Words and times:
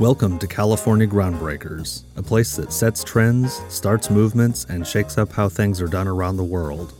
Welcome 0.00 0.40
to 0.40 0.48
California 0.48 1.06
Groundbreakers, 1.06 2.02
a 2.16 2.22
place 2.22 2.56
that 2.56 2.72
sets 2.72 3.04
trends, 3.04 3.62
starts 3.68 4.10
movements, 4.10 4.64
and 4.68 4.84
shakes 4.84 5.18
up 5.18 5.30
how 5.30 5.48
things 5.48 5.80
are 5.80 5.86
done 5.86 6.08
around 6.08 6.36
the 6.36 6.42
world. 6.42 6.92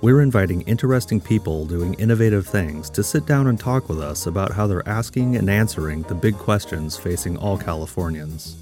We're 0.00 0.22
inviting 0.22 0.62
interesting 0.62 1.20
people 1.20 1.66
doing 1.66 1.92
innovative 1.94 2.46
things 2.46 2.88
to 2.88 3.02
sit 3.02 3.26
down 3.26 3.48
and 3.48 3.60
talk 3.60 3.90
with 3.90 4.00
us 4.00 4.26
about 4.26 4.50
how 4.50 4.66
they're 4.66 4.88
asking 4.88 5.36
and 5.36 5.50
answering 5.50 6.04
the 6.04 6.14
big 6.14 6.34
questions 6.38 6.96
facing 6.96 7.36
all 7.36 7.58
Californians. 7.58 8.56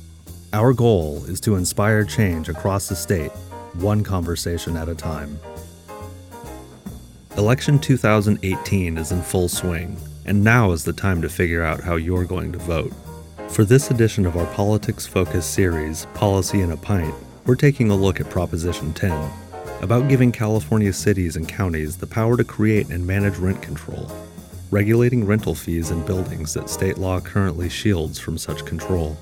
Our 0.53 0.73
goal 0.73 1.25
is 1.27 1.39
to 1.43 1.55
inspire 1.55 2.05
change 2.05 2.49
across 2.49 2.89
the 2.89 2.97
state, 2.97 3.31
one 3.75 4.03
conversation 4.03 4.77
at 4.77 4.89
a 4.89 4.97
time. 4.97 5.39
Election 7.39 7.79
2018 7.79 8.99
is 8.99 9.13
in 9.13 9.23
full 9.23 9.49
swing, 9.49 9.97
and 10.27 10.43
now 10.43 10.73
is 10.73 10.83
the 10.83 10.93
time 10.93 11.23
to 11.23 11.29
figure 11.29 11.63
out 11.63 11.81
how 11.81 11.95
you're 11.95 12.25
going 12.25 12.51
to 12.51 12.59
vote. 12.59 12.93
For 13.53 13.65
this 13.65 13.91
edition 13.91 14.27
of 14.27 14.37
our 14.37 14.47
politics 14.55 15.07
focused 15.07 15.53
series, 15.53 16.07
Policy 16.15 16.61
in 16.61 16.71
a 16.71 16.77
Pint, 16.77 17.13
we're 17.45 17.57
taking 17.57 17.91
a 17.91 17.97
look 17.97 18.21
at 18.21 18.31
Proposition 18.31 18.93
10, 18.93 19.31
about 19.83 20.09
giving 20.09 20.31
California 20.31 20.93
cities 20.93 21.35
and 21.35 21.49
counties 21.49 21.97
the 21.97 22.07
power 22.07 22.37
to 22.37 22.45
create 22.45 22.91
and 22.91 23.05
manage 23.05 23.37
rent 23.39 23.61
control, 23.61 24.09
regulating 24.71 25.27
rental 25.27 25.57
fees 25.57 25.91
in 25.91 26.07
buildings 26.07 26.55
that 26.55 26.71
state 26.71 26.97
law 26.97 27.21
currently 27.21 27.69
shields 27.69 28.21
from 28.21 28.39
such 28.39 28.65
control. 28.65 29.19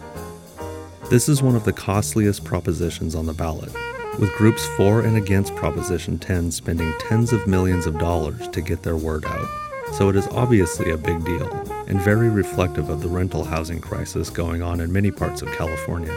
This 1.08 1.28
is 1.28 1.42
one 1.42 1.56
of 1.56 1.64
the 1.64 1.72
costliest 1.72 2.44
propositions 2.44 3.14
on 3.14 3.24
the 3.24 3.32
ballot, 3.32 3.72
with 4.20 4.30
groups 4.34 4.66
for 4.76 5.00
and 5.00 5.16
against 5.16 5.56
Proposition 5.56 6.18
10 6.18 6.50
spending 6.50 6.92
tens 7.00 7.32
of 7.32 7.46
millions 7.46 7.86
of 7.86 7.98
dollars 7.98 8.46
to 8.48 8.60
get 8.60 8.82
their 8.82 8.96
word 8.96 9.24
out 9.24 9.48
so 9.94 10.08
it 10.08 10.16
is 10.16 10.26
obviously 10.28 10.90
a 10.90 10.98
big 10.98 11.24
deal 11.24 11.77
and 11.88 12.00
very 12.02 12.28
reflective 12.28 12.90
of 12.90 13.00
the 13.00 13.08
rental 13.08 13.44
housing 13.44 13.80
crisis 13.80 14.28
going 14.28 14.62
on 14.62 14.80
in 14.80 14.92
many 14.92 15.10
parts 15.10 15.40
of 15.40 15.50
California. 15.52 16.14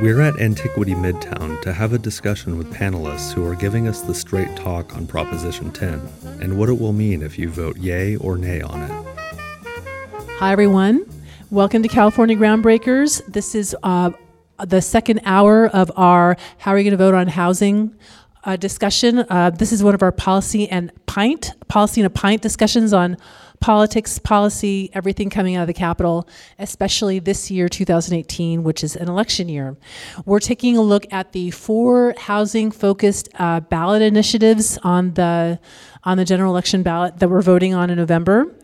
We're 0.00 0.22
at 0.22 0.40
Antiquity 0.40 0.94
Midtown 0.94 1.60
to 1.60 1.74
have 1.74 1.92
a 1.92 1.98
discussion 1.98 2.56
with 2.56 2.72
panelists 2.72 3.32
who 3.32 3.46
are 3.46 3.54
giving 3.54 3.86
us 3.86 4.00
the 4.00 4.14
straight 4.14 4.54
talk 4.56 4.96
on 4.96 5.06
Proposition 5.06 5.72
10 5.72 6.08
and 6.40 6.58
what 6.58 6.70
it 6.70 6.80
will 6.80 6.94
mean 6.94 7.22
if 7.22 7.38
you 7.38 7.50
vote 7.50 7.76
yay 7.76 8.16
or 8.16 8.38
nay 8.38 8.62
on 8.62 8.82
it. 8.82 9.06
Hi, 10.38 10.52
everyone. 10.52 11.04
Welcome 11.50 11.82
to 11.82 11.88
California 11.88 12.34
Groundbreakers. 12.34 13.24
This 13.26 13.54
is 13.54 13.76
uh, 13.82 14.10
the 14.64 14.80
second 14.80 15.20
hour 15.26 15.68
of 15.68 15.92
our 15.96 16.38
How 16.58 16.72
Are 16.72 16.78
You 16.78 16.84
Going 16.84 16.98
to 16.98 17.04
Vote 17.04 17.14
on 17.14 17.28
Housing 17.28 17.94
uh, 18.44 18.56
discussion. 18.56 19.18
Uh, 19.28 19.50
this 19.50 19.72
is 19.72 19.82
one 19.82 19.94
of 19.94 20.02
our 20.02 20.12
policy 20.12 20.68
and 20.68 20.92
pint, 21.06 21.52
policy 21.68 22.00
and 22.00 22.06
a 22.06 22.10
pint 22.10 22.40
discussions 22.40 22.92
on 22.92 23.18
politics, 23.60 24.18
policy, 24.18 24.90
everything 24.92 25.30
coming 25.30 25.56
out 25.56 25.62
of 25.62 25.66
the 25.66 25.74
Capitol, 25.74 26.28
especially 26.58 27.18
this 27.18 27.50
year, 27.50 27.68
2018, 27.68 28.62
which 28.62 28.84
is 28.84 28.96
an 28.96 29.08
election 29.08 29.48
year. 29.48 29.76
We're 30.24 30.40
taking 30.40 30.76
a 30.76 30.82
look 30.82 31.06
at 31.12 31.32
the 31.32 31.50
four 31.50 32.14
housing-focused 32.18 33.28
uh, 33.38 33.60
ballot 33.60 34.02
initiatives 34.02 34.78
on 34.82 35.14
the 35.14 35.58
on 36.04 36.16
the 36.16 36.24
general 36.24 36.52
election 36.52 36.84
ballot 36.84 37.18
that 37.18 37.28
we're 37.28 37.42
voting 37.42 37.74
on 37.74 37.90
in 37.90 37.98
November. 37.98 38.54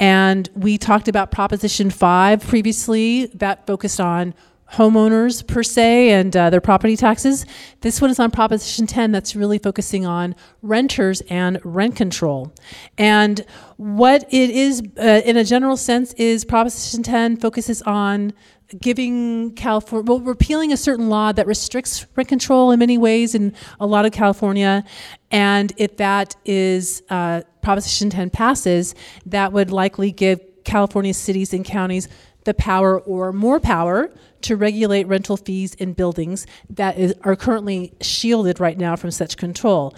And 0.00 0.48
we 0.54 0.78
talked 0.78 1.06
about 1.06 1.30
Proposition 1.30 1.90
5 1.90 2.46
previously, 2.46 3.26
that 3.34 3.66
focused 3.68 4.00
on 4.00 4.34
homeowners 4.72 5.46
per 5.46 5.62
se 5.62 6.10
and 6.10 6.36
uh, 6.36 6.50
their 6.50 6.60
property 6.60 6.96
taxes. 6.96 7.46
This 7.80 8.00
one 8.00 8.10
is 8.10 8.18
on 8.18 8.30
Proposition 8.30 8.86
10 8.86 9.12
that's 9.12 9.34
really 9.34 9.58
focusing 9.58 10.04
on 10.04 10.34
renters 10.62 11.22
and 11.30 11.58
rent 11.64 11.96
control. 11.96 12.52
And 12.98 13.44
what 13.76 14.24
it 14.30 14.50
is, 14.50 14.82
uh, 14.98 15.22
in 15.24 15.36
a 15.36 15.44
general 15.44 15.76
sense, 15.76 16.12
is 16.14 16.44
Proposition 16.44 17.02
10 17.02 17.38
focuses 17.38 17.80
on 17.82 18.32
giving 18.80 19.54
California, 19.54 20.04
well, 20.06 20.20
repealing 20.20 20.72
a 20.72 20.76
certain 20.76 21.08
law 21.08 21.32
that 21.32 21.46
restricts 21.46 22.06
rent 22.16 22.28
control 22.28 22.70
in 22.70 22.78
many 22.78 22.98
ways 22.98 23.34
in 23.34 23.54
a 23.80 23.86
lot 23.86 24.04
of 24.04 24.12
California. 24.12 24.84
And 25.30 25.72
if 25.78 25.96
that 25.96 26.36
is, 26.44 27.02
uh, 27.08 27.42
Proposition 27.62 28.10
10 28.10 28.30
passes, 28.30 28.94
that 29.24 29.52
would 29.52 29.70
likely 29.70 30.12
give 30.12 30.40
California 30.64 31.14
cities 31.14 31.54
and 31.54 31.64
counties 31.64 32.08
the 32.44 32.54
power 32.54 33.00
or 33.00 33.32
more 33.32 33.60
power 33.60 34.10
to 34.42 34.56
regulate 34.56 35.06
rental 35.06 35.36
fees 35.36 35.74
in 35.74 35.92
buildings 35.92 36.46
that 36.70 36.98
is, 36.98 37.14
are 37.22 37.36
currently 37.36 37.92
shielded 38.00 38.60
right 38.60 38.78
now 38.78 38.96
from 38.96 39.10
such 39.10 39.36
control. 39.36 39.94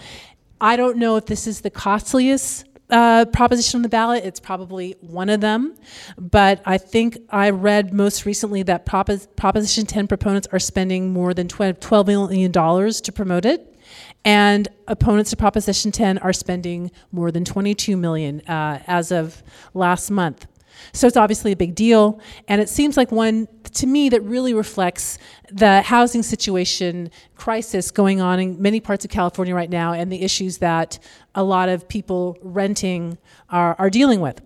I 0.61 0.77
don't 0.77 0.99
know 0.99 1.17
if 1.17 1.27
this 1.27 1.47
is 1.47 1.63
the 1.63 1.71
costliest 1.71 2.67
uh, 2.91 3.25
proposition 3.27 3.79
on 3.79 3.83
the 3.83 3.89
ballot. 3.89 4.25
It's 4.25 4.41
probably 4.41 4.97
one 5.01 5.29
of 5.29 5.41
them. 5.41 5.77
But 6.19 6.61
I 6.67 6.79
think 6.79 7.19
I 7.31 7.51
read 7.51 7.93
most 7.93 8.27
recently 8.27 8.63
that 8.65 8.85
Propos- 8.85 9.29
Proposition 9.37 9.87
10 9.87 10.09
proponents 10.09 10.49
are 10.53 10.59
spending 10.59 11.13
more 11.13 11.33
than 11.33 11.49
$12 11.49 12.07
million 12.07 12.53
to 12.53 13.13
promote 13.13 13.45
it. 13.45 13.67
And 14.25 14.69
opponents 14.87 15.31
to 15.31 15.37
Proposition 15.37 15.93
10 15.93 16.19
are 16.19 16.33
spending 16.33 16.91
more 17.11 17.31
than 17.31 17.45
22 17.45 17.97
million 17.97 18.41
uh, 18.43 18.83
as 18.87 19.11
of 19.11 19.43
last 19.75 20.11
month. 20.11 20.47
So 20.93 21.07
it's 21.07 21.17
obviously 21.17 21.53
a 21.53 21.57
big 21.57 21.75
deal. 21.75 22.21
And 22.49 22.61
it 22.61 22.69
seems 22.69 22.97
like 22.97 23.13
one, 23.13 23.49
to 23.73 23.87
me, 23.87 24.09
that 24.09 24.23
really 24.23 24.55
reflects 24.55 25.19
the 25.51 25.83
housing 25.83 26.23
situation 26.23 27.11
crisis 27.37 27.91
going 27.91 28.21
on 28.21 28.41
in 28.41 28.61
many 28.61 28.81
parts 28.81 29.05
of 29.05 29.11
California 29.11 29.55
right 29.55 29.71
now 29.71 29.93
and 29.93 30.13
the 30.13 30.23
issues 30.23 30.59
that 30.59 30.99
a 31.35 31.43
lot 31.43 31.69
of 31.69 31.89
people 31.89 32.37
renting 32.43 33.19
are, 33.49 33.77
are 33.79 33.91
dealing 33.91 34.21
with. 34.21 34.41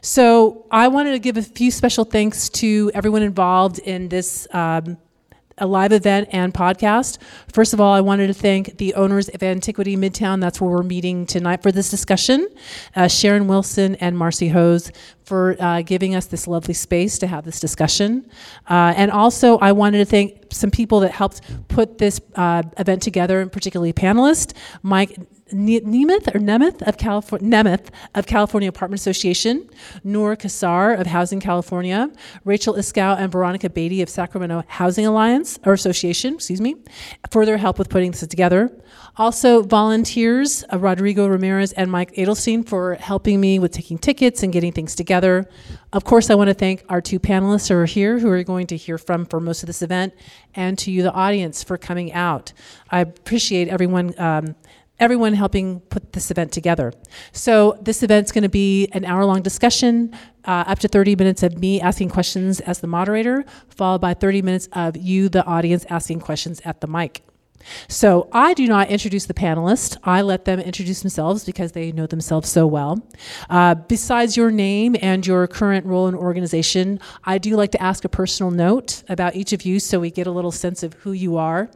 So 0.00 0.66
I 0.70 0.88
wanted 0.88 1.12
to 1.12 1.18
give 1.18 1.36
a 1.36 1.42
few 1.42 1.70
special 1.70 2.04
thanks 2.04 2.48
to 2.50 2.90
everyone 2.94 3.22
involved 3.22 3.78
in 3.80 4.08
this 4.08 4.46
um, 4.52 4.96
a 5.62 5.66
live 5.66 5.92
event 5.92 6.28
and 6.32 6.52
podcast. 6.52 7.18
First 7.52 7.72
of 7.72 7.80
all, 7.80 7.94
I 7.94 8.00
wanted 8.00 8.26
to 8.26 8.34
thank 8.34 8.78
the 8.78 8.94
owners 8.94 9.28
of 9.28 9.42
Antiquity 9.44 9.96
Midtown. 9.96 10.40
That's 10.40 10.60
where 10.60 10.70
we're 10.70 10.82
meeting 10.82 11.24
tonight 11.24 11.62
for 11.62 11.70
this 11.70 11.88
discussion. 11.88 12.48
Uh, 12.96 13.06
Sharon 13.06 13.46
Wilson 13.46 13.94
and 13.96 14.18
Marcy 14.18 14.48
Hose 14.48 14.90
for 15.24 15.56
uh, 15.60 15.82
giving 15.82 16.16
us 16.16 16.26
this 16.26 16.48
lovely 16.48 16.74
space 16.74 17.18
to 17.20 17.28
have 17.28 17.44
this 17.44 17.60
discussion. 17.60 18.28
Uh, 18.68 18.92
and 18.96 19.12
also, 19.12 19.56
I 19.58 19.70
wanted 19.70 19.98
to 19.98 20.04
thank 20.04 20.52
some 20.52 20.72
people 20.72 20.98
that 21.00 21.12
helped 21.12 21.40
put 21.68 21.98
this 21.98 22.20
uh, 22.34 22.64
event 22.76 23.00
together, 23.00 23.40
and 23.40 23.50
particularly 23.50 23.92
panelists, 23.92 24.52
Mike 24.82 25.16
Nemeth 25.52 26.34
or 26.34 26.38
Nemeth 26.38 26.82
of 26.82 26.96
California, 26.98 27.48
Nemeth 27.48 27.88
of 28.14 28.26
California 28.26 28.68
Apartment 28.68 29.00
Association, 29.00 29.68
Noor 30.04 30.36
Kassar 30.36 30.98
of 30.98 31.06
Housing 31.06 31.40
California, 31.40 32.10
Rachel 32.44 32.74
Iskow 32.74 33.18
and 33.18 33.30
Veronica 33.30 33.70
Beatty 33.70 34.02
of 34.02 34.08
Sacramento 34.08 34.64
Housing 34.68 35.06
Alliance 35.06 35.58
or 35.64 35.72
Association, 35.72 36.34
excuse 36.34 36.60
me, 36.60 36.76
for 37.30 37.46
their 37.46 37.58
help 37.58 37.78
with 37.78 37.88
putting 37.88 38.10
this 38.12 38.26
together. 38.26 38.70
Also, 39.16 39.62
volunteers 39.62 40.64
uh, 40.72 40.78
Rodrigo 40.78 41.26
Ramirez 41.26 41.72
and 41.72 41.90
Mike 41.90 42.14
Edelstein 42.14 42.66
for 42.66 42.94
helping 42.94 43.40
me 43.40 43.58
with 43.58 43.72
taking 43.72 43.98
tickets 43.98 44.42
and 44.42 44.52
getting 44.52 44.72
things 44.72 44.94
together. 44.94 45.48
Of 45.92 46.04
course, 46.04 46.30
I 46.30 46.34
want 46.34 46.48
to 46.48 46.54
thank 46.54 46.84
our 46.88 47.02
two 47.02 47.20
panelists 47.20 47.68
who 47.68 47.74
are 47.76 47.84
here, 47.84 48.18
who 48.18 48.30
are 48.30 48.42
going 48.42 48.66
to 48.68 48.76
hear 48.76 48.96
from 48.96 49.26
for 49.26 49.38
most 49.38 49.62
of 49.62 49.66
this 49.66 49.82
event, 49.82 50.14
and 50.54 50.78
to 50.78 50.90
you, 50.90 51.02
the 51.02 51.12
audience, 51.12 51.62
for 51.62 51.76
coming 51.76 52.12
out. 52.12 52.54
I 52.90 53.00
appreciate 53.00 53.68
everyone. 53.68 54.18
Um, 54.18 54.56
everyone 55.02 55.34
helping 55.34 55.80
put 55.80 56.12
this 56.12 56.30
event 56.30 56.52
together. 56.52 56.92
So 57.32 57.76
this 57.82 58.04
event's 58.04 58.30
going 58.30 58.44
to 58.44 58.48
be 58.48 58.86
an 58.92 59.04
hour-long 59.04 59.42
discussion, 59.42 60.16
uh, 60.44 60.62
up 60.68 60.78
to 60.78 60.88
30 60.88 61.16
minutes 61.16 61.42
of 61.42 61.58
me 61.58 61.80
asking 61.80 62.10
questions 62.10 62.60
as 62.60 62.78
the 62.78 62.86
moderator, 62.86 63.44
followed 63.68 64.00
by 64.00 64.14
30 64.14 64.42
minutes 64.42 64.68
of 64.72 64.96
you, 64.96 65.28
the 65.28 65.44
audience, 65.44 65.84
asking 65.90 66.20
questions 66.20 66.62
at 66.64 66.80
the 66.80 66.86
mic. 66.86 67.24
So 67.88 68.28
I 68.32 68.54
do 68.54 68.66
not 68.66 68.88
introduce 68.88 69.26
the 69.26 69.34
panelists. 69.34 69.96
I 70.04 70.22
let 70.22 70.44
them 70.44 70.60
introduce 70.60 71.00
themselves 71.00 71.44
because 71.44 71.72
they 71.72 71.92
know 71.92 72.06
themselves 72.06 72.48
so 72.48 72.66
well. 72.66 73.02
Uh, 73.48 73.74
besides 73.74 74.36
your 74.36 74.50
name 74.50 74.96
and 75.00 75.26
your 75.26 75.46
current 75.46 75.86
role 75.86 76.08
in 76.08 76.14
organization, 76.14 77.00
I 77.24 77.38
do 77.38 77.56
like 77.56 77.72
to 77.72 77.82
ask 77.82 78.04
a 78.04 78.08
personal 78.08 78.50
note 78.50 79.02
about 79.08 79.36
each 79.36 79.52
of 79.52 79.62
you 79.62 79.80
so 79.80 80.00
we 80.00 80.10
get 80.10 80.26
a 80.26 80.30
little 80.30 80.52
sense 80.52 80.82
of 80.82 80.94
who 80.94 81.12
you 81.12 81.36
are. 81.36 81.70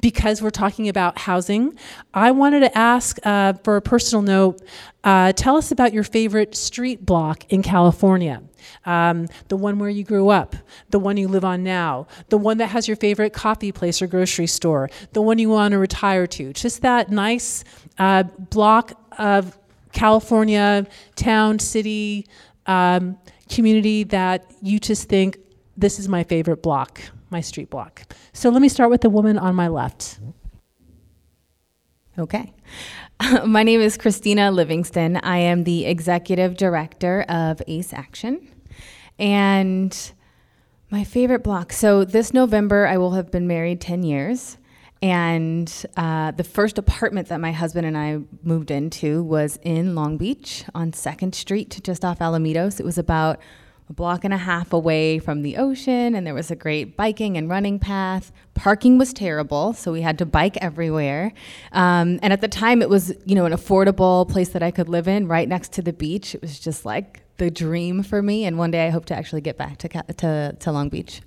Because 0.00 0.40
we're 0.40 0.50
talking 0.50 0.88
about 0.88 1.18
housing, 1.18 1.76
I 2.14 2.30
wanted 2.30 2.60
to 2.60 2.78
ask 2.78 3.18
uh, 3.24 3.52
for 3.64 3.76
a 3.76 3.82
personal 3.82 4.22
note, 4.22 4.62
uh, 5.04 5.32
tell 5.32 5.56
us 5.56 5.70
about 5.70 5.92
your 5.92 6.04
favorite 6.04 6.54
street 6.54 7.04
block 7.04 7.44
in 7.50 7.62
California 7.62 8.42
um, 8.86 9.26
the 9.48 9.56
one 9.56 9.78
where 9.78 9.90
you 9.90 10.04
grew 10.04 10.30
up, 10.30 10.56
the 10.90 10.98
one 10.98 11.16
you 11.16 11.28
live 11.28 11.44
on 11.44 11.62
now, 11.62 12.06
the 12.28 12.38
one 12.38 12.58
that 12.58 12.68
has 12.68 12.88
your 12.88 12.96
favorite 12.96 13.32
coffee 13.32 13.72
place 13.72 14.00
or 14.00 14.06
grocery 14.06 14.46
store, 14.46 14.88
the 15.12 15.22
one 15.22 15.38
you 15.38 15.50
want 15.50 15.72
to 15.72 15.78
retire 15.78 16.26
to. 16.26 16.52
Just 16.52 16.82
that 16.82 17.10
nice 17.10 17.64
uh, 17.98 18.22
block 18.22 18.92
of 19.18 19.58
California, 19.92 20.86
town, 21.16 21.58
city, 21.58 22.26
um, 22.66 23.18
community 23.48 24.04
that 24.04 24.50
you 24.62 24.78
just 24.78 25.08
think, 25.08 25.38
this 25.76 25.98
is 25.98 26.08
my 26.08 26.24
favorite 26.24 26.62
block, 26.62 27.00
my 27.30 27.40
street 27.40 27.70
block. 27.70 28.02
So 28.32 28.50
let 28.50 28.62
me 28.62 28.68
start 28.68 28.90
with 28.90 29.00
the 29.00 29.10
woman 29.10 29.38
on 29.38 29.54
my 29.54 29.68
left. 29.68 30.20
Okay. 32.18 32.52
My 33.46 33.62
name 33.62 33.80
is 33.80 33.96
Christina 33.96 34.50
Livingston. 34.50 35.16
I 35.16 35.38
am 35.38 35.64
the 35.64 35.86
executive 35.86 36.56
director 36.56 37.22
of 37.28 37.62
ACCE 37.66 37.92
Action. 37.92 38.49
And 39.20 40.12
My 40.90 41.04
favorite 41.04 41.44
block. 41.44 41.72
So 41.72 42.04
this 42.04 42.34
November, 42.34 42.86
I 42.86 42.96
will 42.96 43.12
have 43.12 43.30
been 43.30 43.46
married 43.46 43.80
10 43.80 44.02
years. 44.02 44.56
And 45.02 45.72
uh, 45.96 46.32
the 46.32 46.42
first 46.42 46.78
apartment 46.78 47.28
that 47.28 47.40
my 47.40 47.52
husband 47.52 47.86
and 47.86 47.96
I 47.96 48.18
moved 48.42 48.70
into 48.70 49.22
was 49.22 49.58
in 49.62 49.94
Long 49.94 50.16
Beach 50.16 50.64
on 50.74 50.90
2nd 50.90 51.34
Street, 51.34 51.80
just 51.84 52.04
off 52.04 52.18
Alamitos. 52.18 52.80
It 52.80 52.84
was 52.84 52.98
about 52.98 53.40
a 53.88 53.92
block 53.92 54.24
and 54.24 54.34
a 54.34 54.38
half 54.38 54.72
away 54.72 55.18
from 55.18 55.42
the 55.42 55.56
ocean, 55.56 56.14
and 56.14 56.26
there 56.26 56.34
was 56.34 56.50
a 56.50 56.56
great 56.56 56.96
biking 56.96 57.36
and 57.36 57.48
running 57.48 57.78
path. 57.78 58.30
Parking 58.54 58.98
was 58.98 59.12
terrible, 59.12 59.72
so 59.72 59.90
we 59.90 60.02
had 60.02 60.18
to 60.18 60.26
bike 60.26 60.56
everywhere. 60.58 61.32
Um, 61.72 62.20
and 62.22 62.32
at 62.32 62.40
the 62.40 62.48
time, 62.48 62.82
it 62.82 62.88
was 62.88 63.12
you 63.24 63.34
know 63.34 63.46
an 63.46 63.52
affordable 63.52 64.28
place 64.28 64.50
that 64.50 64.62
I 64.62 64.70
could 64.70 64.88
live 64.88 65.08
in, 65.08 65.28
right 65.28 65.48
next 65.48 65.72
to 65.72 65.82
the 65.82 65.92
beach. 65.92 66.34
It 66.34 66.42
was 66.42 66.60
just 66.60 66.84
like 66.84 67.22
the 67.40 67.50
dream 67.50 68.02
for 68.02 68.22
me. 68.22 68.44
And 68.44 68.58
one 68.58 68.70
day, 68.70 68.86
I 68.86 68.90
hope 68.90 69.06
to 69.06 69.16
actually 69.16 69.40
get 69.40 69.56
back 69.56 69.78
to 69.78 69.88
to, 69.88 70.56
to 70.60 70.72
Long 70.72 70.90
Beach. 70.90 71.22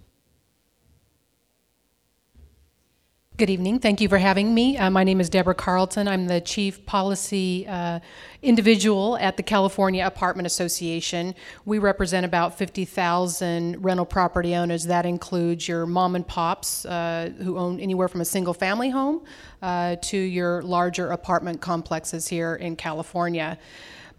Good 3.36 3.50
evening. 3.50 3.80
Thank 3.80 4.00
you 4.00 4.07
for 4.07 4.19
having 4.19 4.54
me. 4.54 4.77
Uh, 4.77 4.92
my 4.92 5.04
name 5.04 5.19
is 5.19 5.27
Debra 5.27 5.56
Carlton. 5.56 6.07
I'm 6.07 6.27
the 6.27 6.39
Chief 6.39 6.86
Policy 6.86 7.65
uh, 7.68 8.00
Individual 8.44 9.18
at 9.18 9.38
the 9.38 9.44
California 9.44 10.06
Apartment 10.06 10.45
Association. 10.45 11.33
We 11.65 11.80
represent 11.80 12.27
about 12.27 12.60
50,000 12.60 13.83
rental 13.83 14.06
property 14.06 14.54
owners. 14.54 14.83
That 14.83 15.07
includes 15.07 15.68
your 15.68 15.88
mom 15.88 16.15
and 16.15 16.27
pops 16.27 16.86
uh, 16.86 17.31
who 17.39 17.57
own 17.57 17.80
anywhere 17.80 18.07
from 18.07 18.21
a 18.21 18.25
single 18.25 18.54
family 18.54 18.92
home 18.92 19.24
uh, 19.63 19.95
to 20.04 20.18
your 20.18 20.62
larger 20.62 21.10
apartment 21.10 21.60
complexes 21.60 22.27
here 22.27 22.54
in 22.54 22.75
California. 22.75 23.57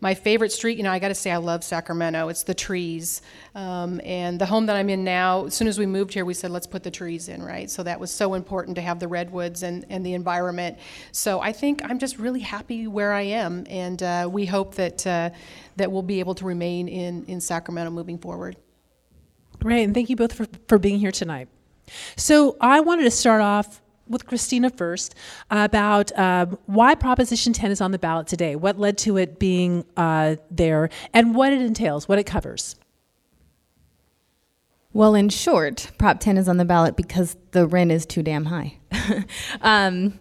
My 0.05 0.15
favorite 0.15 0.53
street, 0.53 0.77
you 0.77 0.83
know, 0.83 0.93
I 0.93 0.99
got 0.99 1.09
to 1.09 1.15
say, 1.15 1.31
I 1.31 1.39
love 1.39 1.65
Sacramento. 1.65 2.29
It's 2.29 2.43
the 2.43 2.53
trees. 2.53 3.23
Um, 3.55 4.03
and 4.05 4.39
the 4.39 4.45
home 4.45 4.67
that 4.67 4.77
I'm 4.77 4.91
in 4.91 5.03
now, 5.03 5.47
as 5.47 5.55
soon 5.55 5.67
as 5.67 5.79
we 5.79 5.87
moved 5.87 6.13
here, 6.13 6.27
we 6.27 6.35
said, 6.35 6.51
let's 6.51 6.67
put 6.67 6.83
the 6.83 6.91
trees 6.91 7.31
in, 7.31 7.43
right? 7.43 7.71
So 7.71 7.83
that 7.85 7.99
was 7.99 8.11
so 8.11 8.35
important 8.35 8.75
to 8.77 8.83
have 8.83 9.01
the 9.01 9.09
redwoods 9.09 9.63
and, 9.63 9.87
and 9.89 10.05
the 10.05 10.13
environment. 10.13 10.77
So 11.13 11.41
I 11.41 11.53
think 11.53 11.81
I'm 11.83 11.99
just 11.99 12.19
really 12.19 12.41
happy 12.41 12.87
where 12.87 13.15
I 13.15 13.23
am. 13.23 13.65
And 13.71 14.03
uh, 14.03 14.29
we 14.31 14.45
hope 14.45 14.75
that, 14.75 15.07
uh, 15.07 15.31
that 15.77 15.91
we'll 15.91 16.03
be 16.03 16.21
able 16.21 16.35
to 16.35 16.45
remain 16.45 16.87
in, 16.87 17.25
in 17.25 17.41
Sacramento 17.41 17.91
moving 17.91 18.19
forward. 18.19 18.57
Great. 19.59 19.85
And 19.85 19.95
thank 19.95 20.11
you 20.11 20.17
both 20.17 20.35
for, 20.35 20.47
for 20.69 20.77
being 20.77 20.99
here 20.99 21.13
tonight. 21.13 21.49
So 22.19 22.59
I 22.61 22.81
wanted 22.81 23.05
to 23.05 23.11
start 23.11 23.41
off 23.41 23.81
with 24.09 24.27
Christina 24.27 24.71
first 24.71 25.15
about 25.51 26.17
um, 26.19 26.59
why 26.67 26.95
Proposition 26.95 27.53
10 27.53 27.71
is 27.71 27.81
on 27.81 27.91
the 27.91 27.99
ballot 27.99 28.27
today, 28.27 28.57
what 28.57 28.79
led 28.79 28.99
to 28.99 29.17
it 29.17 29.39
being 29.39 29.85
uh, 29.97 30.37
there, 30.51 30.91
and 31.13 31.35
what 31.35 31.53
it 31.53 31.63
entails, 31.63 32.09
what 32.09 32.19
it 32.19 32.25
covers. 32.25 32.77
Well, 34.93 35.17
in 35.17 35.29
short, 35.29 35.91
Prop 35.99 36.21
10 36.21 36.39
is 36.39 36.49
on 36.49 36.57
the 36.57 36.65
ballot 36.65 36.97
because 36.97 37.37
the 37.51 37.67
rent 37.67 37.91
is 37.91 38.07
too 38.07 38.23
damn 38.23 38.45
high. 38.45 38.79
um, 39.61 40.21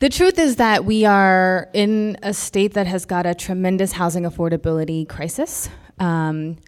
the 0.00 0.10
truth 0.10 0.38
is 0.38 0.56
that 0.56 0.84
we 0.84 1.06
are 1.06 1.70
in 1.72 2.18
a 2.22 2.34
state 2.34 2.74
that 2.74 2.86
has 2.86 3.06
got 3.06 3.24
a 3.24 3.34
tremendous 3.34 3.92
housing 3.92 4.24
affordability 4.24 5.08
crisis. 5.08 5.70
Um, 5.98 6.58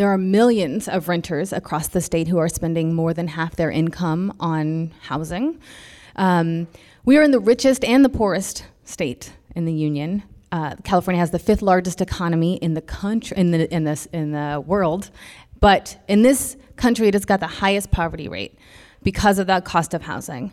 there 0.00 0.08
are 0.08 0.16
millions 0.16 0.88
of 0.88 1.08
renters 1.08 1.52
across 1.52 1.88
the 1.88 2.00
state 2.00 2.26
who 2.26 2.38
are 2.38 2.48
spending 2.48 2.94
more 2.94 3.12
than 3.12 3.28
half 3.28 3.54
their 3.56 3.70
income 3.70 4.34
on 4.40 4.94
housing. 5.02 5.60
Um, 6.16 6.68
we 7.04 7.18
are 7.18 7.22
in 7.22 7.32
the 7.32 7.38
richest 7.38 7.84
and 7.84 8.02
the 8.02 8.08
poorest 8.08 8.64
state 8.82 9.34
in 9.54 9.66
the 9.66 9.74
union. 9.74 10.22
Uh, 10.52 10.76
California 10.84 11.20
has 11.20 11.32
the 11.32 11.38
fifth 11.38 11.60
largest 11.60 12.00
economy 12.00 12.54
in 12.62 12.72
the 12.72 12.80
country 12.80 13.36
in 13.36 13.50
the 13.50 13.70
in 13.70 13.84
this 13.84 14.06
in 14.06 14.32
the 14.32 14.64
world, 14.66 15.10
but 15.60 16.02
in 16.08 16.22
this 16.22 16.56
country, 16.76 17.06
it 17.06 17.12
has 17.12 17.26
got 17.26 17.40
the 17.40 17.46
highest 17.46 17.90
poverty 17.90 18.26
rate 18.26 18.58
because 19.02 19.38
of 19.38 19.48
the 19.48 19.60
cost 19.60 19.92
of 19.92 20.00
housing. 20.00 20.50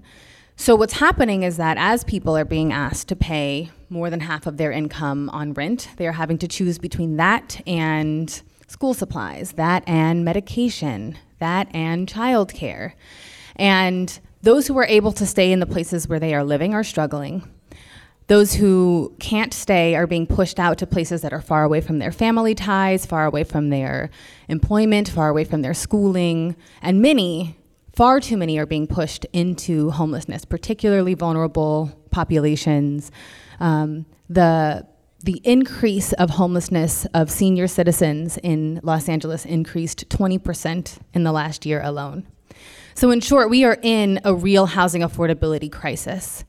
So 0.58 0.76
what's 0.76 1.00
happening 1.00 1.44
is 1.44 1.56
that 1.56 1.78
as 1.78 2.04
people 2.04 2.36
are 2.36 2.44
being 2.44 2.74
asked 2.74 3.08
to 3.08 3.16
pay 3.16 3.72
more 3.90 4.10
than 4.10 4.20
half 4.20 4.46
of 4.46 4.58
their 4.58 4.74
income 4.74 5.30
on 5.30 5.54
rent, 5.54 5.88
they 5.96 6.06
are 6.06 6.12
having 6.12 6.38
to 6.40 6.50
choose 6.50 6.78
between 6.78 7.16
that 7.16 7.62
and 7.66 8.42
school 8.68 8.94
supplies, 8.94 9.54
that 9.54 9.84
and 9.88 10.24
medication, 10.24 11.18
that 11.40 11.68
and 11.74 12.08
childcare. 12.08 12.94
And 13.56 14.20
those 14.42 14.68
who 14.68 14.78
are 14.78 14.86
able 14.86 15.12
to 15.14 15.26
stay 15.26 15.52
in 15.52 15.60
the 15.60 15.66
places 15.66 16.08
where 16.08 16.20
they 16.20 16.34
are 16.34 16.44
living 16.44 16.74
are 16.74 16.84
struggling. 16.84 17.50
Those 18.28 18.54
who 18.56 19.16
can't 19.20 19.54
stay 19.54 19.96
are 19.96 20.06
being 20.06 20.28
pushed 20.28 20.60
out 20.60 20.78
to 20.80 20.88
places 20.88 21.22
that 21.22 21.32
are 21.32 21.42
far 21.42 21.64
away 21.64 21.80
from 21.80 22.00
their 22.00 22.12
family 22.12 22.54
ties, 22.54 23.06
far 23.06 23.26
away 23.26 23.46
from 23.46 23.70
their 23.70 24.10
employment, 24.50 25.08
far 25.08 25.30
away 25.30 25.46
from 25.46 25.62
their 25.62 25.74
schooling, 25.74 26.58
and 26.82 27.02
many, 27.02 27.58
far 27.96 28.20
too 28.20 28.36
many, 28.36 28.58
are 28.60 28.66
being 28.66 28.86
pushed 28.86 29.26
into 29.32 29.92
homelessness, 29.92 30.44
particularly 30.44 31.14
vulnerable 31.14 31.98
populations. 32.12 33.12
Um, 33.62 34.06
the 34.30 34.86
the 35.28 35.42
increase 35.44 36.14
of 36.14 36.30
homelessness 36.30 37.06
of 37.14 37.30
senior 37.30 37.68
citizens 37.68 38.38
in 38.44 38.80
Los 38.82 39.10
Angeles 39.10 39.44
increased 39.46 40.08
20% 40.08 41.00
in 41.14 41.24
the 41.26 41.34
last 41.34 41.66
year 41.66 41.82
alone. 41.84 42.26
So, 42.94 43.12
in 43.12 43.20
short, 43.20 43.50
we 43.50 43.66
are 43.66 43.78
in 43.84 44.22
a 44.24 44.34
real 44.34 44.68
housing 44.68 45.02
affordability 45.02 45.70
crisis. 45.70 46.46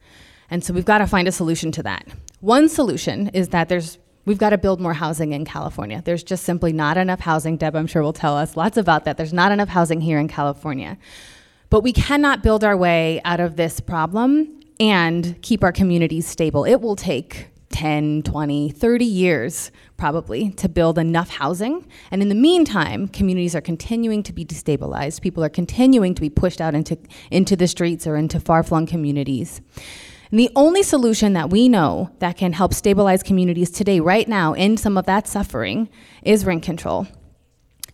And 0.49 0.63
so 0.63 0.73
we've 0.73 0.85
got 0.85 0.99
to 0.99 1.09
find 1.09 1.27
a 1.27 1.33
solution 1.33 1.73
to 1.73 1.83
that. 1.83 2.07
One 2.39 2.69
solution 2.69 3.31
is 3.31 3.49
that 3.49 3.69
there's 3.69 3.99
we've 4.27 4.39
got 4.39 4.51
to 4.51 4.59
build 4.59 4.81
more 4.81 4.95
housing 4.95 5.33
in 5.33 5.45
California. 5.45 6.01
There's 6.05 6.23
just 6.23 6.45
simply 6.45 6.73
not 6.73 6.97
enough 6.97 7.19
housing. 7.19 7.57
Deb, 7.57 7.75
I'm 7.75 7.89
sure 7.89 8.01
will 8.01 8.13
tell 8.13 8.37
us 8.37 8.57
lots 8.57 8.77
about 8.77 9.05
that. 9.07 9.17
There's 9.17 9.33
not 9.33 9.51
enough 9.51 9.71
housing 9.71 10.01
here 10.01 10.21
in 10.21 10.29
California. 10.29 10.99
But 11.69 11.81
we 11.81 11.93
cannot 11.93 12.45
build 12.45 12.63
our 12.63 12.77
way 12.77 13.21
out 13.25 13.41
of 13.41 13.57
this 13.57 13.81
problem 13.81 14.61
and 14.79 15.37
keep 15.43 15.65
our 15.65 15.73
communities 15.73 16.29
stable. 16.29 16.65
It 16.65 16.77
will 16.81 16.95
take 16.95 17.49
10, 17.71 18.23
20, 18.23 18.71
30 18.71 19.05
years 19.05 19.71
probably 19.97 20.51
to 20.53 20.69
build 20.69 20.99
enough 20.99 21.31
housing. 21.31 21.87
And 22.11 22.23
in 22.23 22.29
the 22.29 22.35
meantime, 22.35 23.09
communities 23.09 23.55
are 23.55 23.61
continuing 23.61 24.23
to 24.25 24.33
be 24.33 24.45
destabilized. 24.45 25.21
People 25.21 25.45
are 25.45 25.49
continuing 25.49 26.15
to 26.15 26.21
be 26.21 26.31
pushed 26.31 26.61
out 26.61 26.75
into, 26.75 26.99
into 27.31 27.57
the 27.57 27.67
streets 27.67 28.07
or 28.07 28.17
into 28.17 28.41
far 28.41 28.63
flung 28.63 28.87
communities. 28.87 29.61
And 30.31 30.39
the 30.39 30.51
only 30.57 30.83
solution 30.83 31.33
that 31.33 31.51
we 31.51 31.69
know 31.69 32.11
that 32.19 32.37
can 32.37 32.53
help 32.53 32.75
stabilize 32.75 33.23
communities 33.23 33.71
today, 33.71 34.01
right 34.01 34.29
now, 34.29 34.53
in 34.53 34.77
some 34.77 34.99
of 34.99 35.07
that 35.07 35.27
suffering, 35.27 35.89
is 36.23 36.45
rent 36.45 36.63
control. 36.63 37.07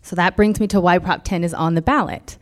So 0.02 0.16
that 0.16 0.36
brings 0.36 0.60
me 0.60 0.66
to 0.68 0.80
why 0.80 0.98
Prop 0.98 1.24
10 1.24 1.44
is 1.44 1.54
on 1.54 1.74
the 1.74 1.82
ballot. 1.82 2.36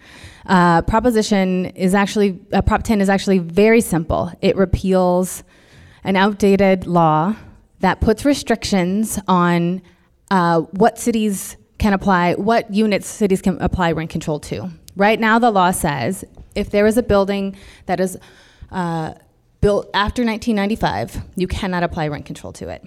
Uh, 0.47 0.83
proposition 0.83 1.67
is 1.67 1.95
actually, 1.95 2.41
uh, 2.53 2.63
Prop 2.63 2.83
10 2.83 3.01
is 3.01 3.09
actually 3.09 3.39
very 3.39 3.81
simple. 3.81 4.33
It 4.41 4.57
repeals 4.57 5.45
an 6.05 6.17
outdated 6.17 6.87
law 6.87 7.37
that 7.81 8.01
puts 8.01 8.25
restrictions 8.25 9.19
on 9.29 9.83
uh, 10.31 10.61
what 10.61 10.99
cities 10.99 11.57
can 11.79 11.93
apply, 11.93 12.35
what 12.35 12.73
units 12.73 13.07
cities 13.07 13.43
can 13.43 13.61
apply 13.61 13.93
rent 13.93 14.11
control 14.11 14.41
to. 14.41 14.71
Right 14.97 15.19
now, 15.19 15.39
the 15.39 15.51
law 15.51 15.71
says 15.71 16.25
if 16.55 16.71
there 16.71 16.87
is 16.87 16.97
a 16.97 17.03
building 17.03 17.57
that 17.87 18.01
is 18.01 18.19
uh, 18.71 19.15
built 19.61 19.91
after 19.95 20.25
1995, 20.25 21.23
you 21.37 21.47
cannot 21.47 21.83
apply 21.83 22.09
rent 22.09 22.25
control 22.25 22.53
to 22.55 22.69
it. 22.69 22.85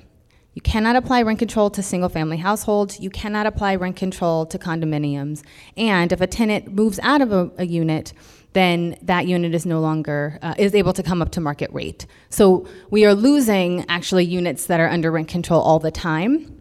You 0.56 0.62
cannot 0.62 0.96
apply 0.96 1.22
rent 1.22 1.38
control 1.38 1.70
to 1.72 1.84
single 1.84 2.08
family 2.08 2.38
households. 2.38 3.00
You 3.00 3.10
cannot 3.10 3.46
apply 3.46 3.76
rent 3.76 3.98
control 3.98 4.46
to 4.48 4.58
condominiums. 4.58 5.44
And 5.76 6.12
if 6.14 6.22
a 6.22 6.28
tenant 6.28 6.74
moves 6.74 6.98
out 7.04 7.22
of 7.22 7.34
a, 7.34 7.52
a 7.58 7.66
unit, 7.66 8.14
then 8.54 8.98
that 9.02 9.28
unit 9.28 9.54
is 9.54 9.66
no 9.66 9.82
longer 9.82 10.40
uh, 10.42 10.56
is 10.58 10.74
able 10.74 10.94
to 10.94 11.04
come 11.04 11.22
up 11.22 11.32
to 11.32 11.42
market 11.42 11.70
rate. 11.74 12.08
So 12.30 12.68
we 12.90 13.06
are 13.06 13.14
losing 13.14 13.86
actually 13.90 14.24
units 14.24 14.68
that 14.68 14.80
are 14.80 14.88
under 14.88 15.12
rent 15.12 15.28
control 15.28 15.62
all 15.62 15.80
the 15.80 15.92
time 15.92 16.56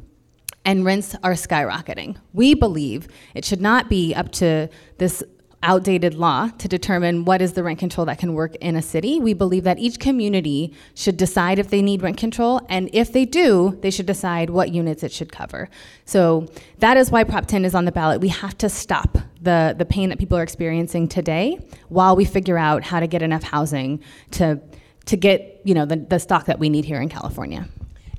and 0.65 0.85
rents 0.85 1.15
are 1.23 1.35
skyrocketing. 1.35 2.17
We 2.33 2.55
believe 2.55 3.07
it 3.35 3.45
should 3.45 3.61
not 3.61 3.89
be 3.89 4.13
up 4.13 4.33
to 4.33 4.69
this 4.99 5.23
outdated 5.65 6.15
law 6.15 6.49
to 6.59 6.69
determine 6.69 7.25
what 7.25 7.43
is 7.43 7.55
the 7.55 7.63
rent 7.63 7.79
control 7.79 8.05
that 8.07 8.19
can 8.19 8.35
work 8.35 8.55
in 8.57 8.77
a 8.77 8.83
city. 8.83 9.19
We 9.19 9.35
believe 9.35 9.65
that 9.65 9.79
each 9.79 9.99
community 9.99 10.75
should 10.95 11.17
decide 11.17 11.59
if 11.59 11.71
they 11.71 11.83
need 11.83 12.03
rent 12.03 12.19
control, 12.19 12.61
and 12.69 12.89
if 12.93 13.13
they 13.13 13.25
do, 13.25 13.77
they 13.81 13.91
should 13.91 14.07
decide 14.07 14.51
what 14.51 14.73
units 14.73 15.03
it 15.03 15.11
should 15.11 15.33
cover. 15.33 15.69
So 16.05 16.47
that 16.79 16.97
is 16.97 17.11
why 17.11 17.25
Prop 17.25 17.47
10 17.47 17.65
is 17.65 17.75
on 17.75 17.85
the 17.85 17.93
ballot. 17.93 18.21
We 18.21 18.29
have 18.29 18.57
to 18.59 18.69
stop 18.69 19.19
the, 19.41 19.75
the 19.77 19.85
pain 19.85 20.11
that 20.11 20.19
people 20.19 20.39
are 20.39 20.43
experiencing 20.43 21.09
today 21.09 21.59
while 21.89 22.15
we 22.15 22.25
figure 22.25 22.59
out 22.59 22.85
how 22.85 23.01
to 23.01 23.07
get 23.07 23.23
enough 23.23 23.43
housing 23.43 24.03
to, 24.33 24.61
to 25.07 25.17
get 25.17 25.61
you 25.65 25.75
know, 25.75 25.87
the, 25.87 25.97
the 25.97 26.19
stock 26.19 26.47
that 26.47 26.59
we 26.59 26.69
need 26.69 26.85
here 26.85 27.01
in 27.01 27.09
California. 27.09 27.69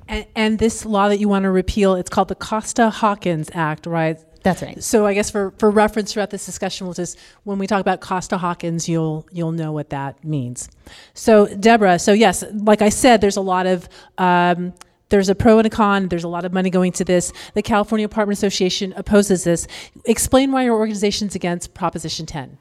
And, 0.07 0.25
and, 0.35 0.59
this 0.59 0.85
law 0.85 1.09
that 1.09 1.19
you 1.19 1.27
want 1.27 1.43
to 1.43 1.49
repeal, 1.49 1.95
it's 1.95 2.11
called 2.11 2.27
the 2.27 2.35
Costa 2.35 2.91
Hawkins 2.91 3.49
Act, 3.53 3.87
right? 3.87 4.19
That's 4.45 4.61
right. 4.61 4.83
So 4.83 5.07
I 5.07 5.15
guess 5.15 5.31
for, 5.31 5.55
for 5.57 5.71
reference 5.71 6.13
throughout 6.13 6.29
this 6.29 6.45
discussion, 6.45 6.85
we'll 6.85 6.93
just 6.93 7.17
when 7.45 7.57
we 7.57 7.65
talk 7.65 7.81
about 7.81 7.99
Costa 7.99 8.37
Hawkins, 8.37 8.87
you'll 8.87 9.25
you'll 9.31 9.51
know 9.51 9.71
what 9.71 9.89
that 9.89 10.23
means. 10.23 10.69
So 11.15 11.47
Deborah, 11.47 11.97
so 11.97 12.13
yes, 12.13 12.43
like 12.53 12.83
I 12.83 12.89
said, 12.89 13.21
there's 13.21 13.37
a 13.37 13.41
lot 13.41 13.65
of 13.65 13.89
um, 14.19 14.75
there's 15.09 15.29
a 15.29 15.35
pro 15.35 15.57
and 15.57 15.65
a 15.65 15.71
con. 15.71 16.09
There's 16.09 16.23
a 16.23 16.27
lot 16.27 16.45
of 16.45 16.53
money 16.53 16.69
going 16.69 16.91
to 16.91 17.03
this. 17.03 17.33
The 17.55 17.63
California 17.63 18.05
Apartment 18.05 18.37
Association 18.37 18.93
opposes 18.95 19.45
this. 19.45 19.65
Explain 20.05 20.51
why 20.51 20.65
your 20.65 20.75
organization's 20.75 21.33
against 21.33 21.73
Proposition 21.73 22.27
10. 22.27 22.59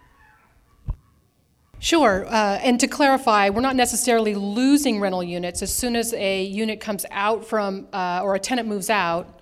Sure. 1.81 2.25
Uh, 2.25 2.61
and 2.63 2.81
to 2.81 2.87
clarify, 2.87 3.51
we're 3.51 3.61
not 3.61 3.77
necessarily 3.77 4.35
losing 4.35 5.01
rental 5.01 5.23
units. 5.23 5.61
As 5.61 5.75
soon 5.75 5.97
as 5.97 6.15
a 6.15 6.45
unit 6.45 6.81
comes 6.81 7.05
out 7.11 7.45
from, 7.45 7.89
uh, 7.93 8.23
or 8.23 8.35
a 8.35 8.41
tenant 8.41 8.69
moves 8.69 8.89
out, 8.89 9.34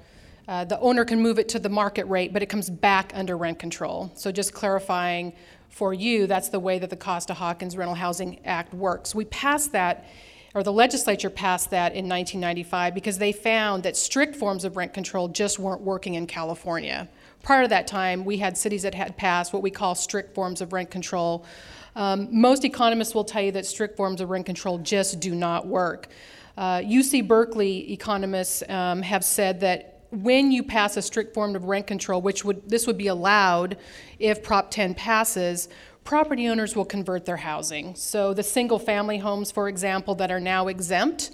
uh, 0.52 0.66
the 0.66 0.78
owner 0.80 1.02
can 1.02 1.18
move 1.18 1.38
it 1.38 1.49
to 1.49 1.59
the 1.59 1.71
market 1.71 2.04
rate, 2.04 2.30
but 2.30 2.42
it 2.42 2.47
comes 2.50 2.68
back 2.68 3.11
under 3.14 3.38
rent 3.38 3.59
control. 3.59 4.12
So 4.14 4.30
just 4.30 4.52
clarifying 4.52 5.32
for 5.71 5.94
you, 5.94 6.26
that's 6.26 6.50
the 6.50 6.61
way 6.61 6.78
that 6.78 6.90
the 6.90 6.97
Costa 6.97 7.32
Hawkins 7.32 7.75
Rental 7.75 7.94
Housing 7.94 8.38
Act 8.44 8.75
works. 8.75 9.14
We 9.14 9.25
passed 9.25 9.73
that, 9.73 10.04
or 10.54 10.62
the 10.62 10.71
legislature 10.71 11.30
passed 11.30 11.71
that 11.71 11.92
in 11.92 12.06
1995 12.06 12.92
because 12.92 13.16
they 13.16 13.32
found 13.32 13.82
that 13.85 13.97
strict 13.97 14.37
forms 14.37 14.66
of 14.66 14.76
rent 14.76 14.92
control 14.92 15.26
just 15.26 15.59
weren't 15.59 15.80
working 15.80 16.16
in 16.16 16.26
California. 16.26 17.09
Prior 17.42 17.62
to 17.62 17.68
that 17.68 17.87
time, 17.87 18.26
we 18.26 18.37
had 18.37 18.59
cities 18.59 18.82
that 18.82 18.94
had 18.94 19.16
passed 19.16 19.54
what 19.54 19.62
we 19.62 19.71
call 19.71 19.94
strict 19.94 20.35
forms 20.35 20.61
of 20.61 20.75
rent 20.75 20.90
control. 20.90 21.47
Um, 21.97 22.28
most 22.30 22.66
economists 22.66 23.14
will 23.14 23.25
tell 23.25 23.40
you 23.40 23.52
that 23.52 23.64
strict 23.64 23.97
forms 23.97 24.21
of 24.21 24.28
rent 24.28 24.44
control 24.44 24.76
just 24.76 25.18
do 25.18 25.35
not 25.35 25.66
work. 25.66 26.09
Uh, 26.59 26.80
UC 26.80 27.26
Berkeley 27.26 27.90
economists 27.90 28.62
um, 28.68 29.00
have 29.00 29.25
said 29.25 29.61
that 29.61 29.91
when 30.12 30.52
you 30.52 30.62
pass 30.62 30.97
a 30.97 31.02
strict 31.02 31.33
form 31.35 31.57
of 31.57 31.64
rent 31.64 31.87
control, 31.87 32.21
which 32.21 32.45
would 32.45 32.69
this 32.69 32.87
would 32.87 32.99
be 32.99 33.07
allowed 33.07 33.78
if 34.19 34.42
Prop 34.42 34.71
10 34.71 34.95
passes, 34.95 35.69
property 36.04 36.49
owners 36.49 36.76
will 36.76 36.85
convert 36.85 37.25
their 37.25 37.38
housing. 37.38 37.95
So 37.95 38.35
the 38.35 38.42
single 38.42 38.78
family 38.78 39.19
homes, 39.19 39.50
for 39.50 39.69
example, 39.69 40.14
that 40.16 40.31
are 40.31 40.40
now 40.40 40.69
exempt. 40.69 41.31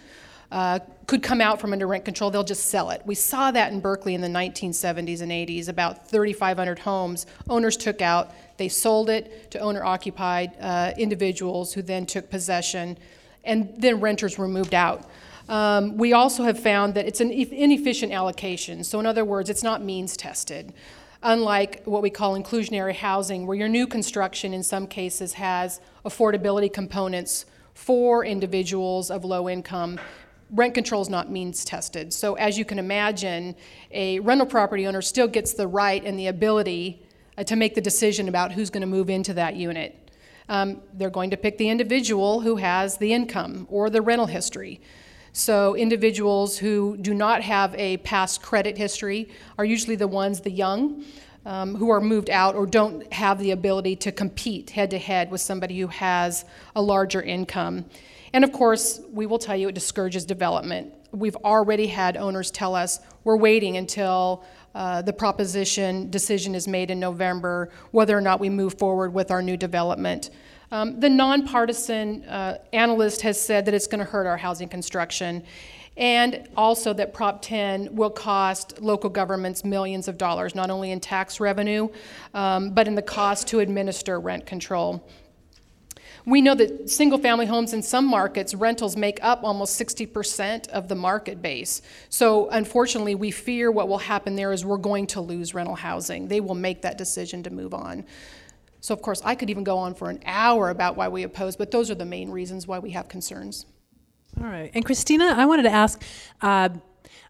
Uh, 0.51 0.79
could 1.07 1.23
come 1.23 1.43
out 1.43 1.61
from 1.61 1.75
under 1.75 1.87
rent 1.87 2.07
control, 2.07 2.31
they'll 2.31 2.45
just 2.45 2.67
sell 2.67 2.89
it. 2.89 3.03
We 3.05 3.15
saw 3.15 3.51
that 3.51 3.71
in 3.73 3.81
Berkeley 3.81 4.15
in 4.15 4.23
the 4.23 4.29
1970s 4.29 5.21
and 5.21 5.31
80s. 5.31 5.69
About 5.69 6.09
3,500 6.09 6.79
homes 6.79 7.27
owners 7.51 7.77
took 7.77 8.01
out, 8.01 8.33
they 8.57 8.69
sold 8.69 9.11
it 9.11 9.51
to 9.51 9.59
owner 9.59 9.85
occupied 9.85 10.53
uh, 10.59 10.93
individuals 10.97 11.75
who 11.75 11.83
then 11.83 12.07
took 12.07 12.31
possession, 12.31 12.97
and 13.45 13.75
then 13.77 14.01
renters 14.01 14.39
were 14.39 14.49
moved 14.49 14.75
out. 14.75 15.05
Um, 15.49 15.97
we 15.97 16.13
also 16.13 16.43
have 16.45 16.59
found 16.59 16.95
that 16.95 17.07
it's 17.07 17.21
an 17.21 17.31
inefficient 17.31 18.13
allocation. 18.13 18.85
So, 18.85 19.01
in 19.01 19.07
other 19.07 19.25
words, 19.25 19.49
it's 19.49 19.63
not 19.63 19.83
means 19.83 20.17
tested. 20.17 20.75
Unlike 21.23 21.83
what 21.85 22.03
we 22.03 22.11
call 22.11 22.41
inclusionary 22.41 22.95
housing, 22.95 23.47
where 23.47 23.57
your 23.57 23.69
new 23.69 23.87
construction 23.87 24.53
in 24.53 24.63
some 24.63 24.87
cases 24.87 25.33
has 25.35 25.81
affordability 26.05 26.73
components 26.73 27.47
for 27.75 28.25
individuals 28.25 29.11
of 29.11 29.25
low 29.25 29.49
income, 29.49 29.99
rent 30.51 30.75
control 30.75 31.03
is 31.03 31.09
not 31.09 31.31
means 31.31 31.65
tested. 31.65 32.13
So, 32.13 32.35
as 32.35 32.59
you 32.59 32.65
can 32.65 32.79
imagine, 32.79 33.57
a 33.91 34.21
rental 34.21 34.47
property 34.47 34.87
owner 34.87 35.03
still 35.03 35.29
gets 35.29 35.55
the 35.55 35.67
right 35.67 36.05
and 36.05 36.19
the 36.19 36.27
ability 36.27 37.03
uh, 37.39 37.45
to 37.45 37.57
make 37.57 37.75
the 37.75 37.81
decision 37.81 38.29
about 38.29 38.53
who's 38.53 38.69
going 38.69 38.83
to 38.83 38.87
move 38.87 39.09
into 39.09 39.33
that 39.35 39.57
unit. 39.57 40.11
Um, 40.51 40.83
they're 40.95 41.11
going 41.11 41.31
to 41.31 41.37
pick 41.37 41.59
the 41.59 41.69
individual 41.69 42.41
who 42.41 42.57
has 42.57 42.99
the 42.99 43.13
income 43.13 43.67
or 43.71 43.91
the 43.91 44.03
rental 44.03 44.27
history. 44.27 44.81
So, 45.39 45.77
individuals 45.77 46.59
who 46.59 46.97
do 46.97 47.15
not 47.15 47.43
have 47.43 47.73
a 47.77 47.99
past 47.99 48.43
credit 48.43 48.77
history 48.77 49.29
are 49.57 49.65
usually 49.65 49.95
the 49.95 50.09
ones, 50.09 50.41
the 50.41 50.51
young, 50.51 51.05
um, 51.47 51.77
who 51.77 51.91
are 51.91 52.01
moved 52.01 52.29
out 52.29 52.57
or 52.57 52.67
don't 52.67 53.11
have 53.13 53.39
the 53.39 53.53
ability 53.53 53.95
to 53.97 54.11
compete 54.11 54.71
head 54.71 54.91
to 54.91 54.99
head 54.99 55.31
with 55.31 55.41
somebody 55.41 55.79
who 55.79 55.87
has 55.87 56.45
a 56.75 56.83
larger 56.83 57.23
income. 57.23 57.85
And 58.33 58.43
of 58.43 58.51
course, 58.51 59.01
we 59.13 59.27
will 59.27 59.39
tell 59.39 59.55
you 59.55 59.69
it 59.69 59.77
discourages 59.77 60.25
development. 60.25 60.93
We've 61.13 61.37
already 61.37 61.87
had 61.87 62.17
owners 62.17 62.51
tell 62.51 62.75
us 62.75 62.99
we're 63.23 63.37
waiting 63.37 63.77
until 63.77 64.45
uh, 64.75 65.03
the 65.03 65.13
proposition 65.13 66.11
decision 66.11 66.57
is 66.57 66.67
made 66.67 66.91
in 66.91 66.99
November, 66.99 67.71
whether 67.93 68.19
or 68.19 68.21
not 68.21 68.41
we 68.41 68.51
move 68.51 68.77
forward 68.77 69.15
with 69.15 69.31
our 69.31 69.41
new 69.41 69.57
development. 69.57 70.31
Um, 70.71 71.01
the 71.01 71.09
nonpartisan 71.09 72.25
uh, 72.25 72.59
analyst 72.73 73.23
has 73.23 73.41
said 73.41 73.65
that 73.67 73.75
it's 73.75 73.87
going 73.87 74.05
to 74.05 74.11
hurt 74.11 74.27
our 74.27 74.37
housing 74.37 74.69
construction, 74.69 75.43
and 75.97 76.47
also 76.57 76.93
that 76.93 77.15
Prop 77.15 77.41
10 77.43 77.97
will 77.97 78.11
cost 78.11 78.81
local 78.81 79.11
governments 79.11 79.65
millions 79.65 80.09
of 80.09 80.19
dollars, 80.19 80.55
not 80.55 80.71
only 80.71 80.91
in 80.93 81.01
tax 81.01 81.41
revenue, 81.41 81.89
um, 82.35 82.71
but 82.71 82.87
in 82.87 82.95
the 82.95 83.03
cost 83.03 83.49
to 83.49 83.61
administer 83.61 84.21
rent 84.21 84.47
control. 84.47 85.09
We 86.27 86.43
know 86.43 86.55
that 86.57 86.91
single 86.91 87.19
family 87.19 87.47
homes 87.47 87.73
in 87.73 87.83
some 87.83 88.05
markets, 88.05 88.53
rentals 88.55 88.99
make 88.99 89.19
up 89.23 89.43
almost 89.45 89.81
60% 89.81 90.69
of 90.69 90.87
the 90.87 90.95
market 90.95 91.41
base. 91.41 91.81
So, 92.11 92.51
unfortunately, 92.51 93.15
we 93.15 93.31
fear 93.31 93.71
what 93.73 93.89
will 93.89 93.99
happen 93.99 94.37
there 94.37 94.53
is 94.53 94.63
we're 94.63 94.77
going 94.77 95.07
to 95.09 95.23
lose 95.23 95.55
rental 95.55 95.75
housing. 95.75 96.29
They 96.29 96.41
will 96.41 96.55
make 96.55 96.83
that 96.83 96.99
decision 96.99 97.43
to 97.45 97.51
move 97.51 97.73
on. 97.73 98.05
So, 98.81 98.95
of 98.95 99.03
course, 99.03 99.21
I 99.25 99.35
could 99.35 99.51
even 99.51 99.65
go 99.65 99.77
on 99.79 99.95
for 99.95 100.09
an 100.09 100.21
hour 100.25 100.71
about 100.71 100.97
why 100.97 101.09
we 101.09 101.25
oppose, 101.25 101.57
but 101.57 101.71
those 101.71 101.91
are 101.91 101.95
the 101.95 102.05
main 102.05 102.31
reasons 102.31 102.67
why 102.67 102.79
we 102.79 102.91
have 102.91 103.09
concerns. 103.09 103.67
All 104.41 104.47
right. 104.47 104.71
And 104.75 104.85
Christina, 104.85 105.35
I 105.37 105.47
wanted 105.47 105.65
to 105.65 105.71
ask 105.71 106.03
uh, 106.43 106.69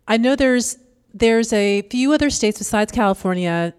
I 0.07 0.17
know 0.17 0.37
there's 0.37 0.78
there's 1.14 1.52
a 1.52 1.83
few 1.83 2.12
other 2.12 2.31
states 2.31 2.59
besides 2.59 2.93
California 2.93 3.75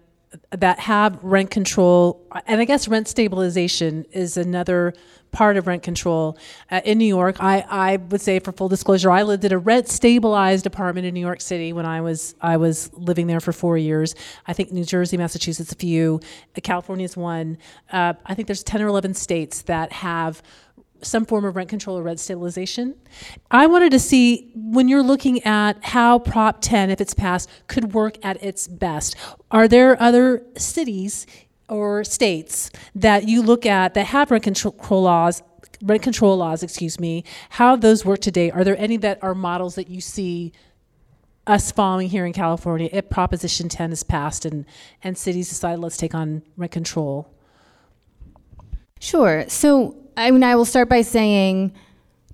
that 0.50 0.78
have 0.80 1.18
rent 1.22 1.50
control, 1.50 2.24
and 2.46 2.60
I 2.60 2.64
guess 2.64 2.86
rent 2.86 3.08
stabilization 3.08 4.04
is 4.12 4.36
another 4.36 4.94
part 5.32 5.56
of 5.56 5.66
rent 5.66 5.82
control. 5.82 6.36
Uh, 6.70 6.80
in 6.84 6.98
New 6.98 7.06
York, 7.06 7.36
I, 7.40 7.64
I 7.68 7.96
would 7.96 8.20
say, 8.20 8.38
for 8.38 8.52
full 8.52 8.68
disclosure, 8.68 9.10
I 9.10 9.22
lived 9.22 9.44
in 9.44 9.52
a 9.52 9.58
rent 9.58 9.88
stabilized 9.88 10.66
apartment 10.66 11.06
in 11.06 11.14
New 11.14 11.20
York 11.20 11.40
City 11.40 11.72
when 11.72 11.86
I 11.86 12.00
was 12.00 12.34
I 12.40 12.56
was 12.56 12.92
living 12.94 13.26
there 13.26 13.40
for 13.40 13.52
four 13.52 13.76
years. 13.76 14.14
I 14.46 14.52
think 14.52 14.72
New 14.72 14.84
Jersey, 14.84 15.16
Massachusetts, 15.16 15.72
a 15.72 15.76
few. 15.76 16.20
California 16.62 17.04
is 17.04 17.16
one. 17.16 17.58
Uh, 17.90 18.14
I 18.26 18.34
think 18.34 18.46
there's 18.46 18.62
ten 18.62 18.82
or 18.82 18.86
eleven 18.86 19.14
states 19.14 19.62
that 19.62 19.92
have 19.92 20.42
some 21.02 21.24
form 21.24 21.44
of 21.44 21.56
rent 21.56 21.68
control 21.68 21.98
or 21.98 22.02
rent 22.02 22.20
stabilization. 22.20 22.94
I 23.50 23.66
wanted 23.66 23.90
to 23.92 23.98
see 23.98 24.50
when 24.54 24.88
you're 24.88 25.02
looking 25.02 25.42
at 25.44 25.82
how 25.84 26.18
Prop 26.18 26.60
10, 26.60 26.90
if 26.90 27.00
it's 27.00 27.14
passed, 27.14 27.48
could 27.66 27.94
work 27.94 28.16
at 28.22 28.42
its 28.42 28.66
best. 28.68 29.16
Are 29.50 29.68
there 29.68 30.00
other 30.00 30.44
cities 30.56 31.26
or 31.68 32.04
states 32.04 32.70
that 32.94 33.28
you 33.28 33.42
look 33.42 33.64
at 33.64 33.94
that 33.94 34.06
have 34.06 34.30
rent 34.30 34.44
control 34.44 35.02
laws? 35.02 35.42
Rent 35.82 36.02
control 36.02 36.36
laws, 36.36 36.62
excuse 36.62 37.00
me. 37.00 37.24
How 37.50 37.76
those 37.76 38.04
work 38.04 38.20
today? 38.20 38.50
Are 38.50 38.64
there 38.64 38.78
any 38.78 38.96
that 38.98 39.22
are 39.22 39.34
models 39.34 39.76
that 39.76 39.88
you 39.88 40.00
see 40.00 40.52
us 41.46 41.72
following 41.72 42.08
here 42.08 42.26
in 42.26 42.32
California 42.32 42.88
if 42.92 43.08
Proposition 43.08 43.68
10 43.68 43.92
is 43.92 44.02
passed 44.02 44.44
and, 44.44 44.66
and 45.02 45.16
cities 45.16 45.48
decide 45.48 45.78
let's 45.78 45.96
take 45.96 46.14
on 46.14 46.42
rent 46.56 46.72
control? 46.72 47.32
Sure. 49.00 49.46
So 49.48 49.96
I 50.16 50.30
mean, 50.30 50.44
I 50.44 50.54
will 50.56 50.64
start 50.64 50.88
by 50.88 51.02
saying 51.02 51.72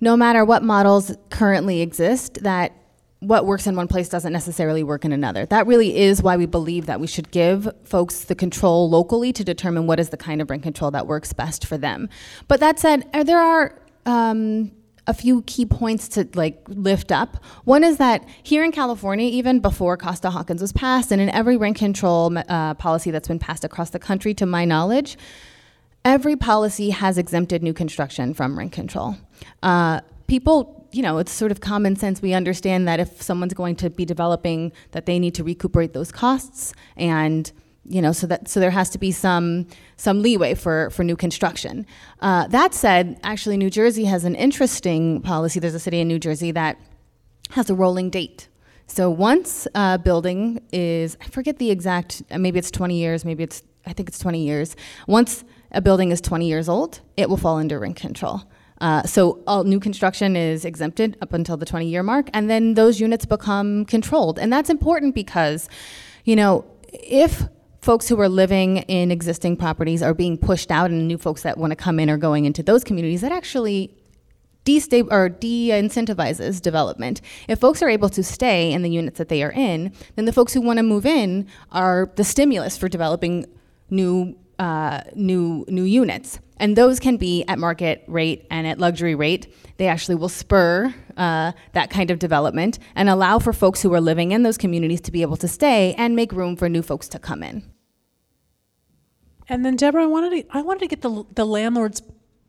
no 0.00 0.16
matter 0.16 0.44
what 0.44 0.62
models 0.62 1.16
currently 1.30 1.80
exist, 1.80 2.42
that 2.42 2.72
what 3.20 3.46
works 3.46 3.66
in 3.66 3.74
one 3.74 3.88
place 3.88 4.08
doesn't 4.08 4.32
necessarily 4.32 4.82
work 4.82 5.04
in 5.04 5.12
another. 5.12 5.46
That 5.46 5.66
really 5.66 5.96
is 5.96 6.22
why 6.22 6.36
we 6.36 6.46
believe 6.46 6.86
that 6.86 7.00
we 7.00 7.06
should 7.06 7.30
give 7.30 7.68
folks 7.82 8.24
the 8.24 8.34
control 8.34 8.90
locally 8.90 9.32
to 9.32 9.42
determine 9.42 9.86
what 9.86 9.98
is 9.98 10.10
the 10.10 10.16
kind 10.16 10.42
of 10.42 10.50
rent 10.50 10.62
control 10.62 10.90
that 10.90 11.06
works 11.06 11.32
best 11.32 11.66
for 11.66 11.78
them. 11.78 12.08
But 12.46 12.60
that 12.60 12.78
said, 12.78 13.08
uh, 13.14 13.24
there 13.24 13.40
are 13.40 13.80
um, 14.04 14.70
a 15.06 15.14
few 15.14 15.42
key 15.42 15.64
points 15.64 16.08
to 16.08 16.28
like 16.34 16.62
lift 16.68 17.10
up. 17.10 17.42
One 17.64 17.84
is 17.84 17.96
that 17.96 18.28
here 18.42 18.62
in 18.64 18.70
California, 18.70 19.28
even 19.28 19.60
before 19.60 19.96
Costa 19.96 20.30
Hawkins 20.30 20.60
was 20.60 20.72
passed, 20.72 21.10
and 21.10 21.20
in 21.20 21.30
every 21.30 21.56
rent 21.56 21.78
control 21.78 22.36
uh, 22.36 22.74
policy 22.74 23.10
that's 23.10 23.28
been 23.28 23.38
passed 23.38 23.64
across 23.64 23.90
the 23.90 23.98
country, 23.98 24.34
to 24.34 24.46
my 24.46 24.64
knowledge, 24.64 25.16
every 26.06 26.36
policy 26.36 26.90
has 26.90 27.18
exempted 27.18 27.64
new 27.64 27.74
construction 27.74 28.32
from 28.32 28.56
rent 28.56 28.70
control. 28.70 29.16
Uh, 29.64 30.00
people, 30.28 30.88
you 30.92 31.02
know, 31.02 31.18
it's 31.18 31.32
sort 31.32 31.50
of 31.50 31.60
common 31.60 31.96
sense. 31.96 32.22
We 32.22 32.32
understand 32.32 32.86
that 32.86 33.00
if 33.00 33.20
someone's 33.20 33.54
going 33.54 33.74
to 33.76 33.90
be 33.90 34.04
developing, 34.04 34.72
that 34.92 35.06
they 35.06 35.18
need 35.18 35.34
to 35.34 35.42
recuperate 35.42 35.92
those 35.94 36.12
costs, 36.12 36.72
and 36.96 37.50
you 37.88 38.00
know, 38.00 38.12
so 38.12 38.26
that 38.28 38.48
so 38.48 38.60
there 38.60 38.70
has 38.70 38.88
to 38.90 38.98
be 38.98 39.10
some 39.10 39.66
some 39.96 40.22
leeway 40.22 40.54
for 40.54 40.90
for 40.90 41.02
new 41.02 41.16
construction. 41.16 41.84
Uh, 42.20 42.46
that 42.48 42.72
said, 42.72 43.18
actually, 43.24 43.56
New 43.56 43.70
Jersey 43.70 44.04
has 44.04 44.24
an 44.24 44.36
interesting 44.36 45.20
policy. 45.22 45.58
There's 45.58 45.74
a 45.74 45.80
city 45.80 46.00
in 46.00 46.06
New 46.08 46.20
Jersey 46.20 46.52
that 46.52 46.78
has 47.50 47.68
a 47.68 47.74
rolling 47.74 48.10
date. 48.10 48.48
So 48.86 49.10
once 49.10 49.66
a 49.74 49.98
building 49.98 50.60
is, 50.72 51.16
I 51.20 51.24
forget 51.26 51.58
the 51.58 51.72
exact, 51.72 52.22
maybe 52.30 52.58
it's 52.60 52.70
20 52.70 52.96
years, 52.96 53.24
maybe 53.24 53.42
it's, 53.42 53.62
I 53.84 53.92
think 53.92 54.08
it's 54.08 54.20
20 54.20 54.44
years. 54.44 54.76
Once 55.08 55.44
a 55.76 55.80
building 55.80 56.10
is 56.10 56.20
20 56.20 56.48
years 56.48 56.68
old, 56.68 57.00
it 57.16 57.28
will 57.28 57.36
fall 57.36 57.58
under 57.58 57.78
rent 57.78 57.96
control. 57.96 58.42
Uh, 58.80 59.02
so 59.04 59.42
all 59.46 59.64
new 59.64 59.78
construction 59.78 60.36
is 60.36 60.64
exempted 60.64 61.16
up 61.22 61.32
until 61.32 61.56
the 61.56 61.66
20 61.66 61.86
year 61.86 62.02
mark, 62.02 62.28
and 62.32 62.50
then 62.50 62.74
those 62.74 62.98
units 62.98 63.24
become 63.24 63.84
controlled. 63.84 64.38
And 64.38 64.52
that's 64.52 64.70
important 64.70 65.14
because, 65.14 65.68
you 66.24 66.34
know, 66.34 66.64
if 66.92 67.44
folks 67.80 68.08
who 68.08 68.20
are 68.20 68.28
living 68.28 68.78
in 68.78 69.10
existing 69.10 69.56
properties 69.56 70.02
are 70.02 70.14
being 70.14 70.36
pushed 70.36 70.70
out 70.70 70.90
and 70.90 71.06
new 71.06 71.18
folks 71.18 71.42
that 71.42 71.56
want 71.58 71.70
to 71.70 71.76
come 71.76 72.00
in 72.00 72.10
are 72.10 72.18
going 72.18 72.44
into 72.44 72.62
those 72.62 72.82
communities, 72.82 73.20
that 73.20 73.32
actually 73.32 73.94
destab- 74.64 75.12
or 75.12 75.28
de-incentivizes 75.28 76.60
development. 76.60 77.20
If 77.48 77.60
folks 77.60 77.82
are 77.82 77.88
able 77.88 78.08
to 78.10 78.22
stay 78.24 78.72
in 78.72 78.82
the 78.82 78.90
units 78.90 79.18
that 79.18 79.28
they 79.28 79.42
are 79.42 79.52
in, 79.52 79.92
then 80.16 80.24
the 80.24 80.32
folks 80.32 80.52
who 80.52 80.60
want 80.60 80.78
to 80.78 80.82
move 80.82 81.06
in 81.06 81.46
are 81.70 82.10
the 82.16 82.24
stimulus 82.24 82.76
for 82.76 82.88
developing 82.88 83.46
new 83.88 84.36
uh, 84.58 85.02
new 85.14 85.64
new 85.68 85.82
units, 85.84 86.40
and 86.58 86.76
those 86.76 86.98
can 87.00 87.16
be 87.16 87.44
at 87.48 87.58
market 87.58 88.04
rate 88.06 88.46
and 88.50 88.66
at 88.66 88.78
luxury 88.78 89.14
rate. 89.14 89.54
They 89.76 89.88
actually 89.88 90.14
will 90.14 90.30
spur 90.30 90.94
uh, 91.16 91.52
that 91.72 91.90
kind 91.90 92.10
of 92.10 92.18
development 92.18 92.78
and 92.94 93.08
allow 93.08 93.38
for 93.38 93.52
folks 93.52 93.82
who 93.82 93.92
are 93.92 94.00
living 94.00 94.32
in 94.32 94.42
those 94.42 94.56
communities 94.56 95.00
to 95.02 95.12
be 95.12 95.22
able 95.22 95.36
to 95.38 95.48
stay 95.48 95.94
and 95.98 96.16
make 96.16 96.32
room 96.32 96.56
for 96.56 96.68
new 96.68 96.82
folks 96.82 97.08
to 97.08 97.18
come 97.18 97.42
in. 97.42 97.62
And 99.48 99.64
then, 99.64 99.76
Deborah, 99.76 100.02
I 100.02 100.06
wanted 100.06 100.30
to, 100.30 100.56
I 100.56 100.62
wanted 100.62 100.80
to 100.80 100.88
get 100.88 101.02
the, 101.02 101.24
the 101.34 101.44
landlord's 101.44 102.02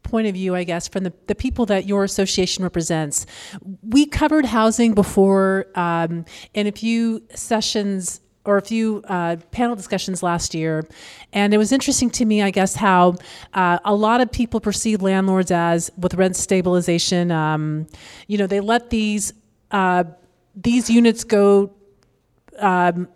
point 0.03 0.27
of 0.27 0.33
view, 0.33 0.55
I 0.55 0.63
guess, 0.63 0.87
from 0.87 1.03
the, 1.03 1.13
the 1.27 1.35
people 1.35 1.65
that 1.67 1.85
your 1.85 2.03
association 2.03 2.63
represents. 2.63 3.25
We 3.83 4.05
covered 4.05 4.45
housing 4.45 4.93
before 4.93 5.67
um, 5.75 6.25
in 6.53 6.65
a 6.65 6.71
few 6.71 7.23
sessions 7.35 8.21
or 8.47 8.57
a 8.57 8.61
few 8.61 9.03
uh, 9.09 9.35
panel 9.51 9.75
discussions 9.75 10.23
last 10.23 10.55
year, 10.55 10.87
and 11.33 11.53
it 11.53 11.57
was 11.57 11.71
interesting 11.71 12.09
to 12.11 12.25
me, 12.25 12.41
I 12.41 12.49
guess, 12.49 12.75
how 12.75 13.15
uh, 13.53 13.77
a 13.83 13.93
lot 13.93 14.21
of 14.21 14.31
people 14.31 14.59
perceive 14.61 15.01
landlords 15.01 15.51
as 15.51 15.91
with 15.97 16.13
rent 16.13 16.37
stabilization. 16.37 17.29
Um, 17.29 17.87
you 18.27 18.37
know, 18.37 18.47
they 18.47 18.61
let 18.61 18.89
these 18.89 19.33
uh, 19.71 20.05
these 20.55 20.89
units 20.89 21.25
go 21.25 21.73
um, 22.57 23.09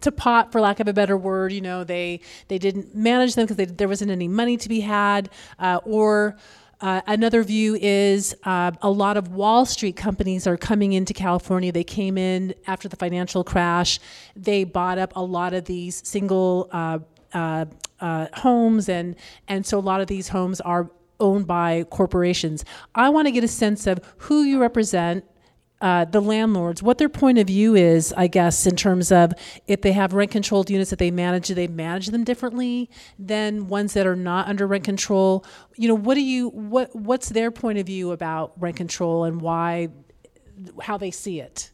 to 0.00 0.12
pot, 0.12 0.52
for 0.52 0.60
lack 0.60 0.80
of 0.80 0.88
a 0.88 0.92
better 0.92 1.16
word. 1.16 1.52
You 1.52 1.60
know, 1.60 1.84
they 1.84 2.20
they 2.48 2.58
didn't 2.58 2.94
manage 2.94 3.36
them 3.36 3.46
because 3.46 3.72
there 3.74 3.88
wasn't 3.88 4.10
any 4.10 4.28
money 4.28 4.56
to 4.56 4.68
be 4.68 4.80
had, 4.80 5.30
uh, 5.60 5.80
or 5.84 6.36
uh, 6.80 7.00
another 7.06 7.42
view 7.42 7.76
is 7.80 8.36
uh, 8.44 8.70
a 8.82 8.90
lot 8.90 9.16
of 9.16 9.32
Wall 9.32 9.66
Street 9.66 9.96
companies 9.96 10.46
are 10.46 10.56
coming 10.56 10.92
into 10.92 11.12
California. 11.12 11.72
They 11.72 11.84
came 11.84 12.16
in 12.16 12.54
after 12.66 12.88
the 12.88 12.96
financial 12.96 13.42
crash. 13.42 13.98
They 14.36 14.64
bought 14.64 14.98
up 14.98 15.12
a 15.16 15.22
lot 15.22 15.54
of 15.54 15.64
these 15.64 16.06
single 16.06 16.68
uh, 16.72 17.00
uh, 17.34 17.66
uh 18.00 18.26
homes, 18.34 18.88
and 18.88 19.16
and 19.48 19.66
so 19.66 19.78
a 19.78 19.80
lot 19.80 20.00
of 20.00 20.06
these 20.06 20.28
homes 20.28 20.60
are 20.60 20.90
owned 21.20 21.46
by 21.46 21.84
corporations. 21.90 22.64
I 22.94 23.08
want 23.10 23.26
to 23.26 23.32
get 23.32 23.42
a 23.42 23.48
sense 23.48 23.86
of 23.86 24.00
who 24.18 24.44
you 24.44 24.60
represent 24.60 25.24
uh, 25.80 26.04
the 26.04 26.20
landlords, 26.20 26.82
what 26.82 26.98
their 26.98 27.08
point 27.08 27.38
of 27.38 27.46
view 27.46 27.74
is, 27.76 28.12
I 28.16 28.26
guess, 28.26 28.66
in 28.66 28.74
terms 28.74 29.12
of 29.12 29.32
if 29.66 29.80
they 29.80 29.92
have 29.92 30.12
rent 30.12 30.30
controlled 30.30 30.70
units 30.70 30.90
that 30.90 30.98
they 30.98 31.10
manage, 31.10 31.46
do 31.46 31.54
they 31.54 31.68
manage 31.68 32.08
them 32.08 32.24
differently 32.24 32.90
than 33.18 33.68
ones 33.68 33.94
that 33.94 34.06
are 34.06 34.16
not 34.16 34.48
under 34.48 34.66
rent 34.66 34.84
control? 34.84 35.44
You 35.76 35.88
know, 35.88 35.94
what 35.94 36.14
do 36.14 36.22
you 36.22 36.48
what 36.48 36.94
what's 36.96 37.28
their 37.28 37.50
point 37.50 37.78
of 37.78 37.86
view 37.86 38.10
about 38.10 38.52
rent 38.60 38.76
control 38.76 39.24
and 39.24 39.40
why 39.40 39.88
how 40.82 40.98
they 40.98 41.12
see 41.12 41.40
it? 41.40 41.70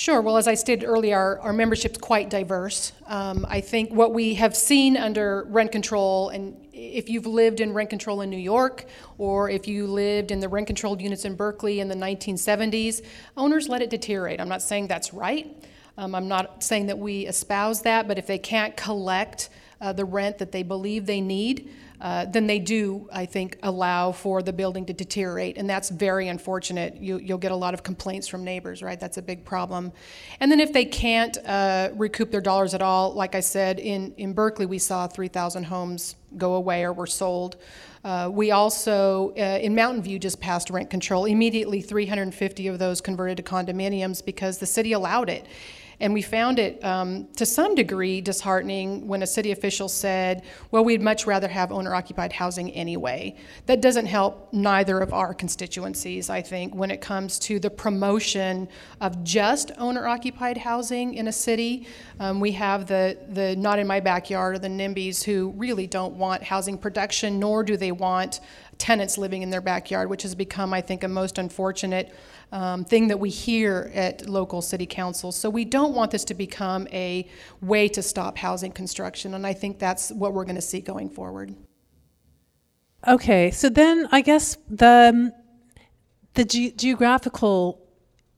Sure. 0.00 0.22
Well, 0.22 0.38
as 0.38 0.48
I 0.48 0.54
stated 0.54 0.86
earlier, 0.86 1.14
our, 1.14 1.40
our 1.40 1.52
membership's 1.52 1.98
quite 1.98 2.30
diverse. 2.30 2.92
Um, 3.06 3.44
I 3.46 3.60
think 3.60 3.92
what 3.92 4.14
we 4.14 4.32
have 4.32 4.56
seen 4.56 4.96
under 4.96 5.44
rent 5.50 5.72
control, 5.72 6.30
and 6.30 6.56
if 6.72 7.10
you've 7.10 7.26
lived 7.26 7.60
in 7.60 7.74
rent 7.74 7.90
control 7.90 8.22
in 8.22 8.30
New 8.30 8.38
York, 8.38 8.86
or 9.18 9.50
if 9.50 9.68
you 9.68 9.86
lived 9.86 10.30
in 10.30 10.40
the 10.40 10.48
rent 10.48 10.68
controlled 10.68 11.02
units 11.02 11.26
in 11.26 11.34
Berkeley 11.34 11.80
in 11.80 11.88
the 11.88 11.94
1970s, 11.94 13.04
owners 13.36 13.68
let 13.68 13.82
it 13.82 13.90
deteriorate. 13.90 14.40
I'm 14.40 14.48
not 14.48 14.62
saying 14.62 14.86
that's 14.86 15.12
right. 15.12 15.54
Um, 15.98 16.14
I'm 16.14 16.28
not 16.28 16.64
saying 16.64 16.86
that 16.86 16.98
we 16.98 17.26
espouse 17.26 17.82
that, 17.82 18.08
but 18.08 18.16
if 18.16 18.26
they 18.26 18.38
can't 18.38 18.74
collect 18.78 19.50
uh, 19.80 19.92
the 19.92 20.04
rent 20.04 20.38
that 20.38 20.52
they 20.52 20.62
believe 20.62 21.06
they 21.06 21.20
need, 21.20 21.70
uh, 22.00 22.24
then 22.24 22.46
they 22.46 22.58
do, 22.58 23.08
I 23.12 23.26
think, 23.26 23.58
allow 23.62 24.12
for 24.12 24.42
the 24.42 24.52
building 24.52 24.86
to 24.86 24.92
deteriorate. 24.92 25.58
And 25.58 25.68
that's 25.68 25.90
very 25.90 26.28
unfortunate. 26.28 26.96
You, 26.96 27.20
will 27.28 27.38
get 27.38 27.52
a 27.52 27.56
lot 27.56 27.74
of 27.74 27.82
complaints 27.82 28.26
from 28.26 28.42
neighbors, 28.42 28.82
right? 28.82 28.98
That's 28.98 29.18
a 29.18 29.22
big 29.22 29.44
problem. 29.44 29.92
And 30.40 30.50
then 30.50 30.60
if 30.60 30.72
they 30.72 30.86
can't 30.86 31.36
uh, 31.44 31.90
recoup 31.94 32.30
their 32.30 32.40
dollars 32.40 32.72
at 32.72 32.80
all, 32.80 33.12
like 33.12 33.34
I 33.34 33.40
said, 33.40 33.78
in, 33.78 34.14
in 34.16 34.32
Berkeley, 34.32 34.66
we 34.66 34.78
saw 34.78 35.06
3,000 35.06 35.64
homes 35.64 36.16
go 36.38 36.54
away 36.54 36.84
or 36.84 36.92
were 36.92 37.06
sold. 37.06 37.56
Uh, 38.02 38.30
we 38.32 38.50
also, 38.50 39.34
uh, 39.36 39.58
in 39.60 39.74
Mountain 39.74 40.02
View, 40.02 40.18
just 40.18 40.40
passed 40.40 40.70
rent 40.70 40.88
control. 40.88 41.26
Immediately, 41.26 41.82
350 41.82 42.66
of 42.68 42.78
those 42.78 43.02
converted 43.02 43.36
to 43.36 43.42
condominiums 43.42 44.24
because 44.24 44.56
the 44.56 44.66
city 44.66 44.92
allowed 44.92 45.28
it. 45.28 45.46
And 46.00 46.14
we 46.14 46.22
found 46.22 46.58
it 46.58 46.82
um, 46.84 47.28
to 47.36 47.44
some 47.44 47.74
degree 47.74 48.20
disheartening 48.20 49.06
when 49.06 49.22
a 49.22 49.26
city 49.26 49.52
official 49.52 49.88
said, 49.88 50.42
well, 50.70 50.84
we'd 50.84 51.02
much 51.02 51.26
rather 51.26 51.48
have 51.48 51.70
owner 51.70 51.94
occupied 51.94 52.32
housing 52.32 52.70
anyway. 52.72 53.36
That 53.66 53.80
doesn't 53.82 54.06
help 54.06 54.52
neither 54.52 55.00
of 55.00 55.12
our 55.12 55.34
constituencies, 55.34 56.30
I 56.30 56.40
think, 56.40 56.74
when 56.74 56.90
it 56.90 57.00
comes 57.00 57.38
to 57.40 57.58
the 57.58 57.70
promotion 57.70 58.68
of 59.00 59.22
just 59.24 59.72
owner 59.76 60.06
occupied 60.06 60.56
housing 60.56 61.14
in 61.14 61.28
a 61.28 61.32
city. 61.32 61.86
Um, 62.18 62.40
we 62.40 62.52
have 62.52 62.86
the, 62.86 63.18
the 63.28 63.54
Not 63.56 63.78
in 63.78 63.86
My 63.86 64.00
Backyard 64.00 64.56
or 64.56 64.58
the 64.58 64.68
NIMBYs 64.68 65.22
who 65.22 65.52
really 65.56 65.86
don't 65.86 66.14
want 66.14 66.42
housing 66.42 66.78
production, 66.78 67.38
nor 67.38 67.62
do 67.62 67.76
they 67.76 67.92
want 67.92 68.40
tenants 68.80 69.16
living 69.18 69.42
in 69.42 69.50
their 69.50 69.60
backyard, 69.60 70.10
which 70.10 70.22
has 70.22 70.34
become, 70.34 70.74
I 70.74 70.80
think, 70.80 71.04
a 71.04 71.08
most 71.08 71.38
unfortunate 71.38 72.12
um, 72.50 72.84
thing 72.84 73.08
that 73.08 73.20
we 73.20 73.30
hear 73.30 73.92
at 73.94 74.28
local 74.28 74.62
city 74.62 74.86
councils. 74.86 75.36
So 75.36 75.48
we 75.48 75.64
don't 75.64 75.94
want 75.94 76.10
this 76.10 76.24
to 76.24 76.34
become 76.34 76.88
a 76.90 77.28
way 77.60 77.88
to 77.88 78.02
stop 78.02 78.38
housing 78.38 78.72
construction, 78.72 79.34
and 79.34 79.46
I 79.46 79.52
think 79.52 79.78
that's 79.78 80.10
what 80.10 80.32
we're 80.32 80.44
going 80.44 80.56
to 80.56 80.62
see 80.62 80.80
going 80.80 81.10
forward. 81.10 81.54
Okay, 83.06 83.50
so 83.50 83.68
then 83.68 84.08
I 84.10 84.20
guess 84.22 84.56
the 84.68 85.32
the 86.34 86.44
ge- 86.44 86.76
geographical 86.76 87.80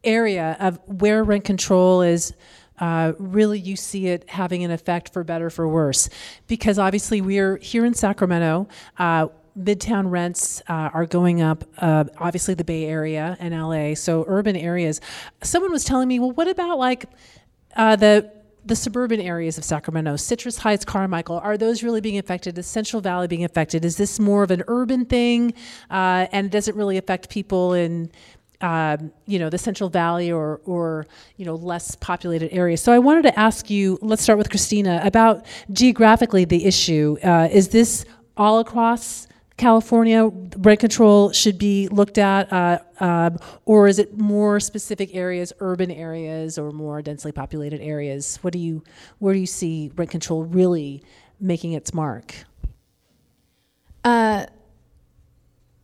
area 0.05 0.57
of 0.61 0.78
where 0.87 1.24
rent 1.24 1.44
control 1.44 2.02
is. 2.02 2.35
Uh, 2.78 3.12
really, 3.18 3.61
you 3.61 3.76
see 3.76 4.09
it 4.09 4.28
having 4.28 4.64
an 4.64 4.72
effect 4.72 5.12
for 5.12 5.22
better 5.22 5.50
for 5.50 5.68
worse, 5.68 6.09
because 6.48 6.81
obviously 6.81 7.20
we're 7.20 7.57
here 7.59 7.85
in 7.85 7.94
Sacramento. 7.94 8.66
Uh, 8.98 9.28
midtown 9.59 10.11
rents 10.11 10.62
uh, 10.69 10.91
are 10.95 11.07
going 11.07 11.43
up 11.43 11.65
uh, 11.79 12.05
obviously 12.19 12.55
the 12.55 12.65
bay 12.65 12.85
area 12.87 13.37
and 13.41 13.55
la 13.55 13.95
so 13.95 14.25
urban 14.29 14.57
areas 14.57 15.01
someone 15.43 15.71
was 15.71 15.85
telling 15.85 16.09
me 16.09 16.19
well 16.19 16.33
what 16.33 16.49
about 16.49 16.79
like 16.79 17.07
uh, 17.77 17.97
the 17.97 18.31
the 18.65 18.77
suburban 18.77 19.21
areas 19.21 19.59
of 19.59 19.65
Sacramento, 19.65 20.17
Citrus 20.17 20.59
Heights, 20.59 20.85
Carmichael, 20.85 21.38
are 21.38 21.57
those 21.57 21.83
really 21.83 22.01
being 22.01 22.19
affected? 22.19 22.57
Is 22.59 22.67
Central 22.67 23.03
Valley 23.03 23.27
being 23.27 23.45
affected? 23.45 23.85
Is 23.85 23.97
this 23.97 24.21
more 24.21 24.43
of 24.43 24.51
an 24.51 24.62
urban 24.69 25.05
thing, 25.05 25.55
uh, 25.91 26.27
and 26.33 26.51
does 26.51 26.69
it 26.69 26.75
really 26.77 26.97
affect 26.97 27.29
people 27.29 27.73
in, 27.73 28.11
um, 28.61 29.11
you 29.27 29.38
know, 29.38 29.51
the 29.51 29.59
Central 29.59 29.88
Valley 29.91 30.31
or 30.31 30.61
or 30.65 31.07
you 31.37 31.45
know 31.45 31.57
less 31.57 31.97
populated 31.97 32.53
areas? 32.53 32.81
So 32.81 32.93
I 32.93 32.99
wanted 32.99 33.23
to 33.23 33.38
ask 33.38 33.69
you. 33.69 33.99
Let's 34.01 34.23
start 34.23 34.38
with 34.38 34.51
Christina 34.51 35.01
about 35.03 35.45
geographically 35.73 36.45
the 36.45 36.65
issue. 36.65 37.17
Uh, 37.23 37.49
is 37.51 37.69
this 37.69 38.05
all 38.37 38.61
across 38.61 39.27
California 39.62 40.27
rent 40.57 40.81
control 40.81 41.31
should 41.31 41.57
be 41.57 41.87
looked 41.87 42.18
at, 42.18 42.53
uh, 42.53 42.81
um, 42.98 43.38
or 43.64 43.87
is 43.87 44.01
it 44.01 44.18
more 44.18 44.59
specific 44.59 45.14
areas, 45.14 45.53
urban 45.61 45.88
areas, 45.88 46.59
or 46.59 46.72
more 46.72 47.01
densely 47.01 47.31
populated 47.31 47.81
areas? 47.81 48.40
What 48.42 48.53
do 48.53 48.59
you, 48.59 48.83
where 49.20 49.33
do 49.33 49.38
you 49.38 49.46
see 49.46 49.92
rent 49.94 50.11
control 50.11 50.42
really 50.42 51.05
making 51.38 51.75
its 51.75 51.94
mark? 51.94 52.35
Uh, 54.03 54.46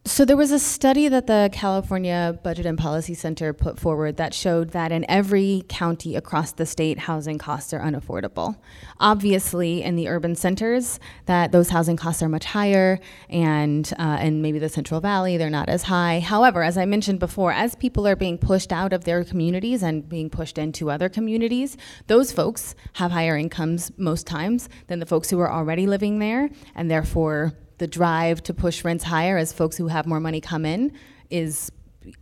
so 0.09 0.25
there 0.25 0.37
was 0.37 0.51
a 0.51 0.59
study 0.59 1.07
that 1.09 1.27
the 1.27 1.51
California 1.53 2.39
Budget 2.43 2.65
and 2.65 2.79
Policy 2.79 3.13
Center 3.13 3.53
put 3.53 3.79
forward 3.79 4.17
that 4.17 4.33
showed 4.33 4.71
that 4.71 4.91
in 4.91 5.05
every 5.09 5.65
county 5.69 6.17
across 6.17 6.53
the 6.53 6.65
state, 6.65 6.99
housing 6.99 7.37
costs 7.37 7.75
are 7.75 7.81
unaffordable. 7.81 8.57
Obviously, 8.99 9.83
in 9.83 9.97
the 9.97 10.09
urban 10.09 10.35
centers, 10.35 10.99
that 11.27 11.53
those 11.53 11.69
housing 11.69 11.97
costs 11.97 12.23
are 12.23 12.29
much 12.29 12.47
higher, 12.47 12.99
and 13.29 13.93
uh, 13.99 14.17
and 14.19 14.41
maybe 14.41 14.59
the 14.59 14.69
Central 14.69 15.01
Valley, 15.01 15.37
they're 15.37 15.51
not 15.51 15.69
as 15.69 15.85
high. 15.85 16.21
However, 16.21 16.63
as 16.63 16.79
I 16.79 16.87
mentioned 16.87 17.19
before, 17.19 17.53
as 17.53 17.75
people 17.75 18.07
are 18.09 18.17
being 18.17 18.39
pushed 18.39 18.73
out 18.73 18.95
of 18.95 19.05
their 19.05 19.25
communities 19.25 19.83
and 19.83 20.09
being 20.09 20.31
pushed 20.31 20.57
into 20.57 20.91
other 20.91 21.11
communities, 21.11 21.77
those 22.07 22.33
folks 22.33 22.75
have 22.95 23.11
higher 23.11 23.37
incomes 23.37 23.93
most 23.99 24.27
times 24.27 24.69
than 24.87 25.01
the 25.01 25.07
folks 25.07 25.29
who 25.29 25.39
are 25.39 25.53
already 25.53 25.87
living 25.87 26.19
there, 26.19 26.49
and 26.75 26.91
therefore 26.91 27.53
the 27.79 27.87
drive 27.87 28.43
to 28.45 28.55
push 28.55 28.85
rents 28.85 29.05
higher 29.05 29.37
as 29.37 29.53
folks 29.53 29.77
who 29.77 29.89
have 29.89 30.07
more 30.07 30.21
money 30.21 30.41
come 30.41 30.65
in 30.65 30.93
is 31.31 31.73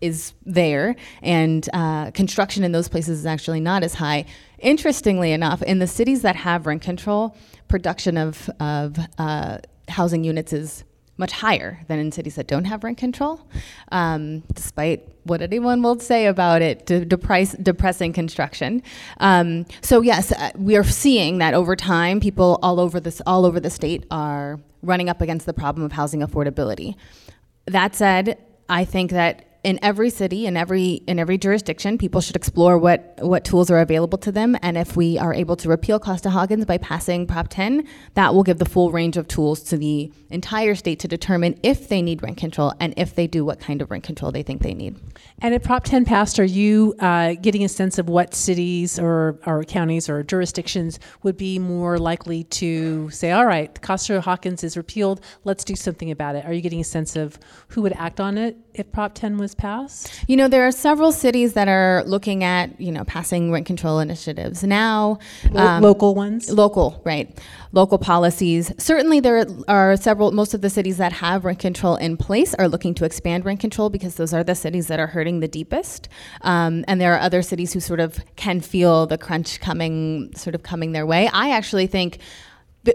is 0.01 0.33
there, 0.45 0.97
and 1.23 1.69
uh, 1.73 2.11
construction 2.11 2.65
in 2.65 2.73
those 2.73 2.89
places 2.89 3.21
is 3.21 3.27
actually 3.27 3.61
not 3.61 3.85
as 3.85 3.95
high. 3.95 4.25
Interestingly 4.59 5.31
enough, 5.31 5.63
in 5.63 5.79
the 5.79 5.87
cities 5.87 6.23
that 6.23 6.35
have 6.35 6.67
rent 6.67 6.83
control, 6.83 7.37
production 7.69 8.17
of 8.17 8.51
of 8.61 8.97
uh, 9.19 9.59
housing 9.89 10.25
units 10.25 10.53
is 10.53 10.85
much 11.19 11.33
higher 11.33 11.81
than 11.89 11.99
in 11.99 12.13
cities 12.13 12.35
that 12.35 12.47
don't 12.47 12.65
have 12.65 12.85
rent 12.85 12.99
control, 12.99 13.41
um, 13.91 14.41
despite 14.53 15.09
what 15.25 15.41
anyone 15.41 15.83
will 15.83 15.99
say 15.99 16.27
about 16.27 16.63
it, 16.63 16.87
de- 16.87 17.05
deprice, 17.05 17.53
depressing 17.53 18.13
construction. 18.13 18.83
Um, 19.19 19.67
so 19.81 20.03
yes, 20.03 20.33
uh, 20.33 20.51
we 20.57 20.77
are 20.77 20.85
seeing 20.85 21.39
that 21.39 21.55
over 21.55 21.75
time, 21.75 22.21
people 22.21 22.59
all 22.63 22.79
over 22.79 23.01
this 23.01 23.23
all 23.27 23.47
over 23.47 23.59
the 23.61 23.71
state 23.71 24.05
are 24.11 24.61
running 24.83 25.09
up 25.09 25.21
against 25.21 25.47
the 25.47 25.55
problem 25.55 25.85
of 25.85 25.93
housing 25.93 26.21
affordability. 26.21 26.97
That 27.67 27.97
said, 27.97 28.39
I 28.69 28.85
think 28.85 29.11
that 29.11 29.46
in 29.67 29.81
every 29.83 30.11
city, 30.11 30.47
in 30.47 30.57
every 30.57 31.03
in 31.09 31.19
every 31.19 31.37
jurisdiction, 31.37 31.99
people 31.99 32.21
should 32.21 32.37
explore 32.37 32.79
what 32.79 33.17
what 33.19 33.45
tools 33.45 33.69
are 33.69 33.81
available 33.81 34.17
to 34.17 34.31
them. 34.31 34.57
And 34.63 34.79
if 34.79 34.97
we 34.97 35.19
are 35.19 35.35
able 35.35 35.57
to 35.57 35.69
repeal 35.69 35.99
Costa-Hawkins 35.99 36.65
by 36.67 36.79
passing 36.79 37.27
Prop 37.27 37.49
10, 37.49 37.85
that 38.15 38.33
will 38.33 38.45
give 38.45 38.59
the 38.59 38.65
full 38.65 38.93
range 38.93 39.17
of 39.17 39.27
tools 39.27 39.65
to 39.65 39.77
the 39.77 40.13
entire 40.31 40.77
state 40.77 41.01
to 41.01 41.09
determine 41.09 41.59
if 41.65 41.89
they 41.89 42.01
need 42.01 42.23
rent 42.23 42.37
control 42.37 42.75
and 42.79 42.95
if 42.97 43.17
they 43.17 43.27
do, 43.27 43.45
what 43.45 43.59
kind 43.59 43.83
of 43.83 43.91
rent 43.91 44.05
control 44.05 44.31
they 44.31 44.45
think 44.45 44.63
they 44.63 44.73
need. 44.73 44.97
And 45.41 45.53
if 45.53 45.65
Prop 45.65 45.83
10 45.83 46.05
passed, 46.05 46.39
are 46.39 46.45
you 46.45 46.95
uh, 47.01 47.35
getting 47.35 47.65
a 47.65 47.69
sense 47.69 47.99
of 47.99 48.09
what 48.09 48.35
cities 48.35 49.01
or, 49.01 49.41
or 49.47 49.65
counties 49.65 50.09
or 50.09 50.23
jurisdictions 50.23 51.01
would 51.25 51.37
be 51.37 51.59
more 51.59 51.99
likely 51.99 52.45
to 52.45 53.11
say, 53.11 53.33
all 53.33 53.47
right, 53.47 53.83
Costa-Hawkins 53.83 54.63
is 54.63 54.77
repealed, 54.77 55.21
let's 55.43 55.65
do 55.65 55.75
something 55.75 56.13
about 56.13 56.37
it? 56.37 56.45
Are 56.45 56.53
you 56.53 56.61
getting 56.61 56.81
a 56.81 56.85
sense 56.85 57.17
of 57.17 57.39
who 57.69 57.83
would 57.83 57.95
act 57.95 58.21
on 58.21 58.39
it 58.39 58.57
if 58.79 58.91
Prop 58.93 59.15
10 59.15 59.39
was 59.39 59.55
passed? 59.55 60.25
You 60.29 60.37
know, 60.37 60.49
there 60.49 60.67
are 60.67 60.73
several 60.73 61.13
cities 61.13 61.55
that 61.55 61.69
are 61.69 62.03
looking 62.07 62.45
at, 62.45 62.81
you 62.81 62.93
know, 62.93 63.05
passing 63.05 63.51
rent 63.51 63.67
control 63.67 63.99
initiatives 63.99 64.63
now. 64.63 65.19
Um, 65.55 65.83
local 65.83 66.15
ones? 66.15 66.51
Local, 66.51 67.01
right. 67.05 67.37
Local 67.73 67.99
policies. 67.99 68.73
Certainly, 68.79 69.21
there 69.21 69.47
are 69.69 69.97
several, 69.97 70.33
most 70.33 70.55
of 70.55 70.61
the 70.61 70.71
cities 70.71 70.97
that 70.99 71.13
have 71.13 71.45
rent 71.45 71.59
control 71.59 71.97
in 71.97 72.17
place 72.17 72.55
are 72.55 72.69
looking 72.69 72.95
to 72.95 73.05
expand 73.05 73.45
rent 73.45 73.61
control 73.61 73.91
because 73.91 74.17
those 74.17 74.33
are 74.33 74.45
the 74.45 74.55
cities 74.55 74.87
that 74.89 75.01
are 75.01 75.09
hurting 75.09 75.41
the 75.41 75.49
deepest. 75.49 76.09
Um, 76.43 76.85
and 76.89 77.01
there 77.01 77.15
are 77.15 77.21
other 77.21 77.43
cities 77.43 77.73
who 77.73 77.81
sort 77.81 78.01
of 78.01 78.19
can 78.37 78.61
feel 78.61 79.07
the 79.07 79.19
crunch 79.19 79.61
coming, 79.61 80.33
sort 80.35 80.55
of 80.55 80.63
coming 80.63 80.93
their 80.93 81.07
way. 81.07 81.29
I 81.33 81.51
actually 81.51 81.87
think 81.87 82.19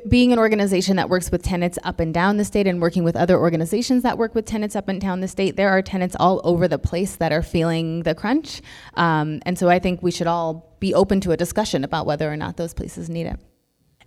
being 0.08 0.32
an 0.32 0.40
organization 0.40 0.96
that 0.98 1.10
works 1.10 1.32
with 1.32 1.44
tenants 1.44 1.78
up 1.84 2.00
and 2.00 2.14
down 2.14 2.38
the 2.38 2.46
state 2.46 2.68
and 2.68 2.82
working 2.82 3.04
with 3.04 3.16
other 3.16 3.38
organizations 3.38 4.04
that 4.04 4.18
work 4.18 4.36
with 4.36 4.46
tenants 4.46 4.76
up 4.76 4.88
and 4.88 5.00
down 5.00 5.22
the 5.22 5.28
state, 5.28 5.56
there 5.56 5.70
are 5.70 5.82
tenants 5.82 6.16
all 6.20 6.42
over 6.44 6.68
the 6.68 6.80
place 6.80 7.16
that 7.18 7.32
are 7.32 7.42
feeling 7.42 8.04
the 8.04 8.16
crunch. 8.16 8.62
Um, 8.96 9.42
and 9.46 9.58
so 9.58 9.70
I 9.70 9.80
think 9.80 10.02
we 10.02 10.12
should 10.12 10.28
all 10.28 10.76
be 10.80 10.94
open 10.94 11.22
to 11.22 11.32
a 11.32 11.38
discussion 11.38 11.84
about 11.84 12.06
whether 12.06 12.32
or 12.32 12.38
not 12.38 12.58
those 12.58 12.74
places 12.74 13.10
need 13.10 13.28
it. 13.28 13.40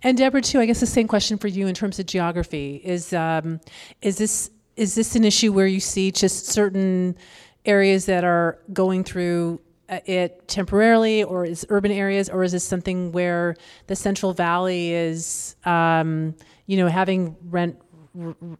And 0.03 0.17
Deborah, 0.17 0.41
too, 0.41 0.59
I 0.59 0.65
guess 0.65 0.79
the 0.79 0.85
same 0.85 1.07
question 1.07 1.37
for 1.37 1.47
you 1.47 1.67
in 1.67 1.73
terms 1.73 1.99
of 1.99 2.05
geography 2.05 2.81
is 2.83 3.13
um, 3.13 3.59
is 4.01 4.17
this 4.17 4.51
is 4.75 4.93
this 4.93 5.15
an 5.15 5.23
issue 5.23 5.53
where 5.53 5.67
you 5.67 5.79
see 5.79 6.11
just 6.11 6.47
certain 6.47 7.17
areas 7.65 8.05
that 8.05 8.23
are 8.23 8.59
going 8.73 9.03
through 9.03 9.61
it 9.89 10.47
temporarily, 10.47 11.23
or 11.23 11.45
is 11.45 11.65
urban 11.69 11.91
areas, 11.91 12.29
or 12.29 12.43
is 12.43 12.51
this 12.51 12.63
something 12.63 13.11
where 13.11 13.55
the 13.87 13.95
Central 13.95 14.33
Valley 14.33 14.91
is, 14.91 15.55
um, 15.65 16.35
you 16.65 16.77
know, 16.77 16.87
having 16.87 17.35
rent 17.49 17.77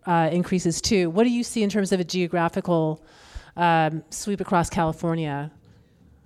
uh, 0.06 0.30
increases 0.32 0.82
too? 0.82 1.10
What 1.10 1.24
do 1.24 1.30
you 1.30 1.44
see 1.44 1.64
in 1.64 1.70
terms 1.70 1.92
of 1.92 2.00
a 2.00 2.04
geographical 2.04 3.04
um, 3.56 4.04
sweep 4.10 4.42
across 4.42 4.70
California? 4.70 5.52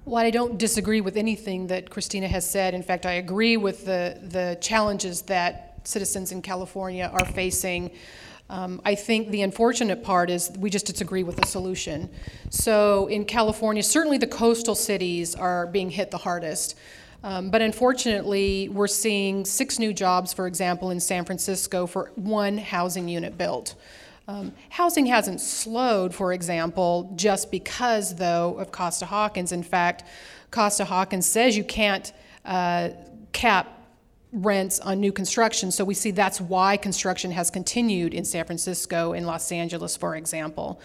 Well, 0.06 0.26
I 0.26 0.32
don't 0.32 0.58
disagree 0.58 1.02
with 1.02 1.18
anything 1.18 1.68
that 1.68 1.90
Christina 1.90 2.28
has 2.28 2.50
said. 2.50 2.74
In 2.74 2.82
fact, 2.82 3.06
I 3.06 3.14
agree 3.14 3.58
with 3.58 3.86
the, 3.86 4.20
the 4.24 4.58
challenges 4.60 5.22
that 5.24 5.82
citizens 5.84 6.32
in 6.32 6.42
California 6.42 7.10
are 7.14 7.26
facing. 7.26 7.92
Um, 8.50 8.82
I 8.84 8.96
think 8.96 9.30
the 9.30 9.44
unfortunate 9.44 10.04
part 10.04 10.30
is 10.30 10.52
we 10.58 10.70
just 10.70 10.88
disagree 10.88 11.24
with 11.24 11.36
the 11.36 11.46
solution. 11.46 12.10
So 12.50 13.08
in 13.08 13.26
California, 13.26 13.84
certainly 13.84 14.18
the 14.18 14.28
coastal 14.28 14.76
cities 14.76 15.36
are 15.36 15.68
being 15.68 15.92
hit 15.92 16.10
the 16.10 16.18
hardest. 16.18 16.76
Um, 17.24 17.50
but 17.52 17.62
unfortunately, 17.62 18.70
we're 18.70 18.88
seeing 18.88 19.46
six 19.46 19.78
new 19.78 19.94
jobs, 19.94 20.34
for 20.34 20.48
example, 20.48 20.90
in 20.90 21.00
San 21.00 21.26
Francisco 21.26 21.86
for 21.86 22.12
one 22.16 22.58
housing 22.58 23.08
unit 23.10 23.38
built. 23.38 23.76
Um, 24.28 24.54
housing 24.70 25.08
hasn't 25.08 25.42
slowed, 25.42 26.14
for 26.14 26.34
example, 26.34 27.12
just 27.16 27.52
because, 27.52 28.16
though, 28.16 28.56
of 28.58 28.72
Costa 28.72 29.06
Hawkins. 29.06 29.52
In 29.52 29.64
fact, 29.64 30.04
Costa 30.50 30.86
Hawkins 30.86 31.26
says 31.26 31.58
you 31.58 31.64
can't 31.64 32.14
uh, 32.46 32.90
cap 33.32 33.79
rents 34.32 34.80
on 34.80 35.00
new 35.00 35.12
construction. 35.12 35.72
So 35.72 35.84
we 35.84 35.94
see 35.94 36.12
that's 36.12 36.40
why 36.40 36.78
construction 36.78 37.32
has 37.32 37.50
continued 37.50 38.14
in 38.14 38.26
San 38.26 38.46
Francisco 38.46 39.14
and 39.14 39.26
Los 39.26 39.52
Angeles, 39.52 39.98
for 39.98 40.16
example. 40.16 40.80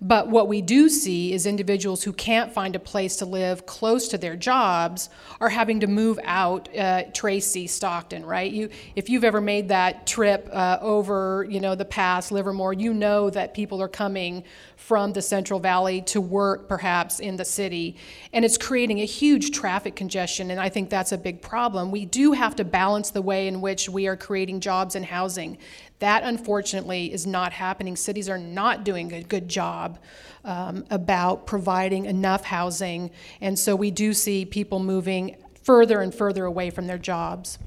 But 0.00 0.28
what 0.28 0.46
we 0.46 0.62
do 0.62 0.88
see 0.88 1.32
is 1.32 1.44
individuals 1.44 2.04
who 2.04 2.12
can't 2.12 2.52
find 2.52 2.76
a 2.76 2.78
place 2.78 3.16
to 3.16 3.24
live 3.24 3.66
close 3.66 4.06
to 4.08 4.18
their 4.18 4.36
jobs 4.36 5.10
are 5.40 5.48
having 5.48 5.80
to 5.80 5.88
move 5.88 6.20
out. 6.22 6.68
Uh, 6.76 7.02
Tracy, 7.12 7.66
Stockton, 7.66 8.24
right? 8.24 8.50
You, 8.50 8.68
if 8.94 9.10
you've 9.10 9.24
ever 9.24 9.40
made 9.40 9.68
that 9.68 10.06
trip 10.06 10.48
uh, 10.52 10.78
over, 10.80 11.46
you 11.50 11.58
know, 11.58 11.74
the 11.74 11.84
pass, 11.84 12.30
Livermore, 12.30 12.74
you 12.74 12.94
know 12.94 13.28
that 13.30 13.54
people 13.54 13.82
are 13.82 13.88
coming 13.88 14.44
from 14.76 15.12
the 15.12 15.20
Central 15.20 15.58
Valley 15.58 16.00
to 16.02 16.20
work, 16.20 16.68
perhaps 16.68 17.18
in 17.18 17.36
the 17.36 17.44
city, 17.44 17.96
and 18.32 18.44
it's 18.44 18.56
creating 18.56 19.00
a 19.00 19.04
huge 19.04 19.50
traffic 19.50 19.96
congestion. 19.96 20.52
And 20.52 20.60
I 20.60 20.68
think 20.68 20.90
that's 20.90 21.10
a 21.10 21.18
big 21.18 21.42
problem. 21.42 21.90
We 21.90 22.04
do 22.04 22.32
have 22.32 22.54
to 22.56 22.64
balance 22.64 23.10
the 23.10 23.20
way 23.20 23.48
in 23.48 23.60
which 23.60 23.88
we 23.88 24.06
are 24.06 24.16
creating 24.16 24.60
jobs 24.60 24.94
and 24.94 25.04
housing. 25.04 25.58
That, 26.00 26.22
unfortunately, 26.22 27.12
is 27.12 27.26
not 27.26 27.52
happening. 27.52 27.96
Cities 27.96 28.28
are 28.28 28.38
not 28.38 28.84
doing 28.84 29.12
a 29.12 29.22
good 29.22 29.48
job 29.48 29.98
um, 30.44 30.84
about 30.90 31.46
providing 31.46 32.04
enough 32.06 32.44
housing, 32.44 33.10
and 33.40 33.58
so 33.58 33.74
we 33.74 33.90
do 33.90 34.14
see 34.14 34.44
people 34.44 34.78
moving 34.78 35.36
further 35.62 36.00
and 36.00 36.14
further 36.14 36.44
away 36.44 36.70
from 36.70 36.86
their 36.86 36.98
jobs. 36.98 37.58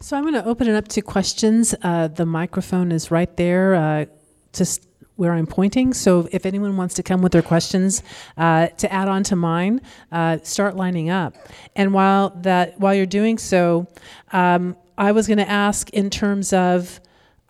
So 0.00 0.16
I'm 0.16 0.24
going 0.24 0.34
to 0.34 0.44
open 0.44 0.66
it 0.66 0.74
up 0.74 0.88
to 0.88 1.02
questions. 1.02 1.74
Uh, 1.82 2.08
the 2.08 2.26
microphone 2.26 2.90
is 2.90 3.10
right 3.10 3.36
there, 3.36 3.74
uh, 3.74 4.06
just 4.52 4.86
where 5.16 5.32
I'm 5.32 5.46
pointing. 5.46 5.92
So 5.92 6.26
if 6.32 6.46
anyone 6.46 6.76
wants 6.78 6.94
to 6.94 7.02
come 7.02 7.20
with 7.20 7.32
their 7.32 7.42
questions 7.42 8.02
uh, 8.38 8.68
to 8.68 8.90
add 8.90 9.08
on 9.08 9.22
to 9.24 9.36
mine, 9.36 9.82
uh, 10.10 10.38
start 10.42 10.76
lining 10.76 11.10
up. 11.10 11.36
And 11.76 11.92
while 11.92 12.30
that 12.42 12.80
while 12.80 12.94
you're 12.94 13.04
doing 13.04 13.36
so, 13.36 13.86
um, 14.32 14.76
I 14.96 15.12
was 15.12 15.26
going 15.26 15.38
to 15.38 15.48
ask 15.48 15.90
in 15.90 16.08
terms 16.08 16.52
of, 16.54 17.00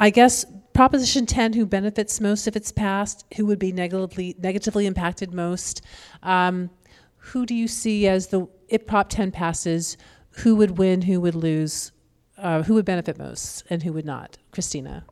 I 0.00 0.10
guess. 0.10 0.44
Proposition 0.72 1.26
10, 1.26 1.52
who 1.52 1.66
benefits 1.66 2.20
most 2.20 2.46
if 2.46 2.56
it's 2.56 2.72
passed, 2.72 3.26
who 3.36 3.44
would 3.44 3.58
be 3.58 3.70
negatively 3.70 4.34
negatively 4.38 4.86
impacted 4.86 5.34
most? 5.34 5.82
Um, 6.22 6.70
who 7.16 7.44
do 7.44 7.54
you 7.54 7.68
see 7.68 8.08
as 8.08 8.28
the 8.28 8.46
if 8.68 8.86
Prop 8.86 9.10
10 9.10 9.30
passes? 9.30 9.98
Who 10.38 10.56
would 10.56 10.78
win? 10.78 11.02
Who 11.02 11.20
would 11.20 11.34
lose? 11.34 11.92
Uh, 12.38 12.62
who 12.62 12.74
would 12.74 12.86
benefit 12.86 13.18
most 13.18 13.64
and 13.68 13.82
who 13.82 13.92
would 13.92 14.06
not? 14.06 14.38
Christina. 14.52 15.04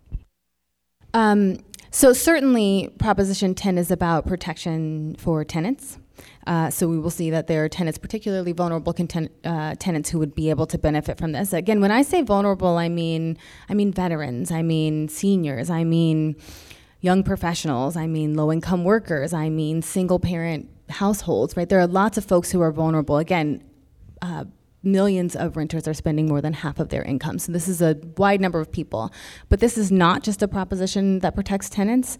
Um, 1.12 1.58
so 1.90 2.12
certainly, 2.12 2.90
Proposition 2.98 3.54
10 3.54 3.76
is 3.76 3.90
about 3.90 4.26
protection 4.26 5.16
for 5.18 5.44
tenants. 5.44 5.97
Uh, 6.48 6.70
so 6.70 6.88
we 6.88 6.98
will 6.98 7.10
see 7.10 7.28
that 7.28 7.46
there 7.46 7.62
are 7.62 7.68
tenants, 7.68 7.98
particularly 7.98 8.52
vulnerable 8.52 8.94
content, 8.94 9.30
uh, 9.44 9.74
tenants, 9.78 10.08
who 10.08 10.18
would 10.18 10.34
be 10.34 10.48
able 10.48 10.66
to 10.66 10.78
benefit 10.78 11.18
from 11.18 11.32
this. 11.32 11.52
Again, 11.52 11.82
when 11.82 11.90
I 11.90 12.00
say 12.00 12.22
vulnerable, 12.22 12.78
I 12.78 12.88
mean 12.88 13.36
I 13.68 13.74
mean 13.74 13.92
veterans, 13.92 14.50
I 14.50 14.62
mean 14.62 15.08
seniors, 15.08 15.68
I 15.68 15.84
mean 15.84 16.36
young 17.02 17.22
professionals, 17.22 17.96
I 17.96 18.06
mean 18.06 18.34
low-income 18.34 18.82
workers, 18.82 19.34
I 19.34 19.50
mean 19.50 19.82
single-parent 19.82 20.70
households. 20.88 21.54
Right? 21.54 21.68
There 21.68 21.80
are 21.80 21.86
lots 21.86 22.16
of 22.16 22.24
folks 22.24 22.50
who 22.50 22.60
are 22.62 22.72
vulnerable. 22.72 23.18
Again. 23.18 23.62
Uh, 24.22 24.44
millions 24.82 25.34
of 25.34 25.56
renters 25.56 25.88
are 25.88 25.92
spending 25.92 26.28
more 26.28 26.40
than 26.40 26.52
half 26.52 26.78
of 26.78 26.88
their 26.88 27.02
income. 27.02 27.36
So 27.38 27.50
this 27.50 27.66
is 27.66 27.82
a 27.82 27.96
wide 28.16 28.40
number 28.40 28.60
of 28.60 28.70
people. 28.70 29.12
But 29.48 29.58
this 29.58 29.76
is 29.76 29.90
not 29.90 30.22
just 30.22 30.40
a 30.40 30.48
proposition 30.48 31.18
that 31.18 31.34
protects 31.34 31.68
tenants. 31.68 32.16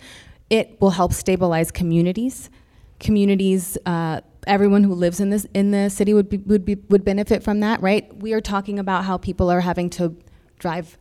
It 0.51 0.77
will 0.81 0.91
help 0.91 1.12
stabilize 1.12 1.71
communities. 1.71 2.51
Communities, 3.00 3.78
uh, 3.87 4.20
everyone 4.46 4.82
who 4.82 4.94
lives 4.94 5.20
in 5.20 5.30
this 5.30 5.46
in 5.54 5.70
the 5.70 5.88
city 5.88 6.14
would 6.14 6.28
be, 6.28 6.38
would 6.38 6.64
be 6.64 6.76
would 6.88 7.04
benefit 7.04 7.42
from 7.42 7.61
that, 7.61 7.80
right? 7.80 8.14
We 8.16 8.32
are 8.32 8.40
talking 8.40 8.78
about 8.78 9.04
how 9.04 9.18
people 9.18 9.50
are 9.50 9.61
having 9.61 9.90
to 9.90 10.16
drive 10.58 10.98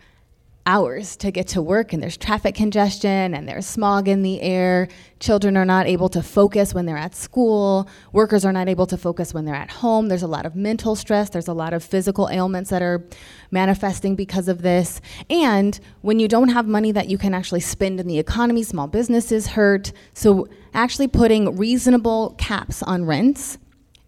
hours 0.68 1.16
to 1.16 1.32
get 1.32 1.48
to 1.48 1.62
work 1.62 1.94
and 1.94 2.04
there's 2.04 2.18
traffic 2.18 2.54
congestion 2.54 3.34
and 3.34 3.48
there's 3.48 3.66
smog 3.66 4.10
in 4.10 4.22
the 4.22 4.42
air. 4.42 4.90
Children 5.22 5.56
are 5.56 5.66
not 5.66 5.88
able 5.88 6.10
to 6.10 6.22
focus 6.22 6.74
when 6.74 6.86
they're 6.86 6.98
at 6.98 7.16
school. 7.16 7.88
Workers 8.12 8.44
are 8.44 8.52
not 8.52 8.68
able 8.68 8.86
to 8.86 8.98
focus 8.98 9.34
when 9.34 9.46
they're 9.46 9.56
at 9.56 9.72
home. 9.72 10.10
There's 10.10 10.24
a 10.24 10.28
lot 10.28 10.46
of 10.46 10.58
mental 10.58 10.98
stress. 10.98 11.30
There's 11.30 11.48
a 11.48 11.54
lot 11.54 11.74
of 11.74 11.84
physical 11.84 12.30
ailments 12.30 12.70
that 12.70 12.82
are 12.82 13.02
manifesting 13.50 14.18
because 14.18 14.50
of 14.50 14.62
this. 14.62 15.00
And 15.30 15.80
when 16.02 16.20
you 16.20 16.28
don't 16.28 16.50
have 16.50 16.68
money 16.68 16.92
that 16.92 17.08
you 17.08 17.18
can 17.18 17.34
actually 17.34 17.62
spend 17.62 18.02
in 18.02 18.08
the 18.08 18.20
economy, 18.20 18.62
small 18.62 18.88
businesses 18.88 19.48
hurt. 19.48 19.94
So 20.14 20.50
actually 20.74 21.08
putting 21.08 21.56
reasonable 21.56 22.36
caps 22.38 22.84
on 22.84 23.06
rents 23.06 23.58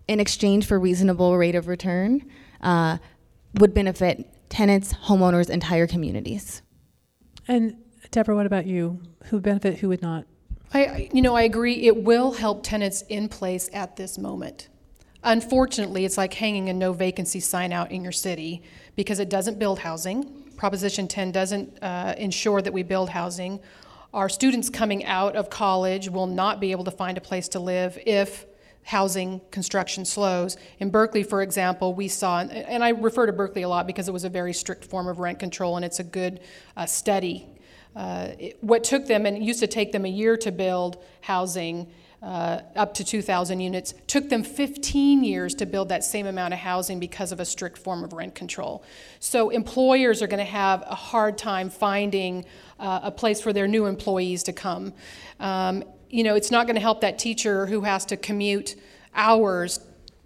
in 0.10 0.20
exchange 0.20 0.66
for 0.66 0.78
reasonable 0.78 1.38
rate 1.38 1.56
of 1.56 1.70
return 1.70 2.30
uh, 2.62 2.98
would 3.54 3.74
benefit 3.74 4.30
tenants, 4.50 4.94
homeowners, 5.06 5.50
entire 5.50 5.88
communities. 5.88 6.62
And 7.48 7.78
Deborah, 8.12 8.36
what 8.36 8.46
about 8.46 8.66
you? 8.66 9.02
Who 9.26 9.38
would 9.38 9.44
benefit? 9.44 9.80
Who 9.80 9.90
would 9.90 10.02
not? 10.02 10.26
I, 10.74 11.10
you 11.14 11.22
know, 11.22 11.36
I 11.36 11.44
agree. 11.44 11.88
It 11.88 12.04
will 12.04 12.32
help 12.34 12.64
tenants 12.64 13.04
in 13.10 13.28
place 13.30 13.70
at 13.74 13.96
this 13.96 14.18
moment. 14.18 14.70
Unfortunately, 15.24 16.06
it's 16.06 16.18
like 16.18 16.34
hanging 16.34 16.70
a 16.70 16.74
no 16.74 16.94
vacancy 16.94 17.40
sign 17.40 17.74
out 17.74 17.92
in 17.92 18.04
your 18.04 18.12
city 18.12 18.64
because 18.96 19.20
it 19.20 19.30
doesn't 19.30 19.60
build 19.60 19.80
housing. 19.80 20.44
Proposition 20.56 21.08
10 21.08 21.32
doesn't 21.32 21.78
uh, 21.82 22.16
ensure 22.18 22.62
that 22.62 22.72
we 22.72 22.84
build 22.84 23.10
housing. 23.10 23.60
our 24.14 24.30
students 24.30 24.70
coming 24.70 25.06
out 25.06 25.36
of 25.36 25.50
college 25.50 26.10
will 26.10 26.28
not 26.28 26.60
be 26.60 26.72
able 26.72 26.84
to 26.84 26.92
find 26.92 27.18
a 27.18 27.22
place 27.22 27.48
to 27.50 27.60
live 27.60 27.98
if 28.06 28.46
housing 28.90 29.40
construction 29.52 30.04
slows. 30.04 30.58
In 30.80 30.90
Berkeley, 30.90 31.22
for 31.22 31.44
example, 31.44 31.94
we 31.94 32.08
saw, 32.08 32.40
and 32.40 32.84
I 32.84 32.90
refer 32.90 33.28
to 33.28 33.32
Berkeley 33.32 33.62
a 33.62 33.70
lot 33.70 33.86
because 33.86 34.08
it 34.08 34.12
was 34.12 34.24
a 34.24 34.30
very 34.30 34.52
strict 34.52 34.84
form 34.84 35.08
of 35.08 35.20
rent 35.20 35.38
control 35.38 35.76
and 35.76 35.86
it's 35.86 36.00
a 36.00 36.04
good 36.04 36.40
uh, 36.76 36.88
study. 36.88 37.48
Uh, 37.96 38.30
it, 38.40 38.58
what 38.62 38.84
took 38.84 39.06
them, 39.06 39.28
and 39.28 39.38
it 39.38 39.44
used 39.44 39.60
to 39.60 39.68
take 39.68 39.92
them 39.92 40.06
a 40.06 40.10
year 40.10 40.36
to 40.38 40.52
build 40.52 41.04
housing, 41.22 41.88
uh, 42.24 42.62
up 42.76 42.96
to 42.96 43.04
2,000 43.04 43.60
units. 43.60 43.94
Took 44.08 44.28
them 44.28 44.44
15 44.44 45.24
years 45.24 45.54
to 45.56 45.68
build 45.68 45.90
that 45.90 46.04
same 46.04 46.26
amount 46.26 46.56
of 46.56 46.60
housing 46.60 47.00
because 47.00 47.32
of 47.32 47.40
a 47.40 47.46
strict 47.46 47.78
form 47.78 48.04
of 48.04 48.12
rent 48.12 48.34
control. 48.34 48.84
So 49.20 49.52
employers 49.52 50.24
are 50.24 50.28
going 50.28 50.44
to 50.44 50.52
have 50.52 50.82
a 50.88 50.96
hard 50.96 51.38
time 51.38 51.70
finding 51.70 52.46
uh, 52.80 53.02
a 53.04 53.12
place 53.12 53.40
for 53.40 53.54
their 53.54 53.68
new 53.68 53.86
employees 53.86 54.42
to 54.44 54.54
come. 54.54 54.94
Um, 55.40 55.84
you 56.10 56.24
know, 56.24 56.36
it's 56.36 56.52
not 56.52 56.66
going 56.66 56.76
to 56.76 56.82
help 56.82 57.02
that 57.02 57.20
teacher 57.20 57.66
who 57.66 57.82
has 57.82 58.06
to 58.06 58.18
commute 58.18 58.76
hours 59.14 59.80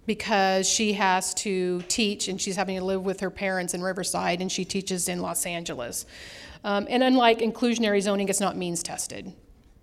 because 0.05 0.67
she 0.67 0.93
has 0.93 1.33
to 1.33 1.81
teach 1.87 2.27
and 2.27 2.41
she's 2.41 2.55
having 2.55 2.77
to 2.77 2.83
live 2.83 3.03
with 3.03 3.19
her 3.19 3.29
parents 3.29 3.73
in 3.73 3.81
Riverside 3.81 4.41
and 4.41 4.51
she 4.51 4.65
teaches 4.65 5.07
in 5.07 5.21
Los 5.21 5.45
Angeles. 5.45 6.05
Um, 6.63 6.87
and 6.89 7.03
unlike 7.03 7.39
inclusionary 7.39 8.01
zoning, 8.01 8.29
it's 8.29 8.39
not 8.39 8.57
means 8.57 8.83
tested. 8.83 9.33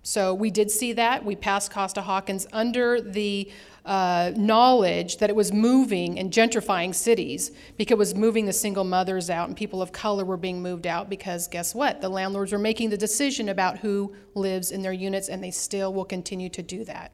So 0.03 0.33
we 0.33 0.49
did 0.49 0.71
see 0.71 0.93
that. 0.93 1.23
We 1.23 1.35
passed 1.35 1.71
Costa 1.71 2.01
Hawkins 2.01 2.47
under 2.51 2.99
the 2.99 3.51
uh, 3.85 4.31
knowledge 4.35 5.17
that 5.17 5.29
it 5.29 5.35
was 5.35 5.51
moving 5.51 6.19
and 6.19 6.31
gentrifying 6.31 6.93
cities 6.93 7.51
because 7.77 7.93
it 7.93 7.97
was 7.97 8.15
moving 8.15 8.45
the 8.45 8.53
single 8.53 8.83
mothers 8.83 9.29
out 9.29 9.47
and 9.47 9.57
people 9.57 9.81
of 9.81 9.91
color 9.91 10.25
were 10.25 10.37
being 10.37 10.61
moved 10.61 10.87
out 10.87 11.09
because 11.09 11.47
guess 11.47 11.73
what? 11.75 12.01
The 12.01 12.09
landlords 12.09 12.51
were 12.51 12.59
making 12.59 12.89
the 12.89 12.97
decision 12.97 13.49
about 13.49 13.79
who 13.79 14.13
lives 14.35 14.71
in 14.71 14.81
their 14.81 14.93
units 14.93 15.29
and 15.29 15.43
they 15.43 15.51
still 15.51 15.93
will 15.93 16.05
continue 16.05 16.49
to 16.49 16.61
do 16.61 16.83
that. 16.85 17.11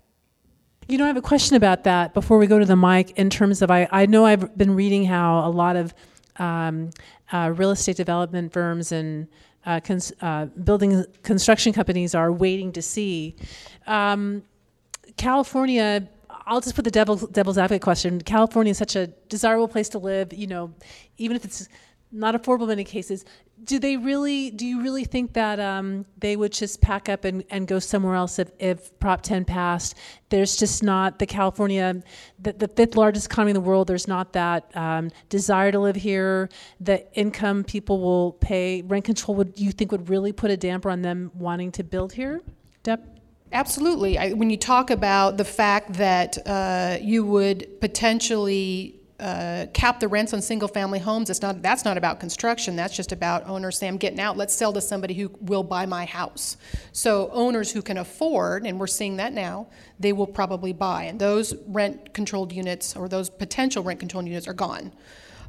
You 0.88 0.98
know, 0.98 1.04
I 1.04 1.08
have 1.08 1.18
a 1.18 1.22
question 1.22 1.58
about 1.58 1.84
that 1.84 2.14
before 2.14 2.38
we 2.38 2.48
go 2.48 2.60
to 2.60 2.66
the 2.66 2.78
mic 2.78 3.12
in 3.12 3.30
terms 3.30 3.62
of 3.62 3.70
I, 3.70 3.88
I 3.92 4.06
know 4.06 4.26
I've 4.26 4.58
been 4.58 4.74
reading 4.74 5.04
how 5.04 5.46
a 5.46 5.52
lot 5.52 5.76
of 5.76 5.94
um, 6.38 6.92
uh, 7.32 7.52
real 7.56 7.72
estate 7.72 7.98
development 7.98 8.54
firms 8.54 8.92
and 8.94 9.28
uh, 9.68 9.82
cons- 9.82 10.14
uh, 10.22 10.46
building 10.46 11.06
construction 11.22 11.74
companies 11.74 12.16
are 12.16 12.32
waiting 12.32 12.72
to 12.72 12.82
see. 12.82 13.36
Um, 13.86 14.44
California, 15.18 16.08
I'll 16.46 16.62
just 16.62 16.76
put 16.76 16.86
the 16.86 16.92
devil, 16.92 17.18
devil's 17.18 17.58
advocate 17.58 17.82
question. 17.82 18.22
California 18.22 18.72
is 18.72 18.78
such 18.78 18.96
a 18.96 19.08
desirable 19.28 19.68
place 19.68 19.90
to 19.90 20.00
live, 20.00 20.34
you 20.34 20.48
know, 20.48 20.74
even 21.18 21.36
if 21.36 21.44
it's 21.44 21.68
not 22.12 22.36
affordable 22.36 22.64
in 22.64 22.70
many 22.70 22.84
cases. 22.84 23.26
Do 23.64 23.80
they 23.80 23.98
really? 23.98 24.52
Do 24.52 24.66
you 24.66 24.82
really 24.82 25.04
think 25.04 25.34
that 25.34 25.60
um, 25.60 26.06
they 26.18 26.36
would 26.36 26.52
just 26.52 26.80
pack 26.80 27.10
up 27.10 27.26
and, 27.26 27.44
and 27.50 27.68
go 27.68 27.80
somewhere 27.80 28.16
else 28.16 28.40
if, 28.40 28.52
if 28.60 28.98
Prop 29.00 29.22
10 29.22 29.46
passed? 29.46 29.96
There's 30.30 30.56
just 30.58 30.84
not 30.84 31.20
the 31.20 31.26
California, 31.26 32.04
the, 32.40 32.54
the 32.54 32.68
fifth 32.68 32.96
largest 32.96 33.26
economy 33.26 33.52
in 33.52 33.56
the 33.56 33.62
world. 33.62 33.88
There's 33.88 34.08
not 34.08 34.34
that 34.34 34.76
um, 34.76 35.10
desire 35.30 35.72
to 35.72 35.80
live 35.80 35.96
here. 35.96 36.50
The 36.80 37.12
income 37.18 37.64
people 37.64 38.00
will 38.00 38.34
pay 38.34 38.84
rent 38.84 39.06
control. 39.06 39.36
Would 39.38 39.60
you 39.60 39.72
think 39.72 39.92
would 39.92 40.08
really 40.08 40.32
put 40.32 40.52
a 40.52 40.58
damper 40.58 40.90
on 40.90 41.02
them 41.02 41.32
wanting 41.34 41.72
to 41.74 41.84
build 41.84 42.14
here, 42.14 42.42
Deb? 42.84 43.02
Absolutely. 43.52 44.18
I, 44.18 44.34
when 44.34 44.50
you 44.50 44.58
talk 44.58 44.92
about 44.92 45.38
the 45.38 45.46
fact 45.46 45.94
that 45.94 46.38
uh, 46.46 46.98
you 47.02 47.26
would 47.26 47.80
potentially 47.80 49.00
uh, 49.20 49.66
cap 49.74 50.00
the 50.00 50.08
rents 50.08 50.34
on 50.34 50.42
single 50.42 50.68
family 50.68 51.00
homes. 51.00 51.30
It's 51.30 51.42
not, 51.42 51.62
that's 51.62 51.84
not 51.84 51.98
about 51.98 52.20
construction. 52.20 52.76
That's 52.76 52.96
just 52.96 53.12
about 53.12 53.48
owners 53.48 53.78
saying, 53.78 53.94
I'm 53.94 53.98
getting 53.98 54.20
out. 54.20 54.38
Let's 54.38 54.54
sell 54.54 54.72
to 54.74 54.82
somebody 54.82 55.14
who 55.16 55.32
will 55.42 55.64
buy 55.64 55.86
my 55.86 56.06
house. 56.06 56.58
So 56.92 57.30
owners 57.32 57.72
who 57.72 57.82
can 57.82 57.98
afford, 57.98 58.66
and 58.66 58.80
we're 58.80 58.88
seeing 58.88 59.18
that 59.18 59.34
now, 59.34 59.68
they 60.00 60.14
will 60.14 60.28
probably 60.28 60.74
buy. 60.74 61.04
And 61.06 61.20
those 61.20 61.56
rent 61.68 62.14
controlled 62.14 62.54
units 62.54 62.96
or 62.96 63.10
those 63.10 63.30
potential 63.30 63.84
rent 63.84 64.00
controlled 64.00 64.28
units 64.28 64.48
are 64.48 64.54
gone. 64.54 64.94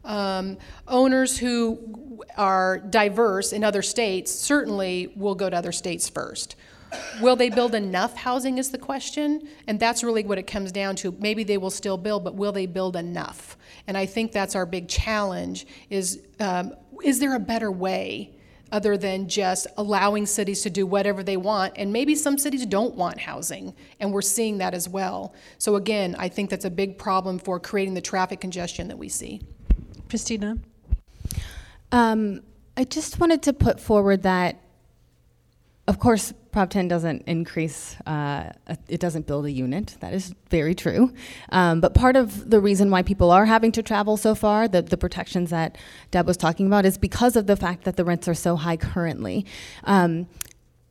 Um, 0.05 0.57
owners 0.87 1.37
who 1.37 2.25
are 2.37 2.79
diverse 2.79 3.53
in 3.53 3.65
other 3.65 3.83
states 3.83 4.35
certainly 4.35 5.13
will 5.17 5.35
go 5.35 5.51
to 5.51 5.57
other 5.57 5.73
states 5.73 6.09
first. 6.09 6.57
Will 7.21 7.37
they 7.37 7.51
build 7.51 7.75
enough 7.75 8.17
housing 8.17 8.59
is 8.59 8.71
the 8.71 8.79
question, 8.79 9.49
and 9.67 9.79
that's 9.79 10.03
really 10.03 10.25
what 10.25 10.39
it 10.39 10.47
comes 10.47 10.73
down 10.73 10.97
to. 10.97 11.15
Maybe 11.19 11.45
they 11.45 11.59
will 11.59 11.71
still 11.71 11.97
build, 11.97 12.25
but 12.25 12.35
will 12.35 12.53
they 12.53 12.67
build 12.67 12.97
enough? 12.97 13.57
And 13.87 13.97
I 13.97 14.07
think 14.07 14.33
that's 14.33 14.55
our 14.55 14.67
big 14.67 14.89
challenge: 14.89 15.67
is 15.91 16.23
um, 16.41 16.75
is 17.03 17.21
there 17.21 17.35
a 17.35 17.41
better 17.41 17.71
way? 17.71 18.35
Other 18.71 18.99
than 18.99 19.29
just 19.29 19.67
allowing 19.79 20.27
cities 20.27 20.61
to 20.61 20.69
do 20.69 20.87
whatever 20.87 21.23
they 21.23 21.39
want. 21.39 21.73
And 21.77 21.91
maybe 21.91 22.15
some 22.15 22.37
cities 22.37 22.67
don't 22.67 22.95
want 22.97 23.19
housing, 23.19 23.75
and 23.99 24.13
we're 24.13 24.21
seeing 24.21 24.59
that 24.59 24.75
as 24.75 24.87
well. 24.87 25.35
So, 25.57 25.77
again, 25.77 26.15
I 26.19 26.29
think 26.29 26.51
that's 26.51 26.67
a 26.67 26.71
big 26.71 26.99
problem 26.99 27.39
for 27.39 27.59
creating 27.59 27.95
the 27.95 28.03
traffic 28.03 28.41
congestion 28.41 28.89
that 28.89 28.99
we 28.99 29.09
see. 29.09 29.41
Christina? 30.11 30.59
Um, 31.93 32.43
I 32.77 32.85
just 32.85 33.19
wanted 33.19 33.43
to 33.45 33.55
put 33.55 33.81
forward 33.81 34.23
that, 34.25 34.61
of 35.87 35.99
course, 35.99 36.35
Prop 36.51 36.71
10 36.71 36.89
doesn't 36.89 37.23
increase, 37.27 37.97
uh, 38.07 38.53
it 38.89 39.01
doesn't 39.01 39.27
build 39.27 39.45
a 39.45 39.51
unit. 39.51 39.97
That 40.01 40.15
is 40.15 40.35
very 40.49 40.75
true. 40.75 41.13
Um, 41.51 41.81
but 41.81 41.95
part 41.95 42.17
of 42.17 42.51
the 42.51 42.61
reason 42.61 42.91
why 42.91 43.03
people 43.03 43.31
are 43.31 43.45
having 43.45 43.71
to 43.73 43.83
travel 43.83 44.17
so 44.17 44.35
far, 44.35 44.67
the, 44.67 44.83
the 44.83 44.97
protections 44.97 45.51
that 45.51 45.77
Deb 46.11 46.27
was 46.27 46.37
talking 46.37 46.67
about, 46.67 46.87
is 46.87 46.97
because 46.97 47.37
of 47.37 47.47
the 47.47 47.57
fact 47.57 47.85
that 47.85 47.97
the 47.97 48.05
rents 48.05 48.29
are 48.29 48.35
so 48.35 48.57
high 48.57 48.77
currently. 48.77 49.45
Um, 49.85 50.27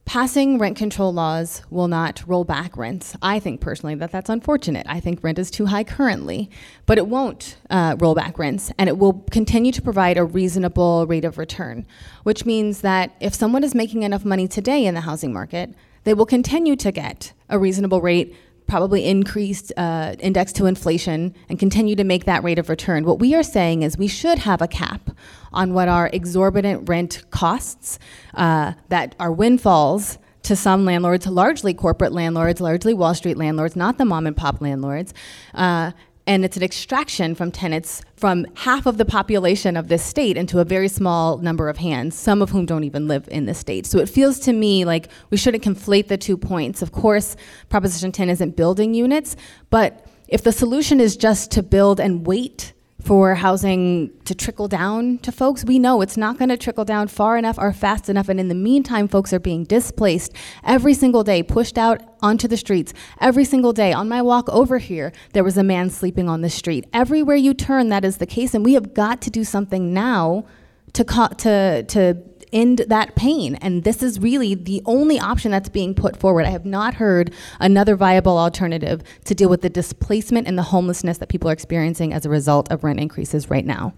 Passing 0.07 0.57
rent 0.57 0.77
control 0.77 1.11
laws 1.11 1.63
will 1.69 1.89
not 1.89 2.23
roll 2.25 2.45
back 2.45 2.77
rents. 2.77 3.13
I 3.21 3.41
think 3.41 3.59
personally 3.59 3.93
that 3.95 4.09
that's 4.09 4.29
unfortunate. 4.29 4.85
I 4.87 5.01
think 5.01 5.21
rent 5.21 5.37
is 5.37 5.51
too 5.51 5.65
high 5.65 5.83
currently, 5.83 6.49
but 6.85 6.97
it 6.97 7.07
won't 7.07 7.57
uh, 7.69 7.97
roll 7.99 8.15
back 8.15 8.39
rents, 8.39 8.71
and 8.77 8.87
it 8.87 8.97
will 8.97 9.25
continue 9.31 9.73
to 9.73 9.81
provide 9.81 10.17
a 10.17 10.23
reasonable 10.23 11.05
rate 11.07 11.25
of 11.25 11.37
return, 11.37 11.85
which 12.23 12.45
means 12.45 12.79
that 12.81 13.17
if 13.19 13.35
someone 13.35 13.65
is 13.65 13.75
making 13.75 14.03
enough 14.03 14.23
money 14.23 14.47
today 14.47 14.85
in 14.85 14.93
the 14.93 15.01
housing 15.01 15.33
market, 15.33 15.73
they 16.05 16.13
will 16.13 16.25
continue 16.25 16.77
to 16.77 16.89
get 16.93 17.33
a 17.49 17.59
reasonable 17.59 17.99
rate 17.99 18.33
probably 18.67 19.05
increased 19.05 19.71
uh, 19.77 20.15
index 20.19 20.51
to 20.53 20.65
inflation 20.65 21.33
and 21.49 21.57
continue 21.57 21.95
to 21.95 22.03
make 22.03 22.25
that 22.25 22.43
rate 22.43 22.59
of 22.59 22.69
return. 22.69 23.05
What 23.05 23.19
we 23.19 23.33
are 23.33 23.43
saying 23.43 23.83
is 23.83 23.97
we 23.97 24.07
should 24.07 24.39
have 24.39 24.61
a 24.61 24.67
cap 24.67 25.09
on 25.53 25.73
what 25.73 25.87
our 25.87 26.09
exorbitant 26.11 26.87
rent 26.89 27.23
costs, 27.31 27.97
uh, 28.33 28.73
that 28.89 29.15
are 29.19 29.31
windfalls 29.31 30.17
to 30.43 30.55
some 30.55 30.85
landlords, 30.85 31.27
largely 31.27 31.73
corporate 31.73 32.13
landlords, 32.13 32.61
largely 32.61 32.93
Wall 32.93 33.13
Street 33.13 33.37
landlords, 33.37 33.75
not 33.75 33.97
the 33.97 34.05
mom 34.05 34.25
and 34.27 34.35
pop 34.35 34.61
landlords. 34.61 35.13
Uh, 35.53 35.91
and 36.27 36.43
it's 36.43 36.57
an 36.57 36.63
extraction 36.63 37.33
from 37.33 37.51
tenants 37.51 38.01
from 38.17 38.45
half 38.55 38.85
of 38.85 38.97
the 38.97 39.05
population 39.05 39.77
of 39.77 39.87
this 39.87 40.03
state 40.03 40.35
into 40.35 40.59
a 40.59 40.65
very 40.65 40.89
small 40.89 41.37
number 41.37 41.69
of 41.69 41.77
hands, 41.77 42.15
some 42.15 42.41
of 42.41 42.49
whom 42.49 42.65
don't 42.65 42.83
even 42.83 43.07
live 43.07 43.27
in 43.31 43.45
the 43.45 43.53
state. 43.53 43.85
So 43.85 43.97
it 43.99 44.09
feels 44.09 44.37
to 44.41 44.53
me 44.53 44.83
like 44.83 45.07
we 45.29 45.37
shouldn't 45.37 45.63
conflate 45.63 46.09
the 46.09 46.17
two 46.17 46.37
points. 46.37 46.81
Of 46.81 46.91
course, 46.91 47.37
Proposition 47.69 48.11
10 48.11 48.29
isn't 48.29 48.57
building 48.57 48.93
units, 48.93 49.37
but 49.69 50.05
if 50.27 50.43
the 50.43 50.51
solution 50.51 50.99
is 50.99 51.15
just 51.15 51.49
to 51.51 51.63
build 51.63 51.99
and 52.01 52.27
wait 52.27 52.73
for 53.01 53.35
housing 53.35 54.11
to 54.25 54.33
trickle 54.33 54.67
down 54.67 55.19
to 55.19 55.31
folks. 55.31 55.63
We 55.63 55.77
know 55.79 56.01
it's 56.01 56.17
not 56.17 56.37
going 56.37 56.49
to 56.49 56.57
trickle 56.57 56.83
down 56.83 57.07
far 57.07 57.37
enough 57.37 57.57
or 57.57 57.71
fast 57.71 58.09
enough. 58.09 58.27
And 58.27 58.39
in 58.39 58.47
the 58.47 58.55
meantime, 58.55 59.07
folks 59.07 59.31
are 59.33 59.39
being 59.39 59.63
displaced 59.63 60.33
every 60.63 60.93
single 60.93 61.23
day, 61.23 61.43
pushed 61.43 61.77
out 61.77 62.01
onto 62.21 62.47
the 62.47 62.57
streets. 62.57 62.93
Every 63.21 63.45
single 63.45 63.71
day. 63.71 63.93
On 63.93 64.09
my 64.09 64.21
walk 64.21 64.49
over 64.49 64.79
here, 64.79 65.13
there 65.33 65.43
was 65.43 65.57
a 65.57 65.63
man 65.63 65.89
sleeping 65.89 66.27
on 66.27 66.41
the 66.41 66.49
street. 66.49 66.85
Everywhere 66.91 67.35
you 67.35 67.53
turn, 67.53 67.89
that 67.89 68.03
is 68.03 68.17
the 68.17 68.25
case. 68.25 68.53
And 68.53 68.65
we 68.65 68.73
have 68.73 68.93
got 68.93 69.21
to 69.21 69.29
do 69.29 69.43
something 69.43 69.93
now 69.93 70.45
to, 70.93 71.05
co- 71.05 71.27
to, 71.37 71.83
to 71.83 72.17
end 72.53 72.79
that 72.87 73.15
pain. 73.15 73.55
And 73.55 73.83
this 73.83 74.01
is 74.01 74.19
really 74.19 74.55
the 74.55 74.81
only 74.85 75.19
option 75.19 75.51
that's 75.51 75.69
being 75.69 75.93
put 75.93 76.17
forward. 76.17 76.45
I 76.45 76.49
have 76.49 76.65
not 76.65 76.95
heard 76.95 77.33
another 77.59 77.95
viable 77.95 78.37
alternative 78.37 79.01
to 79.25 79.35
deal 79.35 79.49
with 79.49 79.61
the 79.61 79.69
displacement 79.69 80.47
and 80.47 80.57
the 80.57 80.63
homelessness 80.63 81.17
that 81.19 81.29
people 81.29 81.49
are 81.49 81.53
experiencing 81.53 82.13
as 82.13 82.25
a 82.25 82.29
result 82.29 82.71
of 82.71 82.83
rent 82.83 82.99
increases 82.99 83.49
right 83.49 83.65
now. 83.65 83.93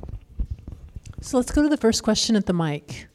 So 1.21 1.37
let's 1.37 1.51
go 1.51 1.61
to 1.61 1.69
the 1.69 1.77
first 1.77 2.03
question 2.03 2.35
at 2.35 2.45
the 2.45 2.53
mic. 2.53 3.07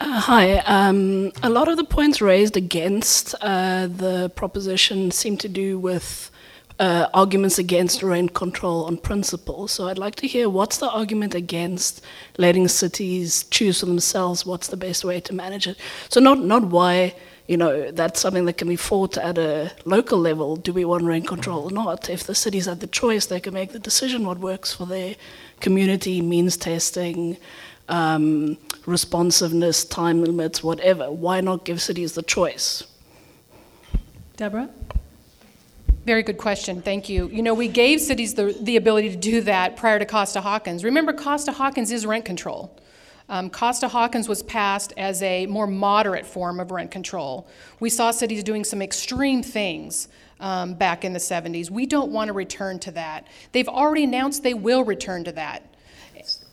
Uh, 0.00 0.20
hi. 0.20 0.58
Um, 0.58 1.32
a 1.42 1.50
lot 1.50 1.68
of 1.68 1.76
the 1.76 1.84
points 1.84 2.20
raised 2.20 2.56
against 2.56 3.34
uh, 3.40 3.86
the 3.86 4.30
proposition 4.34 5.10
seem 5.10 5.36
to 5.38 5.48
do 5.48 5.78
with 5.78 6.30
uh, 6.78 7.08
arguments 7.14 7.58
against 7.58 8.02
rent 8.02 8.34
control 8.34 8.84
on 8.84 8.96
principle. 8.96 9.68
So 9.68 9.88
I'd 9.88 9.98
like 9.98 10.16
to 10.16 10.26
hear 10.26 10.48
what's 10.48 10.78
the 10.78 10.90
argument 10.90 11.34
against 11.34 12.02
letting 12.38 12.68
cities 12.68 13.44
choose 13.50 13.80
for 13.80 13.86
themselves 13.86 14.44
what's 14.44 14.68
the 14.68 14.76
best 14.76 15.04
way 15.04 15.20
to 15.20 15.32
manage 15.32 15.66
it. 15.66 15.76
So 16.08 16.20
not 16.20 16.38
not 16.40 16.64
why 16.64 17.14
you 17.46 17.56
know 17.56 17.90
that's 17.90 18.20
something 18.20 18.46
that 18.46 18.56
can 18.56 18.68
be 18.68 18.76
fought 18.76 19.16
at 19.18 19.38
a 19.38 19.72
local 19.84 20.18
level. 20.18 20.56
Do 20.56 20.72
we 20.72 20.84
want 20.84 21.04
rent 21.04 21.28
control 21.28 21.64
or 21.64 21.70
not? 21.70 22.10
If 22.10 22.24
the 22.24 22.34
cities 22.34 22.66
had 22.66 22.80
the 22.80 22.88
choice, 22.88 23.26
they 23.26 23.40
can 23.40 23.54
make 23.54 23.72
the 23.72 23.78
decision 23.78 24.26
what 24.26 24.38
works 24.38 24.72
for 24.72 24.86
their 24.86 25.14
community, 25.60 26.20
means 26.20 26.56
testing. 26.56 27.36
um, 27.88 28.56
responsiveness, 28.86 29.84
time 29.84 30.22
limits, 30.22 30.62
whatever. 30.62 31.10
Why 31.10 31.40
not 31.40 31.64
give 31.64 31.80
cities 31.82 32.12
the 32.12 32.22
choice? 32.22 32.84
Deborah? 34.36 34.70
Very 36.04 36.22
good 36.22 36.36
question. 36.36 36.82
Thank 36.82 37.08
you. 37.08 37.28
You 37.28 37.42
know, 37.42 37.54
we 37.54 37.66
gave 37.66 37.98
cities 37.98 38.34
the, 38.34 38.54
the 38.60 38.76
ability 38.76 39.08
to 39.10 39.16
do 39.16 39.40
that 39.42 39.76
prior 39.76 39.98
to 39.98 40.04
Costa 40.04 40.42
Hawkins. 40.42 40.84
Remember, 40.84 41.14
Costa 41.14 41.50
Hawkins 41.50 41.90
is 41.90 42.04
rent 42.04 42.26
control. 42.26 42.76
Um, 43.30 43.48
Costa 43.48 43.88
Hawkins 43.88 44.28
was 44.28 44.42
passed 44.42 44.92
as 44.98 45.22
a 45.22 45.46
more 45.46 45.66
moderate 45.66 46.26
form 46.26 46.60
of 46.60 46.70
rent 46.70 46.90
control. 46.90 47.48
We 47.80 47.88
saw 47.88 48.10
cities 48.10 48.44
doing 48.44 48.64
some 48.64 48.82
extreme 48.82 49.42
things 49.42 50.08
um, 50.40 50.74
back 50.74 51.06
in 51.06 51.14
the 51.14 51.18
70s. 51.18 51.70
We 51.70 51.86
don't 51.86 52.12
want 52.12 52.28
to 52.28 52.34
return 52.34 52.78
to 52.80 52.90
that. 52.92 53.26
They've 53.52 53.68
already 53.68 54.04
announced 54.04 54.42
they 54.42 54.52
will 54.52 54.84
return 54.84 55.24
to 55.24 55.32
that. 55.32 55.73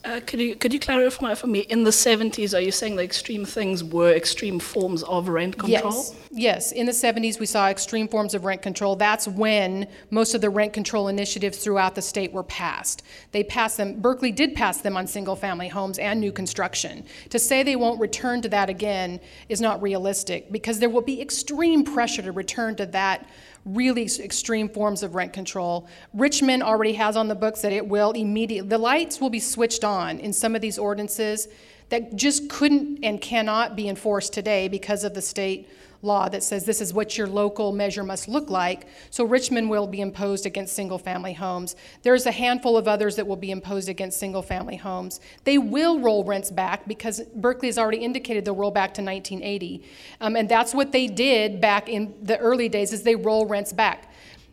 Uh, 0.04 0.20
could 0.26 0.40
you 0.40 0.56
could 0.56 0.74
you 0.74 0.80
clarify 0.80 1.36
for 1.36 1.46
me? 1.46 1.60
In 1.60 1.84
the 1.84 1.92
seventies, 1.92 2.56
are 2.56 2.62
you 2.62 2.72
saying 2.72 2.96
the 2.96 3.04
extreme 3.04 3.46
things 3.46 3.84
were 3.84 4.12
extreme 4.12 4.60
forms 4.60 5.04
of 5.04 5.28
rent 5.28 5.60
control? 5.60 5.94
Yes, 5.94 6.16
yes. 6.32 6.72
In 6.72 6.88
the 6.88 6.94
seventies, 6.94 7.40
we 7.40 7.46
saw 7.46 7.68
extreme 7.68 8.08
forms 8.08 8.34
of 8.34 8.44
rent 8.44 8.64
control. 8.64 8.96
That's 8.96 9.28
when 9.28 9.88
most 10.10 10.34
of 10.34 10.42
the 10.42 10.50
rent 10.50 10.74
control 10.74 11.08
initiatives 11.08 11.60
throughout 11.60 11.94
the 11.94 12.02
state 12.02 12.32
were 12.32 12.44
passed. 12.44 13.04
They 13.32 13.44
passed 13.44 13.78
them. 13.78 14.02
Berkeley 14.02 14.32
did 14.32 14.56
pass 14.56 14.82
them 14.82 14.98
on 14.98 15.06
single-family 15.06 15.68
homes 15.68 16.00
and 16.00 16.20
new 16.20 16.32
construction. 16.32 17.06
To 17.30 17.38
say 17.38 17.62
they 17.62 17.76
won't 17.76 18.00
return 18.00 18.42
to 18.42 18.50
that 18.50 18.70
again 18.70 19.20
is 19.50 19.62
not 19.62 19.82
realistic 19.84 20.52
because 20.52 20.80
there 20.80 20.90
will 20.90 21.02
be 21.02 21.22
extreme 21.22 21.84
pressure 21.84 22.24
to 22.24 22.32
return 22.32 22.76
to 22.78 22.88
that 22.88 23.30
really 23.66 24.04
extreme 24.04 24.70
forms 24.70 25.04
of 25.04 25.16
rent 25.16 25.34
control. 25.34 25.88
Richmond 26.14 26.64
already 26.64 26.94
has 26.94 27.16
on 27.16 27.28
the 27.28 27.36
books 27.36 27.62
that 27.62 27.72
it 27.72 27.88
will 27.88 28.12
immediately, 28.12 28.68
the 28.68 28.78
lights 28.78 29.22
will 29.22 29.30
be 29.30 29.40
switched 29.40 29.84
on 29.84 30.20
in 30.20 30.34
some 30.34 30.56
of 30.56 30.62
these 30.62 30.78
ordinances 30.78 31.48
that 31.90 32.16
just 32.16 32.50
couldn't 32.50 33.00
and 33.04 33.22
cannot 33.22 33.76
be 33.76 33.88
enforced 33.90 34.34
today 34.34 34.68
because 34.68 35.04
of 35.04 35.14
the 35.14 35.22
state 35.22 35.70
law 36.02 36.30
that 36.30 36.44
says 36.44 36.66
this 36.66 36.82
is 36.82 36.94
what 36.94 37.18
your 37.18 37.28
local 37.28 37.72
measure 37.72 38.04
must 38.04 38.28
look 38.28 38.50
like. 38.50 38.88
So 39.10 39.24
Richmond 39.24 39.70
will 39.70 39.88
be 39.88 40.02
imposed 40.02 40.46
against 40.46 40.76
single 40.76 40.98
family 40.98 41.34
homes. 41.34 41.76
There's 42.04 42.26
a 42.26 42.32
handful 42.32 42.78
of 42.78 42.88
others 42.88 43.16
that 43.16 43.28
will 43.28 43.36
be 43.36 43.52
imposed 43.52 43.90
against 43.90 44.20
single 44.20 44.42
family 44.42 44.78
homes. 44.78 45.20
They 45.44 45.58
will 45.58 46.00
roll 46.00 46.24
rents 46.24 46.52
back 46.52 46.88
because 46.88 47.22
Berkeley 47.36 47.68
has 47.68 47.78
already 47.78 48.00
indicated 48.00 48.46
they'll 48.46 48.56
roll 48.56 48.72
back 48.72 48.94
to 48.96 49.02
1980. 49.02 49.84
Um, 50.20 50.36
and 50.36 50.50
that's 50.50 50.74
what 50.74 50.92
they 50.92 51.08
did 51.08 51.62
back 51.62 51.90
in 51.90 52.14
the 52.22 52.38
early 52.38 52.70
days 52.70 52.94
is 52.94 53.04
they 53.04 53.16
roll 53.16 53.46
rents 53.46 53.74
back. 53.74 54.11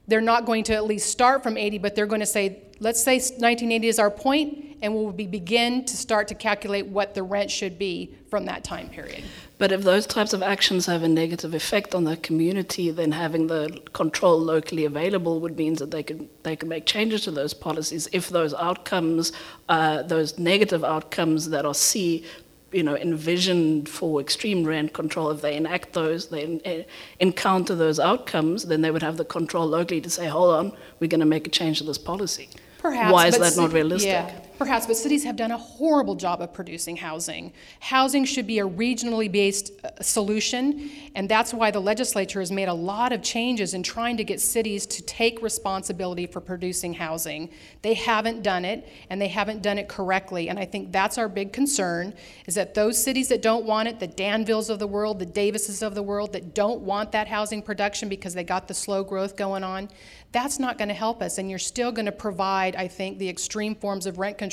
They're 0.09 0.21
not 0.21 0.47
going 0.47 0.65
to 0.65 0.75
at 0.75 0.85
least 0.85 1.11
start 1.11 1.43
from 1.43 1.57
80, 1.57 1.79
but 1.79 1.95
they're 1.95 2.07
going 2.07 2.21
to 2.21 2.27
say, 2.27 2.63
let's 2.81 3.03
say 3.03 3.17
1980 3.17 3.89
is 3.89 3.99
our 3.99 4.11
point, 4.11 4.77
and 4.81 4.95
we'll 4.95 5.13
be 5.13 5.27
begin 5.27 5.85
to 5.85 5.97
start 5.97 6.29
to 6.29 6.35
calculate 6.35 6.87
what 6.87 7.15
the 7.15 7.23
rent 7.23 7.51
should 7.51 7.79
be 7.79 8.15
from 8.31 8.47
that 8.47 8.65
time 8.65 8.89
period. 8.89 9.23
But 9.59 9.73
if 9.73 9.83
those 9.83 10.07
types 10.07 10.33
of 10.33 10.43
actions 10.43 10.87
have 10.87 11.03
a 11.03 11.09
negative 11.09 11.53
effect 11.53 11.95
on 11.95 12.05
the 12.05 12.17
community, 12.17 12.91
then 12.91 13.11
having 13.13 13.49
the 13.49 13.81
control 13.93 14.39
locally 14.39 14.85
available 14.85 15.41
would 15.41 15.57
mean 15.57 15.75
that 15.75 15.91
they 15.91 16.05
could 16.05 16.29
they 16.45 16.55
could 16.55 16.69
make 16.69 16.87
changes 16.87 17.23
to 17.23 17.33
those 17.33 17.53
policies 17.55 18.09
if 18.13 18.29
those 18.29 18.55
outcomes, 18.55 19.33
uh, 19.69 20.03
those 20.05 20.39
negative 20.39 20.85
outcomes 20.85 21.51
that 21.51 21.67
are 21.67 21.75
see 21.75 22.25
you 22.73 22.83
know, 22.83 22.97
envisioned 22.97 23.89
for 23.89 24.21
extreme 24.21 24.65
rent 24.65 24.93
control, 24.93 25.31
if 25.31 25.41
they 25.41 25.57
enact 25.57 25.95
those, 25.95 26.29
they 26.29 26.61
uh, 26.65 26.91
encounter 27.19 27.75
those 27.75 27.99
outcomes, 27.99 28.65
then 28.65 28.83
they 28.83 28.91
would 28.91 29.03
have 29.03 29.17
the 29.17 29.25
control 29.25 29.67
locally 29.67 30.01
to 30.01 30.11
say, 30.11 30.27
hold 30.27 30.55
on, 30.55 30.73
we're 31.01 31.09
going 31.09 31.21
to 31.21 31.27
make 31.27 31.47
a 31.47 31.51
change 31.51 31.79
to 31.79 31.85
this 31.85 31.99
policy. 31.99 32.49
Perhaps. 32.79 33.13
Why 33.13 33.27
is 33.27 33.39
that 33.39 33.57
not 33.57 33.73
realistic? 33.73 34.11
Yeah, 34.11 34.31
perhaps, 34.59 34.87
but 34.87 34.97
cities 34.97 35.23
have 35.23 35.37
done 35.37 35.53
a 35.53 35.57
horrible 35.57 36.17
job 36.17 36.43
of 36.43 36.53
producing 36.53 36.97
housing. 36.97 37.53
Housing 37.79 38.25
should 38.25 38.47
be 38.47 38.59
a 38.59 38.69
regionally 38.69 39.31
based 39.31 39.71
uh, 39.85 39.91
solution, 40.03 40.91
and 41.15 41.29
that's 41.29 41.55
why 41.55 41.71
the 41.71 41.81
legislature 41.81 42.41
has 42.41 42.51
made 42.51 42.67
a 42.67 42.75
lot 42.75 43.13
of 43.13 43.23
changes 43.23 43.73
in 43.73 43.85
trying 43.85 44.17
to 44.17 44.25
get 44.25 44.41
cities 44.41 44.85
to 44.87 45.03
take 45.03 45.41
responsibility 45.41 46.27
for 46.27 46.41
producing 46.41 46.93
housing. 46.93 47.49
They 47.83 47.95
haven't 47.95 48.43
done 48.43 48.65
it, 48.65 48.89
and 49.09 49.23
they 49.23 49.29
haven't 49.29 49.63
done 49.63 49.79
it 49.79 49.89
correctly, 49.89 50.49
and 50.49 50.59
I 50.59 50.65
think 50.65 50.91
that's 50.91 51.17
our 51.19 51.29
big 51.29 51.53
concern, 51.53 52.13
is 52.47 52.57
that 52.57 52.75
those 52.75 53.03
cities 53.03 53.29
that 53.29 53.41
don't 53.41 53.65
want 53.65 53.89
it, 53.89 54.01
the 54.01 54.09
Danvilles 54.09 54.71
of 54.71 54.81
the 54.81 54.89
world, 54.89 55.21
the 55.21 55.27
Davises 55.27 55.83
of 55.83 55.95
the 55.95 56.03
world, 56.03 56.33
that 56.33 56.55
don't 56.55 56.81
want 56.81 57.13
that 57.13 57.29
housing 57.29 57.63
production 57.63 58.09
because 58.09 58.35
they 58.35 58.45
got 58.45 58.67
the 58.67 58.75
slow 58.75 59.05
growth 59.05 59.37
going 59.37 59.63
on, 59.63 59.89
that's 60.33 60.59
not 60.59 60.77
going 60.77 60.89
to 60.89 60.95
help 60.95 61.23
us, 61.23 61.39
and 61.39 61.49
you're 61.49 61.59
still 61.61 61.93
going 61.93 62.07
to 62.07 62.13
provide, 62.13 62.75
I 62.75 62.89
think, 62.89 63.19
the 63.19 63.29
extreme 63.29 63.77
forms 63.77 64.05
of 64.05 64.19
rent 64.19 64.37
control 64.37 64.48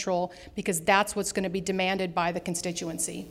because 0.55 0.81
that's 0.81 1.15
what's 1.15 1.31
going 1.31 1.43
to 1.43 1.49
be 1.49 1.61
demanded 1.61 2.13
by 2.13 2.31
the 2.31 2.39
constituency. 2.39 3.27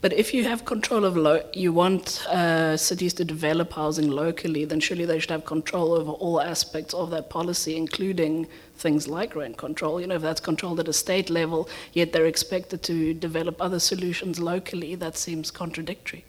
But 0.00 0.12
if 0.12 0.32
you 0.34 0.44
have 0.44 0.64
control 0.64 1.04
of, 1.04 1.16
lo- 1.16 1.48
you 1.52 1.72
want 1.72 2.26
uh, 2.28 2.76
cities 2.76 3.14
to 3.14 3.24
develop 3.24 3.72
housing 3.72 4.10
locally, 4.10 4.64
then 4.64 4.80
surely 4.80 5.04
they 5.04 5.18
should 5.18 5.30
have 5.30 5.44
control 5.44 5.92
over 5.92 6.12
all 6.12 6.40
aspects 6.40 6.94
of 6.94 7.10
that 7.10 7.30
policy, 7.30 7.76
including 7.76 8.46
things 8.76 9.08
like 9.08 9.36
rent 9.36 9.56
control. 9.56 10.00
You 10.00 10.06
know, 10.06 10.16
if 10.16 10.22
that's 10.22 10.40
controlled 10.40 10.80
at 10.80 10.88
a 10.88 10.92
state 10.92 11.30
level, 11.30 11.68
yet 11.92 12.12
they're 12.12 12.26
expected 12.26 12.82
to 12.84 13.14
develop 13.14 13.60
other 13.60 13.78
solutions 13.78 14.40
locally, 14.40 14.94
that 14.94 15.16
seems 15.16 15.50
contradictory 15.50 16.24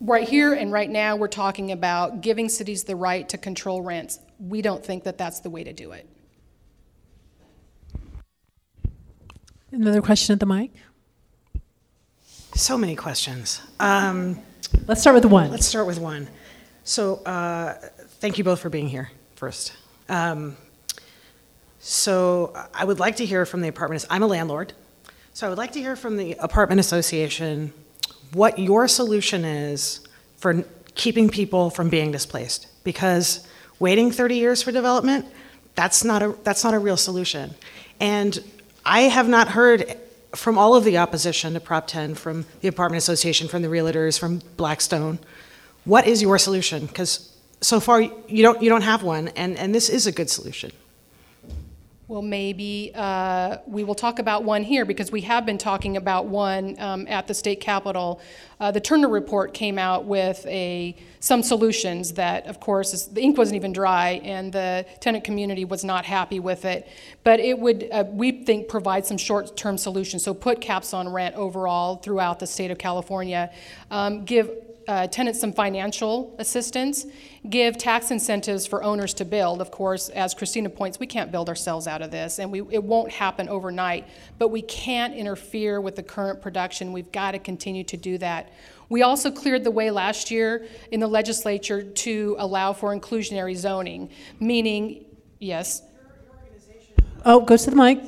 right 0.00 0.28
here 0.28 0.52
and 0.52 0.72
right 0.72 0.90
now, 0.90 1.16
we're 1.16 1.28
talking 1.28 1.72
about 1.72 2.20
giving 2.20 2.48
cities 2.48 2.84
the 2.84 2.96
right 2.96 3.28
to 3.28 3.38
control 3.38 3.82
rents. 3.82 4.20
We 4.38 4.62
don't 4.62 4.84
think 4.84 5.04
that 5.04 5.18
that's 5.18 5.40
the 5.40 5.50
way 5.50 5.64
to 5.64 5.72
do 5.72 5.92
it. 5.92 6.06
Another 9.72 10.00
question 10.00 10.32
at 10.32 10.40
the 10.40 10.46
mic? 10.46 10.70
So 12.54 12.78
many 12.78 12.94
questions. 12.94 13.60
Um, 13.80 14.38
let's 14.86 15.00
start 15.00 15.14
with 15.14 15.24
one. 15.24 15.50
Let's 15.50 15.66
start 15.66 15.88
with 15.88 15.98
one. 15.98 16.28
So, 16.84 17.16
uh, 17.24 17.74
thank 18.20 18.38
you 18.38 18.44
both 18.44 18.60
for 18.60 18.70
being 18.70 18.88
here 18.88 19.10
first. 19.34 19.72
Um, 20.08 20.56
so, 21.80 22.56
I 22.72 22.84
would 22.84 23.00
like 23.00 23.16
to 23.16 23.26
hear 23.26 23.44
from 23.44 23.60
the 23.60 23.68
apartment. 23.68 24.06
I'm 24.08 24.22
a 24.22 24.28
landlord, 24.28 24.72
so 25.34 25.46
I 25.46 25.50
would 25.50 25.58
like 25.58 25.72
to 25.72 25.80
hear 25.80 25.96
from 25.96 26.16
the 26.16 26.34
apartment 26.34 26.78
association 26.78 27.72
what 28.32 28.60
your 28.60 28.86
solution 28.86 29.44
is 29.44 30.06
for 30.36 30.62
keeping 30.94 31.28
people 31.28 31.70
from 31.70 31.88
being 31.88 32.12
displaced. 32.12 32.68
Because 32.84 33.46
waiting 33.80 34.12
30 34.12 34.36
years 34.36 34.62
for 34.62 34.70
development, 34.70 35.26
that's 35.74 36.04
not 36.04 36.22
a, 36.22 36.36
that's 36.44 36.62
not 36.62 36.72
a 36.72 36.78
real 36.78 36.96
solution. 36.96 37.54
And 37.98 38.38
I 38.88 39.02
have 39.02 39.28
not 39.28 39.48
heard 39.48 39.98
from 40.36 40.56
all 40.56 40.76
of 40.76 40.84
the 40.84 40.98
opposition 40.98 41.54
to 41.54 41.60
Prop 41.60 41.88
10, 41.88 42.14
from 42.14 42.46
the 42.60 42.68
Apartment 42.68 42.98
Association, 42.98 43.48
from 43.48 43.62
the 43.62 43.68
realtors, 43.68 44.16
from 44.16 44.42
Blackstone, 44.56 45.18
what 45.84 46.06
is 46.06 46.22
your 46.22 46.38
solution? 46.38 46.86
Because 46.86 47.32
so 47.60 47.80
far 47.80 48.00
you 48.00 48.42
don't, 48.42 48.62
you 48.62 48.68
don't 48.68 48.82
have 48.82 49.02
one, 49.02 49.28
and, 49.28 49.58
and 49.58 49.74
this 49.74 49.88
is 49.88 50.06
a 50.06 50.12
good 50.12 50.30
solution. 50.30 50.70
Well, 52.08 52.22
maybe 52.22 52.92
uh, 52.94 53.56
we 53.66 53.82
will 53.82 53.96
talk 53.96 54.20
about 54.20 54.44
one 54.44 54.62
here 54.62 54.84
because 54.84 55.10
we 55.10 55.22
have 55.22 55.44
been 55.44 55.58
talking 55.58 55.96
about 55.96 56.26
one 56.26 56.78
um, 56.78 57.08
at 57.08 57.26
the 57.26 57.34
state 57.34 57.60
capitol. 57.60 58.20
Uh, 58.60 58.70
the 58.70 58.80
Terner 58.80 59.08
report 59.08 59.52
came 59.54 59.76
out 59.76 60.04
with 60.04 60.46
a 60.46 60.94
some 61.18 61.42
solutions 61.42 62.12
that, 62.12 62.46
of 62.46 62.60
course, 62.60 62.94
is, 62.94 63.08
the 63.08 63.20
ink 63.20 63.36
wasn't 63.36 63.56
even 63.56 63.72
dry, 63.72 64.20
and 64.22 64.52
the 64.52 64.86
tenant 65.00 65.24
community 65.24 65.64
was 65.64 65.82
not 65.82 66.04
happy 66.04 66.38
with 66.38 66.64
it. 66.64 66.86
But 67.24 67.40
it 67.40 67.58
would, 67.58 67.88
uh, 67.90 68.04
we 68.08 68.44
think, 68.44 68.68
provide 68.68 69.04
some 69.04 69.18
short-term 69.18 69.76
solutions. 69.76 70.22
So 70.22 70.32
put 70.32 70.60
caps 70.60 70.94
on 70.94 71.08
rent 71.08 71.34
overall 71.34 71.96
throughout 71.96 72.38
the 72.38 72.46
state 72.46 72.70
of 72.70 72.78
California, 72.78 73.50
um, 73.90 74.24
give 74.24 74.48
uh, 74.88 75.06
tenants 75.08 75.40
some 75.40 75.52
financial 75.52 76.34
assistance, 76.38 77.06
give 77.50 77.76
tax 77.76 78.10
incentives 78.10 78.66
for 78.66 78.82
owners 78.82 79.14
to 79.14 79.24
build. 79.24 79.60
Of 79.60 79.70
course, 79.70 80.08
as 80.10 80.34
Christina 80.34 80.70
points, 80.70 81.00
we 81.00 81.06
can't 81.06 81.32
build 81.32 81.48
ourselves 81.48 81.86
out 81.86 82.02
of 82.02 82.10
this, 82.10 82.38
and 82.38 82.52
we, 82.52 82.60
it 82.70 82.82
won't 82.82 83.10
happen 83.10 83.48
overnight, 83.48 84.06
but 84.38 84.48
we 84.48 84.62
can't 84.62 85.14
interfere 85.14 85.80
with 85.80 85.96
the 85.96 86.02
current 86.02 86.40
production. 86.40 86.92
We've 86.92 87.10
got 87.12 87.32
to 87.32 87.38
continue 87.38 87.84
to 87.84 87.96
do 87.96 88.18
that. 88.18 88.50
We 88.88 89.02
also 89.02 89.30
cleared 89.30 89.64
the 89.64 89.70
way 89.70 89.90
last 89.90 90.30
year 90.30 90.66
in 90.92 91.00
the 91.00 91.08
legislature 91.08 91.82
to 91.82 92.36
allow 92.38 92.72
for 92.72 92.94
inclusionary 92.94 93.56
zoning, 93.56 94.10
meaning, 94.38 95.06
yes. 95.40 95.82
Oh, 97.24 97.40
go 97.40 97.56
to 97.56 97.70
the 97.70 97.76
mic. 97.76 98.00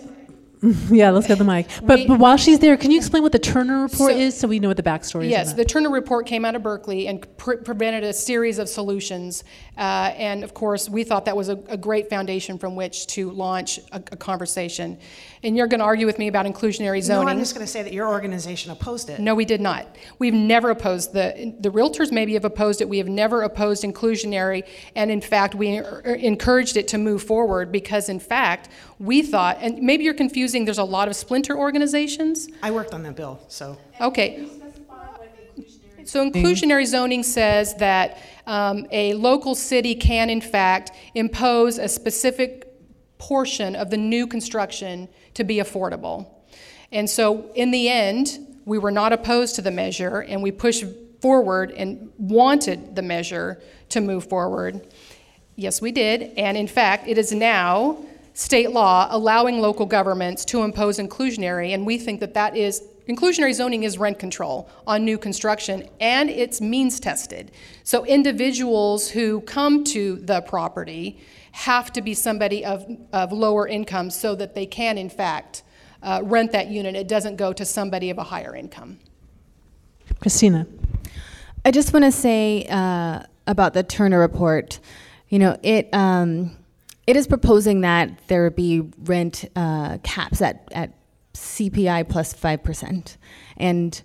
yeah, 0.91 1.11
let's 1.11 1.27
get 1.27 1.39
the 1.39 1.45
mic. 1.45 1.69
But, 1.83 2.01
we, 2.01 2.07
but 2.07 2.19
while 2.19 2.37
she's 2.37 2.59
there, 2.59 2.77
can 2.77 2.91
you 2.91 2.97
explain 2.97 3.23
what 3.23 3.33
the 3.33 3.39
Terner 3.39 3.83
report 3.83 4.13
so, 4.13 4.19
is 4.19 4.39
so 4.39 4.49
we 4.49 4.59
know 4.59 4.69
what 4.69 4.77
the 4.77 4.83
backstory 4.83 5.25
is? 5.25 5.31
Yes, 5.31 5.53
the 5.53 5.65
Terner 5.65 5.91
report 5.91 6.27
came 6.27 6.45
out 6.45 6.55
of 6.55 6.63
Berkeley 6.63 7.07
and 7.07 7.25
pre- 7.37 7.59
presented 7.59 8.03
a 8.03 8.13
series 8.13 8.59
of 8.59 8.69
solutions. 8.69 9.45
Uh, 9.77 10.13
and 10.17 10.43
of 10.43 10.55
course, 10.55 10.89
we 10.89 11.05
thought 11.05 11.25
that 11.27 11.37
was 11.37 11.49
a, 11.49 11.59
a 11.69 11.77
great 11.77 12.11
foundation 12.11 12.59
from 12.59 12.75
which 12.75 13.07
to 13.09 13.31
launch 13.31 13.79
a, 13.93 13.97
a 13.97 14.17
conversation. 14.17 14.99
And 15.43 15.57
you're 15.57 15.67
going 15.67 15.81
to 15.81 15.85
argue 15.87 16.07
with 16.07 16.19
me 16.19 16.29
about 16.29 16.47
inclusionary 16.47 17.03
zoning. 17.03 17.27
No, 17.27 17.31
I'm 17.31 17.39
just 17.39 17.55
going 17.55 17.67
to 17.67 17.71
say 17.71 17.83
that 17.83 17.93
your 17.93 18.09
organization 18.09 18.71
opposed 18.71 19.09
it. 19.11 19.21
No, 19.21 19.35
we 19.35 19.45
did 19.45 19.61
not. 19.61 19.97
We've 20.19 20.35
never 20.35 20.71
opposed 20.71 21.13
the 21.13 21.55
the 21.61 21.71
realtors. 21.71 22.11
Maybe 22.11 22.35
have 22.35 22.45
opposed 22.45 22.81
it. 22.81 22.89
We 22.89 22.99
have 22.99 23.09
never 23.09 23.43
opposed 23.43 23.85
inclusionary, 23.85 24.65
and 24.95 25.11
in 25.11 25.21
fact, 25.21 25.55
we 25.55 25.81
encouraged 26.05 26.77
it 26.77 26.89
to 26.89 26.99
move 26.99 27.23
forward 27.23 27.71
because, 27.71 28.09
in 28.09 28.21
fact, 28.21 28.69
we 28.99 29.23
thought, 29.23 29.59
and 29.61 29.81
maybe 29.81 30.05
you're 30.05 30.15
confusing. 30.15 30.65
There's 30.65 30.79
a 30.79 30.85
lot 30.85 31.09
of 31.09 31.17
splinter 31.17 31.57
organizations. 31.57 32.49
I 32.63 32.71
worked 32.71 32.95
on 32.95 33.03
that 33.05 33.17
bill, 33.17 33.41
so. 33.49 33.79
Okay. 34.01 34.49
So 36.05 36.29
inclusionary 36.29 36.87
zoning 36.87 37.23
says 37.23 37.75
that 37.75 38.19
um, 38.47 38.87
a 38.91 39.13
local 39.13 39.55
city 39.55 39.95
can 39.95 40.31
in 40.31 40.41
fact 40.41 40.93
impose 41.15 41.79
a 41.79 41.87
specific 41.87 42.68
portion 43.19 43.77
of 43.77 43.91
the 43.91 43.97
new 43.97 44.27
construction 44.27 45.09
to 45.35 45.45
be 45.45 45.57
affordable. 45.57 46.29
And 46.93 47.09
so 47.09 47.51
in 47.55 47.71
the 47.71 47.89
end, 47.89 48.39
we 48.65 48.79
were 48.79 48.91
not 48.91 49.13
opposed 49.13 49.55
to 49.57 49.63
the 49.63 49.71
measure 49.71 50.21
and 50.21 50.43
we 50.43 50.51
pushed 50.51 50.85
forward 51.21 51.73
and 51.73 52.11
wanted 52.19 52.95
the 52.95 53.03
measure 53.03 53.61
to 53.91 54.01
move 54.01 54.29
forward. 54.29 54.87
Yes, 55.57 55.81
we 55.81 55.91
did. 55.91 56.33
And 56.37 56.57
in 56.57 56.69
fact, 56.69 57.09
it 57.09 57.19
is 57.19 57.33
now 57.33 57.99
state 58.35 58.71
law 58.71 59.09
allowing 59.11 59.61
local 59.61 59.85
governments 59.85 60.45
to 60.45 60.63
impose 60.63 60.99
inclusionary, 60.99 61.75
and 61.75 61.85
we 61.85 61.99
think 61.99 62.21
that 62.21 62.35
that 62.35 62.57
is 62.57 62.85
inclusionary 63.09 63.53
zoning 63.53 63.83
is 63.83 63.99
rent 63.99 64.19
control 64.19 64.69
on 64.87 65.05
new 65.05 65.19
construction 65.19 65.89
and 65.99 66.31
it's 66.31 66.61
means 66.61 67.01
tested. 67.01 67.51
So 67.83 68.05
individuals 68.05 69.11
who 69.11 69.41
come 69.41 69.83
to 69.85 70.17
the 70.17 70.43
property 70.43 71.19
have 71.59 71.93
to 71.93 72.01
be 72.01 72.15
somebody 72.15 72.65
of, 72.65 72.87
of 73.13 73.33
lower 73.33 73.67
income 73.67 74.11
so 74.11 74.37
that 74.37 74.55
they 74.55 74.65
can, 74.65 74.97
in 74.97 75.11
fact, 75.11 75.65
uh, 76.05 76.21
rent 76.23 76.53
that 76.53 76.69
unit. 76.69 76.95
It 76.95 77.09
doesn't 77.09 77.35
go 77.35 77.53
to 77.53 77.65
somebody 77.65 78.11
of 78.11 78.19
a 78.19 78.23
higher 78.23 78.55
income. 78.55 79.01
Christina. 80.21 80.69
I 81.65 81.73
just 81.73 81.93
want 81.93 82.05
to 82.05 82.13
say 82.13 82.65
uh, 82.71 83.23
about 83.49 83.75
the 83.75 83.83
Terner 83.83 84.21
report. 84.21 84.79
You 85.31 85.41
know, 85.41 85.59
it 85.65 85.93
um, 85.93 86.57
it 87.09 87.17
is 87.17 87.27
proposing 87.27 87.81
that 87.81 88.17
there 88.29 88.49
be 88.51 88.83
rent 89.01 89.45
uh, 89.57 89.99
caps 90.05 90.41
at, 90.41 90.69
at 90.71 90.93
CPI 91.35 92.09
plus 92.09 92.33
five 92.33 92.63
percent, 92.63 93.19
and 93.57 94.01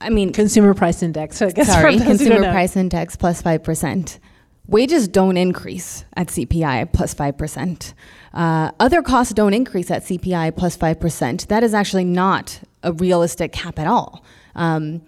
I 0.00 0.10
mean 0.10 0.32
consumer 0.32 0.72
price 0.72 1.02
index. 1.02 1.42
I 1.42 1.50
guess 1.50 1.66
sorry, 1.66 1.98
consumer 2.12 2.52
price 2.52 2.76
index 2.76 3.16
plus 3.16 3.42
five 3.42 3.64
percent. 3.64 4.20
Wages 4.68 5.06
don't 5.06 5.36
increase 5.36 6.04
at 6.16 6.28
CPI 6.28 6.92
plus 6.92 7.14
5%. 7.14 7.94
Uh, 8.34 8.72
other 8.80 9.00
costs 9.00 9.32
don't 9.32 9.54
increase 9.54 9.90
at 9.90 10.02
CPI 10.02 10.56
plus 10.56 10.76
5%. 10.76 11.46
That 11.46 11.62
is 11.62 11.72
actually 11.72 12.04
not 12.04 12.60
a 12.82 12.92
realistic 12.92 13.52
cap 13.52 13.78
at 13.78 13.86
all. 13.86 14.24
Um, 14.54 15.02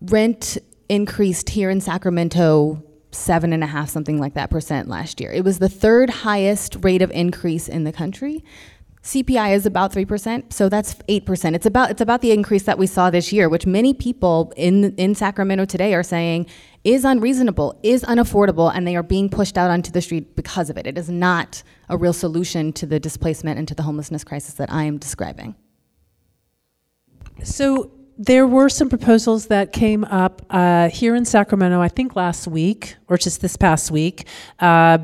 rent 0.00 0.56
increased 0.88 1.50
here 1.50 1.70
in 1.70 1.80
Sacramento 1.80 2.82
seven 3.12 3.52
and 3.52 3.64
a 3.64 3.66
half, 3.66 3.88
something 3.88 4.18
like 4.18 4.34
that 4.34 4.50
percent 4.50 4.88
last 4.88 5.20
year. 5.20 5.32
It 5.32 5.44
was 5.44 5.58
the 5.58 5.68
third 5.68 6.10
highest 6.10 6.76
rate 6.82 7.02
of 7.02 7.10
increase 7.10 7.68
in 7.68 7.84
the 7.84 7.92
country. 7.92 8.44
CPI 9.02 9.54
is 9.54 9.64
about 9.64 9.92
3%, 9.92 10.52
so 10.52 10.68
that's 10.68 10.94
8%. 11.08 11.54
It's 11.54 11.64
about 11.64 11.90
it's 11.90 12.02
about 12.02 12.20
the 12.20 12.32
increase 12.32 12.64
that 12.64 12.78
we 12.78 12.86
saw 12.86 13.08
this 13.08 13.32
year, 13.32 13.48
which 13.48 13.64
many 13.64 13.94
people 13.94 14.52
in 14.56 14.94
in 14.96 15.14
Sacramento 15.14 15.64
today 15.64 15.94
are 15.94 16.02
saying 16.02 16.46
is 16.84 17.04
unreasonable, 17.04 17.78
is 17.82 18.02
unaffordable, 18.02 18.70
and 18.74 18.86
they 18.86 18.96
are 18.96 19.02
being 19.02 19.30
pushed 19.30 19.56
out 19.56 19.70
onto 19.70 19.90
the 19.90 20.02
street 20.02 20.36
because 20.36 20.68
of 20.68 20.76
it. 20.76 20.86
It 20.86 20.98
is 20.98 21.08
not 21.08 21.62
a 21.88 21.96
real 21.96 22.12
solution 22.12 22.74
to 22.74 22.86
the 22.86 23.00
displacement 23.00 23.58
and 23.58 23.66
to 23.68 23.74
the 23.74 23.82
homelessness 23.82 24.22
crisis 24.22 24.54
that 24.54 24.70
I 24.70 24.84
am 24.84 24.98
describing. 24.98 25.54
So 27.42 27.90
there 28.18 28.46
were 28.46 28.68
some 28.68 28.90
proposals 28.90 29.46
that 29.46 29.72
came 29.72 30.04
up 30.04 30.44
uh, 30.50 30.90
here 30.90 31.14
in 31.16 31.24
Sacramento, 31.24 31.80
I 31.80 31.88
think 31.88 32.16
last 32.16 32.46
week 32.46 32.96
or 33.08 33.16
just 33.16 33.40
this 33.40 33.56
past 33.56 33.90
week. 33.90 34.26
Uh, 34.58 34.98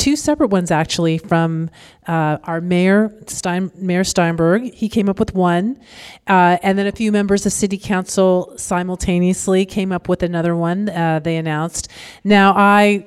two 0.00 0.16
separate 0.16 0.48
ones 0.48 0.70
actually 0.70 1.18
from 1.18 1.68
uh, 2.08 2.38
our 2.44 2.62
mayor, 2.62 3.14
Stein, 3.26 3.70
Mayor 3.76 4.02
Steinberg. 4.02 4.72
He 4.72 4.88
came 4.88 5.10
up 5.10 5.20
with 5.20 5.34
one, 5.34 5.78
uh, 6.26 6.56
and 6.62 6.78
then 6.78 6.86
a 6.86 6.92
few 6.92 7.12
members 7.12 7.44
of 7.44 7.52
City 7.52 7.76
Council 7.76 8.54
simultaneously 8.56 9.66
came 9.66 9.92
up 9.92 10.08
with 10.08 10.22
another 10.22 10.56
one. 10.56 10.88
Uh, 10.88 11.20
they 11.22 11.36
announced. 11.36 11.88
Now 12.24 12.54
I 12.56 13.06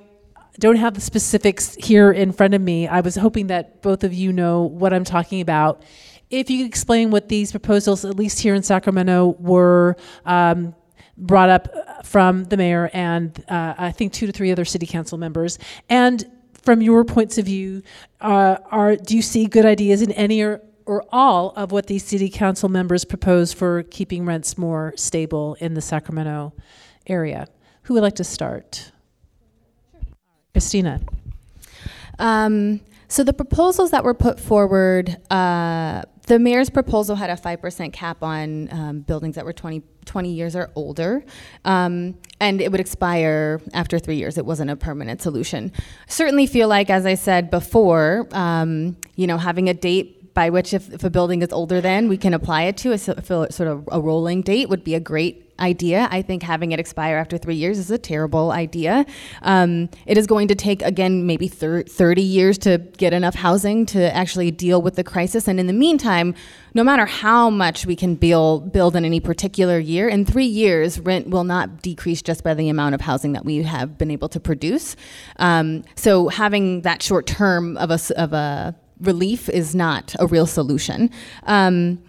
don't 0.59 0.75
have 0.75 0.93
the 0.93 1.01
specifics 1.01 1.73
here 1.75 2.11
in 2.11 2.31
front 2.31 2.53
of 2.53 2.61
me. 2.61 2.87
I 2.87 3.01
was 3.01 3.15
hoping 3.15 3.47
that 3.47 3.81
both 3.81 4.03
of 4.03 4.13
you 4.13 4.31
know 4.31 4.61
what 4.61 4.93
I'm 4.93 5.03
talking 5.03 5.41
about. 5.41 5.81
If 6.29 6.51
you 6.51 6.59
could 6.59 6.67
explain 6.67 7.09
what 7.09 7.27
these 7.27 7.49
proposals, 7.49 8.05
at 8.05 8.15
least 8.15 8.39
here 8.39 8.53
in 8.53 8.63
Sacramento, 8.63 9.35
were. 9.39 9.97
Um, 10.25 10.75
brought 11.15 11.47
up 11.47 11.67
from 12.03 12.43
the 12.45 12.57
mayor 12.57 12.89
and 12.91 13.43
uh, 13.47 13.75
I 13.77 13.91
think 13.91 14.13
two 14.13 14.25
to 14.25 14.31
three 14.31 14.51
other 14.51 14.65
city 14.65 14.87
council 14.87 15.19
members. 15.19 15.59
And 15.87 16.25
from 16.63 16.81
your 16.81 17.03
points 17.03 17.37
of 17.37 17.45
view, 17.45 17.83
uh, 18.21 18.57
are 18.71 18.95
do 18.95 19.15
you 19.15 19.21
see 19.21 19.45
good 19.45 19.65
ideas 19.65 20.01
in 20.01 20.11
any 20.13 20.41
or, 20.41 20.61
or 20.85 21.03
all 21.11 21.51
of 21.51 21.71
what 21.71 21.87
these 21.87 22.03
city 22.03 22.29
council 22.29 22.69
members 22.69 23.05
propose 23.05 23.53
for 23.53 23.83
keeping 23.83 24.25
rents 24.25 24.57
more 24.57 24.93
stable 24.95 25.55
in 25.59 25.73
the 25.73 25.81
Sacramento 25.81 26.53
area? 27.05 27.47
Who 27.83 27.95
would 27.95 28.03
like 28.03 28.15
to 28.15 28.23
start? 28.23 28.91
Christina. 30.53 31.01
Um, 32.19 32.79
so 33.07 33.23
the 33.23 33.33
proposals 33.33 33.91
that 33.91 34.03
were 34.03 34.13
put 34.13 34.39
forward, 34.39 35.17
uh, 35.29 36.03
the 36.27 36.39
mayor's 36.39 36.69
proposal 36.69 37.15
had 37.15 37.29
a 37.29 37.35
5% 37.35 37.93
cap 37.93 38.23
on 38.23 38.71
um, 38.71 38.99
buildings 38.99 39.35
that 39.35 39.45
were 39.45 39.53
20, 39.53 39.81
20 40.05 40.31
years 40.31 40.55
or 40.55 40.71
older, 40.75 41.23
um, 41.65 42.17
and 42.39 42.61
it 42.61 42.71
would 42.71 42.79
expire 42.79 43.61
after 43.73 43.99
three 43.99 44.15
years. 44.15 44.37
It 44.37 44.45
wasn't 44.45 44.69
a 44.69 44.75
permanent 44.75 45.21
solution. 45.21 45.71
Certainly 46.07 46.47
feel 46.47 46.67
like, 46.67 46.89
as 46.89 47.05
I 47.05 47.15
said 47.15 47.49
before, 47.49 48.27
um, 48.31 48.97
you 49.15 49.27
know, 49.27 49.37
having 49.37 49.69
a 49.69 49.73
date 49.73 50.33
by 50.33 50.49
which 50.49 50.73
if, 50.73 50.91
if, 50.91 51.03
a 51.03 51.09
building 51.09 51.41
is 51.41 51.51
older 51.51 51.79
than 51.79 52.07
we 52.07 52.17
can 52.17 52.33
apply 52.33 52.63
it 52.63 52.77
to 52.77 52.91
a 52.91 52.97
sort 52.97 53.19
of 53.61 53.87
a 53.91 54.01
rolling 54.01 54.41
date 54.41 54.67
would 54.67 54.83
be 54.83 54.95
a 54.95 54.99
great 54.99 55.42
idea. 55.59 56.07
I 56.11 56.21
think 56.21 56.43
having 56.43 56.71
it 56.71 56.79
expire 56.79 57.17
after 57.17 57.37
three 57.37 57.55
years 57.55 57.77
is 57.77 57.91
a 57.91 57.97
terrible 57.97 58.51
idea. 58.51 59.05
Um, 59.41 59.89
it 60.05 60.17
is 60.17 60.27
going 60.27 60.47
to 60.47 60.55
take, 60.55 60.81
again, 60.81 61.25
maybe 61.25 61.47
thir- 61.47 61.83
30 61.83 62.21
years 62.21 62.57
to 62.59 62.79
get 62.97 63.13
enough 63.13 63.35
housing 63.35 63.85
to 63.87 64.15
actually 64.15 64.51
deal 64.51 64.81
with 64.81 64.95
the 64.95 65.03
crisis. 65.03 65.47
And 65.47 65.59
in 65.59 65.67
the 65.67 65.73
meantime, 65.73 66.35
no 66.73 66.83
matter 66.83 67.05
how 67.05 67.49
much 67.49 67.85
we 67.85 67.95
can 67.95 68.15
build, 68.15 68.73
build 68.73 68.95
in 68.95 69.05
any 69.05 69.19
particular 69.19 69.77
year, 69.77 70.09
in 70.09 70.25
three 70.25 70.45
years, 70.45 70.99
rent 70.99 71.29
will 71.29 71.43
not 71.43 71.81
decrease 71.81 72.21
just 72.21 72.43
by 72.43 72.53
the 72.53 72.69
amount 72.69 72.95
of 72.95 73.01
housing 73.01 73.33
that 73.33 73.45
we 73.45 73.61
have 73.63 73.97
been 73.97 74.11
able 74.11 74.29
to 74.29 74.39
produce. 74.39 74.95
Um, 75.37 75.83
so 75.95 76.29
having 76.29 76.81
that 76.81 77.03
short 77.03 77.27
term 77.27 77.77
of 77.77 77.91
a, 77.91 77.99
of 78.19 78.33
a 78.33 78.75
relief 78.99 79.49
is 79.49 79.75
not 79.75 80.15
a 80.19 80.27
real 80.27 80.45
solution. 80.45 81.09
Um, 81.43 81.99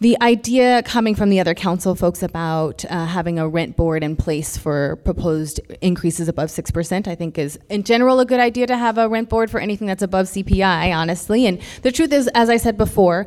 the 0.00 0.20
idea 0.20 0.82
coming 0.82 1.14
from 1.14 1.30
the 1.30 1.38
other 1.38 1.54
council 1.54 1.94
folks 1.94 2.22
about 2.22 2.84
uh, 2.86 3.06
having 3.06 3.38
a 3.38 3.48
rent 3.48 3.76
board 3.76 4.02
in 4.02 4.16
place 4.16 4.56
for 4.56 4.96
proposed 4.96 5.60
increases 5.80 6.28
above 6.28 6.48
6%, 6.48 7.06
I 7.06 7.14
think 7.14 7.38
is 7.38 7.58
in 7.70 7.84
general 7.84 8.18
a 8.18 8.26
good 8.26 8.40
idea 8.40 8.66
to 8.66 8.76
have 8.76 8.98
a 8.98 9.08
rent 9.08 9.28
board 9.28 9.50
for 9.50 9.60
anything 9.60 9.86
that's 9.86 10.02
above 10.02 10.26
CPI, 10.26 10.94
honestly. 10.94 11.46
And 11.46 11.60
the 11.82 11.92
truth 11.92 12.12
is, 12.12 12.28
as 12.34 12.50
I 12.50 12.56
said 12.56 12.76
before, 12.76 13.26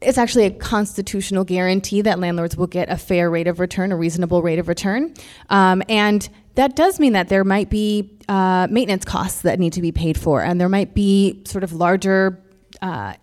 it's 0.00 0.18
actually 0.18 0.46
a 0.46 0.50
constitutional 0.50 1.44
guarantee 1.44 2.02
that 2.02 2.18
landlords 2.18 2.56
will 2.56 2.66
get 2.66 2.90
a 2.90 2.96
fair 2.96 3.30
rate 3.30 3.46
of 3.46 3.60
return, 3.60 3.92
a 3.92 3.96
reasonable 3.96 4.42
rate 4.42 4.58
of 4.58 4.68
return. 4.68 5.14
Um, 5.50 5.82
and 5.88 6.28
that 6.54 6.76
does 6.76 6.98
mean 6.98 7.12
that 7.12 7.28
there 7.28 7.44
might 7.44 7.70
be 7.70 8.18
uh, 8.28 8.66
maintenance 8.70 9.04
costs 9.04 9.42
that 9.42 9.58
need 9.58 9.74
to 9.74 9.82
be 9.82 9.92
paid 9.92 10.18
for, 10.18 10.42
and 10.42 10.60
there 10.60 10.68
might 10.68 10.94
be 10.94 11.42
sort 11.44 11.62
of 11.62 11.72
larger 11.72 12.42
uh, 12.82 13.14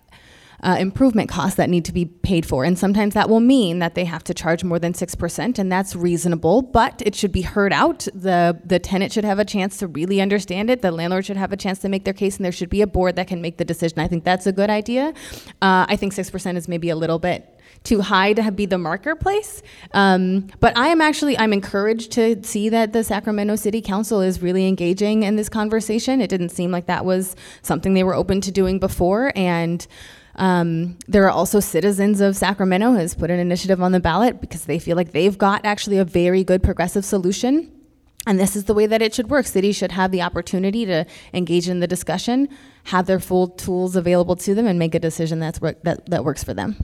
uh, 0.64 0.76
improvement 0.78 1.28
costs 1.28 1.56
that 1.56 1.68
need 1.68 1.84
to 1.84 1.92
be 1.92 2.06
paid 2.06 2.46
for. 2.46 2.64
And 2.64 2.78
sometimes 2.78 3.14
that 3.14 3.28
will 3.28 3.40
mean 3.40 3.80
that 3.80 3.94
they 3.94 4.06
have 4.06 4.24
to 4.24 4.34
charge 4.34 4.64
more 4.64 4.78
than 4.78 4.94
6%, 4.94 5.58
and 5.58 5.70
that's 5.70 5.94
reasonable, 5.94 6.62
but 6.62 7.02
it 7.04 7.14
should 7.14 7.32
be 7.32 7.42
heard 7.42 7.72
out. 7.72 8.08
The, 8.14 8.58
the 8.64 8.78
tenant 8.78 9.12
should 9.12 9.24
have 9.24 9.38
a 9.38 9.44
chance 9.44 9.76
to 9.78 9.86
really 9.86 10.20
understand 10.22 10.70
it. 10.70 10.80
The 10.80 10.90
landlord 10.90 11.26
should 11.26 11.36
have 11.36 11.52
a 11.52 11.56
chance 11.56 11.78
to 11.80 11.88
make 11.90 12.04
their 12.04 12.14
case, 12.14 12.36
and 12.36 12.44
there 12.44 12.52
should 12.52 12.70
be 12.70 12.80
a 12.80 12.86
board 12.86 13.16
that 13.16 13.28
can 13.28 13.42
make 13.42 13.58
the 13.58 13.64
decision. 13.64 13.98
I 13.98 14.08
think 14.08 14.24
that's 14.24 14.46
a 14.46 14.52
good 14.52 14.70
idea. 14.70 15.12
Uh, 15.60 15.84
I 15.86 15.96
think 15.96 16.14
6% 16.14 16.56
is 16.56 16.66
maybe 16.66 16.88
a 16.88 16.96
little 16.96 17.18
bit 17.18 17.50
too 17.82 18.00
high 18.00 18.32
to 18.32 18.50
be 18.50 18.64
the 18.64 18.78
marker 18.78 19.14
place. 19.14 19.62
Um, 19.92 20.48
but 20.60 20.76
I 20.76 20.88
am 20.88 21.02
actually 21.02 21.36
I'm 21.36 21.52
encouraged 21.52 22.12
to 22.12 22.42
see 22.42 22.70
that 22.70 22.92
the 22.92 23.04
Sacramento 23.04 23.56
City 23.56 23.82
Council 23.82 24.20
is 24.20 24.40
really 24.40 24.66
engaging 24.66 25.22
in 25.22 25.36
this 25.36 25.50
conversation. 25.50 26.20
It 26.22 26.28
didn't 26.28 26.48
seem 26.48 26.70
like 26.70 26.86
that 26.86 27.04
was 27.04 27.36
something 27.62 27.92
they 27.92 28.04
were 28.04 28.14
open 28.14 28.40
to 28.42 28.50
doing 28.50 28.78
before, 28.78 29.32
and 29.36 29.86
um, 30.36 30.98
there 31.06 31.24
are 31.24 31.30
also 31.30 31.60
citizens 31.60 32.20
of 32.20 32.36
Sacramento 32.36 32.92
who 32.92 32.98
has 32.98 33.14
put 33.14 33.30
an 33.30 33.38
initiative 33.38 33.82
on 33.82 33.92
the 33.92 34.00
ballot 34.00 34.40
because 34.40 34.64
they 34.64 34.78
feel 34.78 34.96
like 34.96 35.12
they've 35.12 35.36
got 35.36 35.64
actually 35.64 35.98
a 35.98 36.04
very 36.04 36.42
good 36.42 36.62
progressive 36.62 37.04
solution. 37.04 37.70
And 38.26 38.40
this 38.40 38.56
is 38.56 38.64
the 38.64 38.74
way 38.74 38.86
that 38.86 39.02
it 39.02 39.14
should 39.14 39.28
work. 39.28 39.46
Cities 39.46 39.76
should 39.76 39.92
have 39.92 40.10
the 40.10 40.22
opportunity 40.22 40.86
to 40.86 41.04
engage 41.34 41.68
in 41.68 41.80
the 41.80 41.86
discussion, 41.86 42.48
have 42.84 43.06
their 43.06 43.20
full 43.20 43.48
tools 43.48 43.96
available 43.96 44.34
to 44.36 44.54
them, 44.54 44.66
and 44.66 44.78
make 44.78 44.94
a 44.94 44.98
decision 44.98 45.40
that's 45.40 45.60
work, 45.60 45.82
that, 45.82 46.06
that 46.06 46.24
works 46.24 46.42
for 46.42 46.54
them. 46.54 46.76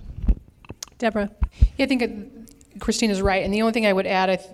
Deborah. 0.99 1.31
Yeah, 1.79 1.87
I 1.87 1.89
think 1.89 2.03
it, 2.03 2.81
Christina's 2.81 3.23
right. 3.23 3.43
And 3.43 3.55
the 3.55 3.63
only 3.63 3.73
thing 3.73 3.87
I 3.87 3.93
would 3.93 4.07
add, 4.07 4.29
I 4.29 4.37
th- 4.37 4.51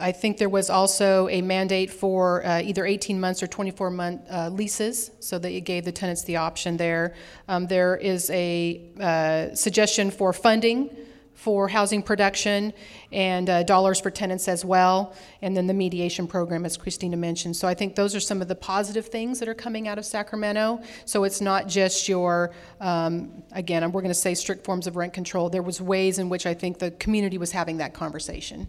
I 0.00 0.12
think 0.12 0.38
there 0.38 0.48
was 0.48 0.70
also 0.70 1.28
a 1.28 1.42
mandate 1.42 1.90
for 1.90 2.44
uh, 2.46 2.60
either 2.62 2.86
18 2.86 3.18
months 3.18 3.42
or 3.42 3.48
24 3.48 3.90
month 3.90 4.22
uh, 4.30 4.48
leases, 4.48 5.10
so 5.18 5.38
that 5.38 5.50
it 5.50 5.62
gave 5.62 5.84
the 5.84 5.92
tenants 5.92 6.22
the 6.24 6.36
option 6.36 6.76
there. 6.76 7.14
Um, 7.48 7.66
there 7.66 7.96
is 7.96 8.30
a 8.30 8.90
uh, 9.00 9.54
suggestion 9.54 10.10
for 10.10 10.32
funding 10.32 10.96
for 11.38 11.68
housing 11.68 12.02
production 12.02 12.72
and 13.12 13.48
uh, 13.48 13.62
dollars 13.62 14.00
for 14.00 14.10
tenants 14.10 14.48
as 14.48 14.64
well, 14.64 15.14
and 15.40 15.56
then 15.56 15.68
the 15.68 15.74
mediation 15.74 16.26
program, 16.26 16.64
as 16.64 16.76
Christina 16.76 17.16
mentioned. 17.16 17.56
So 17.56 17.68
I 17.68 17.74
think 17.74 17.94
those 17.94 18.16
are 18.16 18.20
some 18.20 18.42
of 18.42 18.48
the 18.48 18.56
positive 18.56 19.06
things 19.06 19.38
that 19.38 19.48
are 19.48 19.54
coming 19.54 19.86
out 19.86 19.98
of 19.98 20.04
Sacramento. 20.04 20.80
So 21.04 21.22
it's 21.22 21.40
not 21.40 21.68
just 21.68 22.08
your, 22.08 22.52
um, 22.80 23.44
again, 23.52 23.84
we're 23.92 24.02
going 24.02 24.10
to 24.10 24.14
say 24.14 24.34
strict 24.34 24.64
forms 24.64 24.88
of 24.88 24.96
rent 24.96 25.12
control. 25.12 25.48
There 25.48 25.62
was 25.62 25.80
ways 25.80 26.18
in 26.18 26.28
which 26.28 26.44
I 26.44 26.54
think 26.54 26.80
the 26.80 26.90
community 26.90 27.38
was 27.38 27.52
having 27.52 27.76
that 27.76 27.94
conversation. 27.94 28.66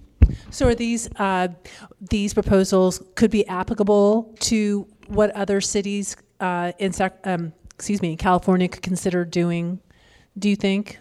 So 0.49 0.67
are 0.67 0.75
these 0.75 1.09
uh, 1.15 1.49
these 2.01 2.34
proposals 2.34 3.01
could 3.15 3.32
be 3.32 3.47
applicable 3.47 4.36
to 4.41 4.88
what 5.07 5.32
other 5.32 5.61
cities 5.61 6.15
uh, 6.39 6.71
in 6.80 6.93
Sac- 6.93 7.19
um, 7.25 7.53
excuse 7.75 8.01
me 8.01 8.15
California 8.15 8.67
could 8.67 8.84
consider 8.84 9.25
doing? 9.25 9.80
Do 10.38 10.49
you 10.49 10.55
think? 10.55 10.99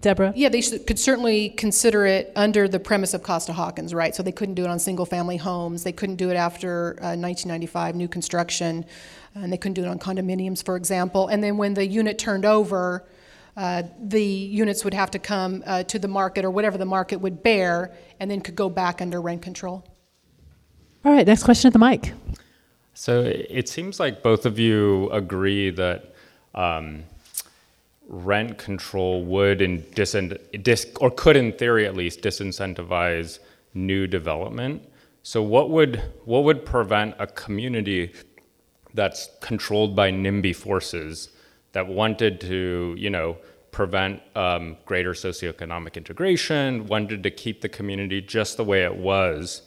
Deborah? 0.00 0.32
Yeah, 0.34 0.48
they 0.48 0.62
should, 0.62 0.86
could 0.86 0.98
certainly 0.98 1.50
consider 1.50 2.06
it 2.06 2.32
under 2.34 2.66
the 2.68 2.80
premise 2.80 3.12
of 3.12 3.22
Costa 3.22 3.52
Hawkins, 3.52 3.92
right? 3.92 4.14
So 4.14 4.22
they 4.22 4.32
couldn't 4.32 4.54
do 4.54 4.64
it 4.64 4.68
on 4.68 4.78
single 4.78 5.04
family 5.04 5.36
homes. 5.36 5.82
They 5.82 5.92
couldn't 5.92 6.16
do 6.16 6.30
it 6.30 6.36
after 6.36 6.92
uh, 7.00 7.16
1995, 7.16 7.96
new 7.96 8.08
construction. 8.08 8.86
And 9.34 9.52
they 9.52 9.58
couldn't 9.58 9.74
do 9.74 9.82
it 9.82 9.88
on 9.88 9.98
condominiums, 9.98 10.64
for 10.64 10.76
example. 10.76 11.28
And 11.28 11.44
then 11.44 11.56
when 11.56 11.74
the 11.74 11.86
unit 11.86 12.18
turned 12.18 12.44
over, 12.44 13.04
uh, 13.56 13.82
the 14.00 14.22
units 14.22 14.84
would 14.84 14.94
have 14.94 15.10
to 15.10 15.18
come 15.18 15.62
uh, 15.66 15.82
to 15.84 15.98
the 15.98 16.08
market 16.08 16.44
or 16.44 16.50
whatever 16.50 16.78
the 16.78 16.84
market 16.84 17.16
would 17.16 17.42
bear 17.42 17.92
and 18.18 18.30
then 18.30 18.40
could 18.40 18.56
go 18.56 18.68
back 18.68 19.02
under 19.02 19.20
rent 19.20 19.42
control. 19.42 19.84
All 21.04 21.12
right, 21.12 21.26
next 21.26 21.44
question 21.44 21.68
at 21.68 21.72
the 21.72 21.78
mic. 21.78 22.12
So 22.94 23.22
it 23.22 23.68
seems 23.68 23.98
like 23.98 24.22
both 24.22 24.44
of 24.44 24.58
you 24.58 25.08
agree 25.10 25.70
that 25.70 26.14
um, 26.54 27.04
rent 28.06 28.58
control 28.58 29.24
would 29.24 29.62
in 29.62 29.84
dis, 29.94 30.14
dis 30.62 30.86
or 31.00 31.10
could 31.10 31.36
in 31.36 31.52
theory 31.52 31.86
at 31.86 31.96
least 31.96 32.20
disincentivize 32.20 33.38
new 33.72 34.06
development. 34.06 34.82
So 35.22 35.42
what 35.42 35.70
would 35.70 36.02
what 36.24 36.44
would 36.44 36.64
prevent 36.64 37.14
a 37.18 37.26
community 37.26 38.12
that's 38.94 39.30
controlled 39.40 39.94
by 39.94 40.10
NIMBY 40.10 40.54
forces 40.56 41.30
that 41.72 41.86
wanted 41.86 42.40
to, 42.42 42.94
you 42.98 43.10
know, 43.10 43.36
prevent 43.70 44.20
um, 44.34 44.76
greater 44.84 45.12
socioeconomic 45.12 45.94
integration, 45.96 46.86
wanted 46.86 47.22
to 47.22 47.30
keep 47.30 47.60
the 47.60 47.68
community 47.68 48.20
just 48.20 48.56
the 48.56 48.64
way 48.64 48.84
it 48.84 48.96
was, 48.96 49.62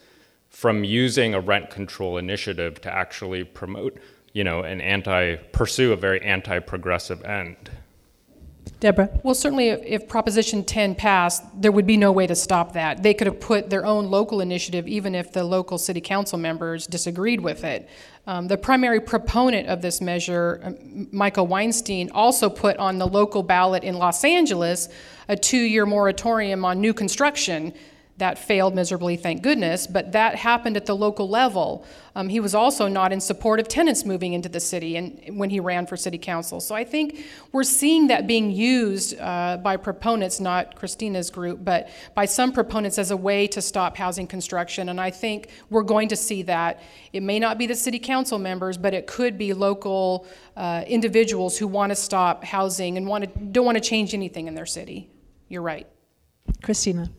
from 0.50 0.84
using 0.84 1.34
a 1.34 1.40
rent 1.40 1.70
control 1.70 2.18
initiative 2.18 2.80
to 2.82 2.94
actually 2.94 3.44
promote, 3.44 3.98
you 4.34 4.44
know, 4.44 4.62
an 4.62 4.82
anti 4.82 5.36
pursue 5.36 5.94
a 5.94 5.96
very 5.96 6.22
anti-progressive 6.22 7.24
end. 7.24 7.72
Deborah? 8.84 9.10
Well, 9.24 9.34
certainly 9.34 9.70
if, 9.70 9.82
if, 9.84 10.08
Proposition 10.10 10.66
10 10.66 10.96
passed, 10.96 11.42
there 11.60 11.72
would 11.72 11.88
be 11.88 11.96
no 11.96 12.12
way 12.12 12.28
to 12.28 12.36
stop 12.36 12.74
that. 12.74 13.02
They 13.02 13.14
could 13.14 13.28
have 13.28 13.40
put 13.40 13.70
their 13.70 13.86
own 13.86 14.12
local 14.12 14.42
initiative, 14.42 14.90
even 14.90 15.16
if 15.16 15.32
the 15.32 15.46
local 15.46 15.78
city 15.78 16.02
council 16.02 16.38
members 16.38 16.86
disagreed 16.86 17.40
with 17.40 17.64
it. 17.64 17.88
Um, 18.28 18.50
the 18.50 18.58
primary 18.58 19.00
proponent 19.00 19.70
of 19.70 19.82
this 19.82 20.02
measure, 20.02 20.60
um, 20.64 21.08
Michael 21.14 21.48
Weinstein, 21.48 22.12
also 22.12 22.50
put 22.50 22.76
on 22.76 22.98
the 22.98 23.08
local 23.08 23.42
ballot 23.42 23.86
in 23.86 23.96
Los 23.96 24.26
Angeles 24.26 24.90
a 25.30 25.38
two 25.38 25.58
year 25.58 25.86
moratorium 25.86 26.66
on 26.66 26.82
new 26.82 26.94
construction 26.94 27.74
that 28.24 28.40
failed 28.40 28.74
miserably, 28.74 29.18
thank 29.18 29.42
goodness, 29.42 29.86
but 29.86 30.14
that 30.14 30.36
happened 30.36 30.78
at 30.78 30.86
the 30.86 30.96
local 30.96 31.28
level. 31.28 31.86
Um, 32.16 32.30
he 32.30 32.40
was 32.40 32.56
also 32.56 32.88
not 32.88 33.12
in 33.12 33.20
support 33.20 33.60
of 33.60 33.68
tenants 33.68 34.06
moving 34.06 34.32
into 34.32 34.48
the 34.48 34.62
city 34.62 34.96
and 34.96 35.38
when 35.38 35.50
he 35.50 35.60
ran 35.60 35.86
for 35.86 35.98
city 35.98 36.18
council. 36.18 36.62
So 36.62 36.74
I 36.74 36.86
think 36.86 37.26
we're 37.52 37.66
seeing 37.66 38.08
that 38.08 38.26
being 38.26 38.50
used 38.50 39.20
uh, 39.20 39.58
by 39.58 39.76
proponents, 39.76 40.40
not 40.40 40.76
Christina's 40.76 41.30
group, 41.30 41.66
but 41.66 41.90
by 42.16 42.24
some 42.24 42.54
proponents 42.54 42.98
as 42.98 43.12
a 43.12 43.18
way 43.18 43.46
to 43.48 43.62
stop 43.62 43.98
housing 43.98 44.26
construction. 44.26 44.88
And 44.88 45.02
I 45.02 45.12
think 45.12 45.50
we're 45.70 45.84
going 45.84 46.08
to 46.08 46.16
see 46.16 46.44
that. 46.44 46.82
It 47.12 47.24
may 47.24 47.40
not 47.40 47.58
be 47.58 47.68
the 47.68 47.76
city 47.76 48.00
council 48.00 48.40
members, 48.40 48.78
but 48.78 48.94
it 48.94 49.06
could 49.06 49.38
be 49.38 49.54
local 49.54 50.26
uh, 50.56 50.86
individuals 50.88 51.58
who 51.58 51.68
want 51.68 51.90
to 51.90 51.96
stop 51.96 52.46
housing 52.46 52.96
and 52.96 53.06
want 53.06 53.26
to, 53.26 53.40
don't 53.40 53.66
want 53.66 53.78
to 53.78 53.84
change 53.84 54.14
anything 54.14 54.48
in 54.48 54.56
their 54.56 54.66
city. 54.66 55.10
You're 55.50 55.62
right. 55.62 55.88
Christina. 56.62 57.10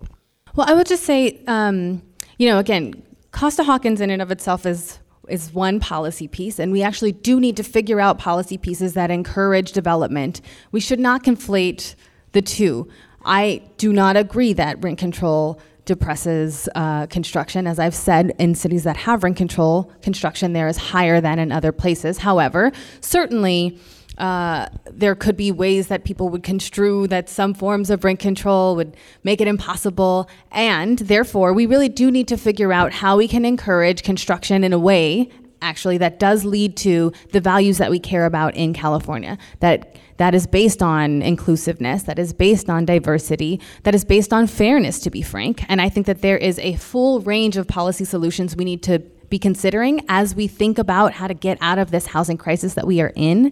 Well, 0.56 0.68
I 0.68 0.74
would 0.74 0.86
just 0.86 1.02
say, 1.02 1.42
um, 1.48 2.02
you 2.38 2.48
know, 2.48 2.58
again, 2.58 3.02
Costa 3.32 3.64
Hawkins 3.64 4.00
in 4.00 4.10
and 4.10 4.22
of 4.22 4.30
itself 4.30 4.66
is 4.66 5.00
is 5.28 5.54
one 5.54 5.80
policy 5.80 6.28
piece, 6.28 6.58
and 6.58 6.70
we 6.70 6.82
actually 6.82 7.12
do 7.12 7.40
need 7.40 7.56
to 7.56 7.62
figure 7.62 7.98
out 7.98 8.18
policy 8.18 8.58
pieces 8.58 8.92
that 8.92 9.10
encourage 9.10 9.72
development. 9.72 10.42
We 10.70 10.80
should 10.80 11.00
not 11.00 11.24
conflate 11.24 11.94
the 12.32 12.42
two. 12.42 12.88
I 13.24 13.62
do 13.78 13.90
not 13.90 14.18
agree 14.18 14.52
that 14.52 14.84
rent 14.84 14.98
control 14.98 15.58
depresses 15.86 16.68
uh, 16.74 17.06
construction. 17.06 17.66
As 17.66 17.78
I've 17.78 17.94
said, 17.94 18.34
in 18.38 18.54
cities 18.54 18.84
that 18.84 18.98
have 18.98 19.24
rent 19.24 19.38
control, 19.38 19.90
construction 20.02 20.52
there 20.52 20.68
is 20.68 20.76
higher 20.76 21.20
than 21.22 21.38
in 21.38 21.50
other 21.50 21.72
places. 21.72 22.18
However, 22.18 22.70
certainly 23.00 23.78
uh, 24.18 24.68
there 24.90 25.14
could 25.14 25.36
be 25.36 25.50
ways 25.50 25.88
that 25.88 26.04
people 26.04 26.28
would 26.28 26.42
construe 26.42 27.06
that 27.08 27.28
some 27.28 27.54
forms 27.54 27.90
of 27.90 28.04
rent 28.04 28.20
control 28.20 28.76
would 28.76 28.96
make 29.22 29.40
it 29.40 29.48
impossible. 29.48 30.28
And 30.52 30.98
therefore, 30.98 31.52
we 31.52 31.66
really 31.66 31.88
do 31.88 32.10
need 32.10 32.28
to 32.28 32.36
figure 32.36 32.72
out 32.72 32.92
how 32.92 33.16
we 33.16 33.26
can 33.26 33.44
encourage 33.44 34.02
construction 34.02 34.62
in 34.62 34.72
a 34.72 34.78
way, 34.78 35.30
actually, 35.62 35.98
that 35.98 36.18
does 36.18 36.44
lead 36.44 36.76
to 36.78 37.12
the 37.32 37.40
values 37.40 37.78
that 37.78 37.90
we 37.90 37.98
care 37.98 38.26
about 38.26 38.54
in 38.54 38.72
California. 38.72 39.36
That 39.60 39.96
that 40.16 40.32
is 40.32 40.46
based 40.46 40.80
on 40.80 41.22
inclusiveness, 41.22 42.04
that 42.04 42.20
is 42.20 42.32
based 42.32 42.70
on 42.70 42.84
diversity, 42.84 43.60
that 43.82 43.96
is 43.96 44.04
based 44.04 44.32
on 44.32 44.46
fairness, 44.46 45.00
to 45.00 45.10
be 45.10 45.22
frank. 45.22 45.64
And 45.68 45.80
I 45.80 45.88
think 45.88 46.06
that 46.06 46.22
there 46.22 46.38
is 46.38 46.60
a 46.60 46.76
full 46.76 47.20
range 47.22 47.56
of 47.56 47.66
policy 47.66 48.04
solutions 48.04 48.54
we 48.54 48.64
need 48.64 48.82
to 48.84 49.00
be 49.34 49.38
considering 49.40 50.00
as 50.08 50.32
we 50.32 50.46
think 50.46 50.78
about 50.78 51.12
how 51.12 51.26
to 51.26 51.34
get 51.34 51.58
out 51.60 51.76
of 51.76 51.90
this 51.90 52.06
housing 52.06 52.36
crisis 52.36 52.74
that 52.74 52.86
we 52.86 53.00
are 53.00 53.12
in. 53.16 53.50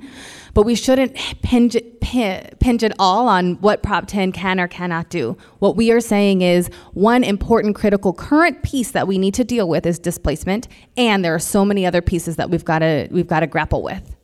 But 0.54 0.62
we 0.62 0.76
shouldn't 0.76 1.16
pinch 1.42 1.76
pinch 2.00 2.82
it 2.84 2.92
all 3.00 3.26
on 3.26 3.54
what 3.54 3.82
Prop 3.82 4.06
10 4.06 4.30
can 4.30 4.60
or 4.60 4.68
cannot 4.68 5.08
do. 5.08 5.36
What 5.58 5.74
we 5.74 5.90
are 5.90 5.98
saying 6.00 6.42
is 6.42 6.68
one 6.92 7.24
important 7.24 7.74
critical 7.74 8.12
current 8.12 8.62
piece 8.62 8.92
that 8.92 9.08
we 9.08 9.18
need 9.18 9.34
to 9.34 9.42
deal 9.42 9.68
with 9.68 9.84
is 9.84 9.98
displacement, 9.98 10.68
and 10.96 11.24
there 11.24 11.34
are 11.34 11.40
so 11.40 11.64
many 11.64 11.84
other 11.84 12.00
pieces 12.00 12.36
that 12.36 12.48
we've 12.48 12.64
got 12.64 12.78
to 12.78 13.08
we've 13.10 13.26
got 13.26 13.40
to 13.40 13.48
grapple 13.48 13.82
with. 13.82 14.14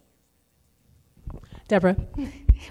Deborah. 1.67 1.97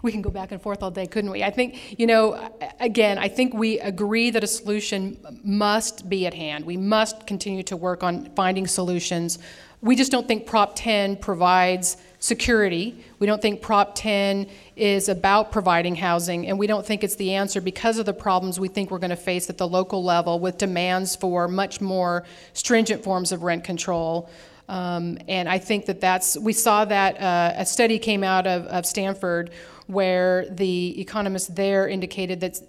We 0.01 0.11
can 0.11 0.21
go 0.21 0.29
back 0.29 0.51
and 0.51 0.61
forth 0.61 0.83
all 0.83 0.91
day, 0.91 1.07
couldn't 1.07 1.31
we? 1.31 1.43
I 1.43 1.49
think, 1.49 1.99
you 1.99 2.07
know, 2.07 2.51
again, 2.79 3.17
I 3.17 3.27
think 3.27 3.53
we 3.53 3.79
agree 3.79 4.29
that 4.31 4.43
a 4.43 4.47
solution 4.47 5.17
must 5.43 6.09
be 6.09 6.25
at 6.25 6.33
hand. 6.33 6.65
We 6.65 6.77
must 6.77 7.27
continue 7.27 7.63
to 7.63 7.75
work 7.75 8.03
on 8.03 8.29
finding 8.35 8.67
solutions. 8.67 9.39
We 9.81 9.95
just 9.95 10.11
don't 10.11 10.27
think 10.27 10.47
Prop 10.47 10.75
10 10.75 11.17
provides 11.17 11.97
security. 12.19 13.03
We 13.19 13.27
don't 13.27 13.41
think 13.41 13.61
Prop 13.61 13.93
10 13.93 14.47
is 14.75 15.07
about 15.07 15.51
providing 15.51 15.95
housing, 15.95 16.47
and 16.47 16.57
we 16.57 16.65
don't 16.65 16.85
think 16.85 17.03
it's 17.03 17.15
the 17.15 17.33
answer 17.33 17.61
because 17.61 17.99
of 17.99 18.07
the 18.07 18.13
problems 18.13 18.59
we 18.59 18.69
think 18.69 18.89
we're 18.89 18.97
going 18.97 19.11
to 19.11 19.15
face 19.15 19.49
at 19.51 19.57
the 19.59 19.67
local 19.67 20.03
level 20.03 20.39
with 20.39 20.57
demands 20.57 21.15
for 21.15 21.47
much 21.47 21.79
more 21.79 22.25
stringent 22.53 23.03
forms 23.03 23.31
of 23.31 23.43
rent 23.43 23.63
control. 23.63 24.29
Um, 24.69 25.17
and 25.27 25.47
I 25.47 25.59
think 25.59 25.85
that 25.85 26.01
that's, 26.01 26.37
we 26.37 26.53
saw 26.53 26.85
that 26.85 27.21
uh, 27.21 27.53
a 27.55 27.65
study 27.65 27.99
came 27.99 28.23
out 28.23 28.45
of, 28.47 28.65
of 28.65 28.85
Stanford 28.85 29.51
where 29.87 30.45
the 30.49 30.99
economists 30.99 31.47
there 31.47 31.87
indicated 31.87 32.41
that 32.41 32.59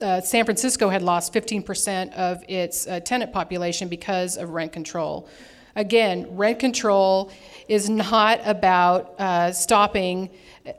uh, 0.00 0.20
San 0.20 0.44
Francisco 0.44 0.88
had 0.88 1.02
lost 1.02 1.32
15% 1.32 2.12
of 2.12 2.42
its 2.48 2.86
uh, 2.86 3.00
tenant 3.00 3.32
population 3.32 3.88
because 3.88 4.36
of 4.36 4.50
rent 4.50 4.72
control. 4.72 5.28
Again, 5.76 6.36
rent 6.36 6.60
control 6.60 7.32
is 7.68 7.90
not 7.90 8.40
about 8.44 9.18
uh, 9.18 9.50
stopping 9.50 10.30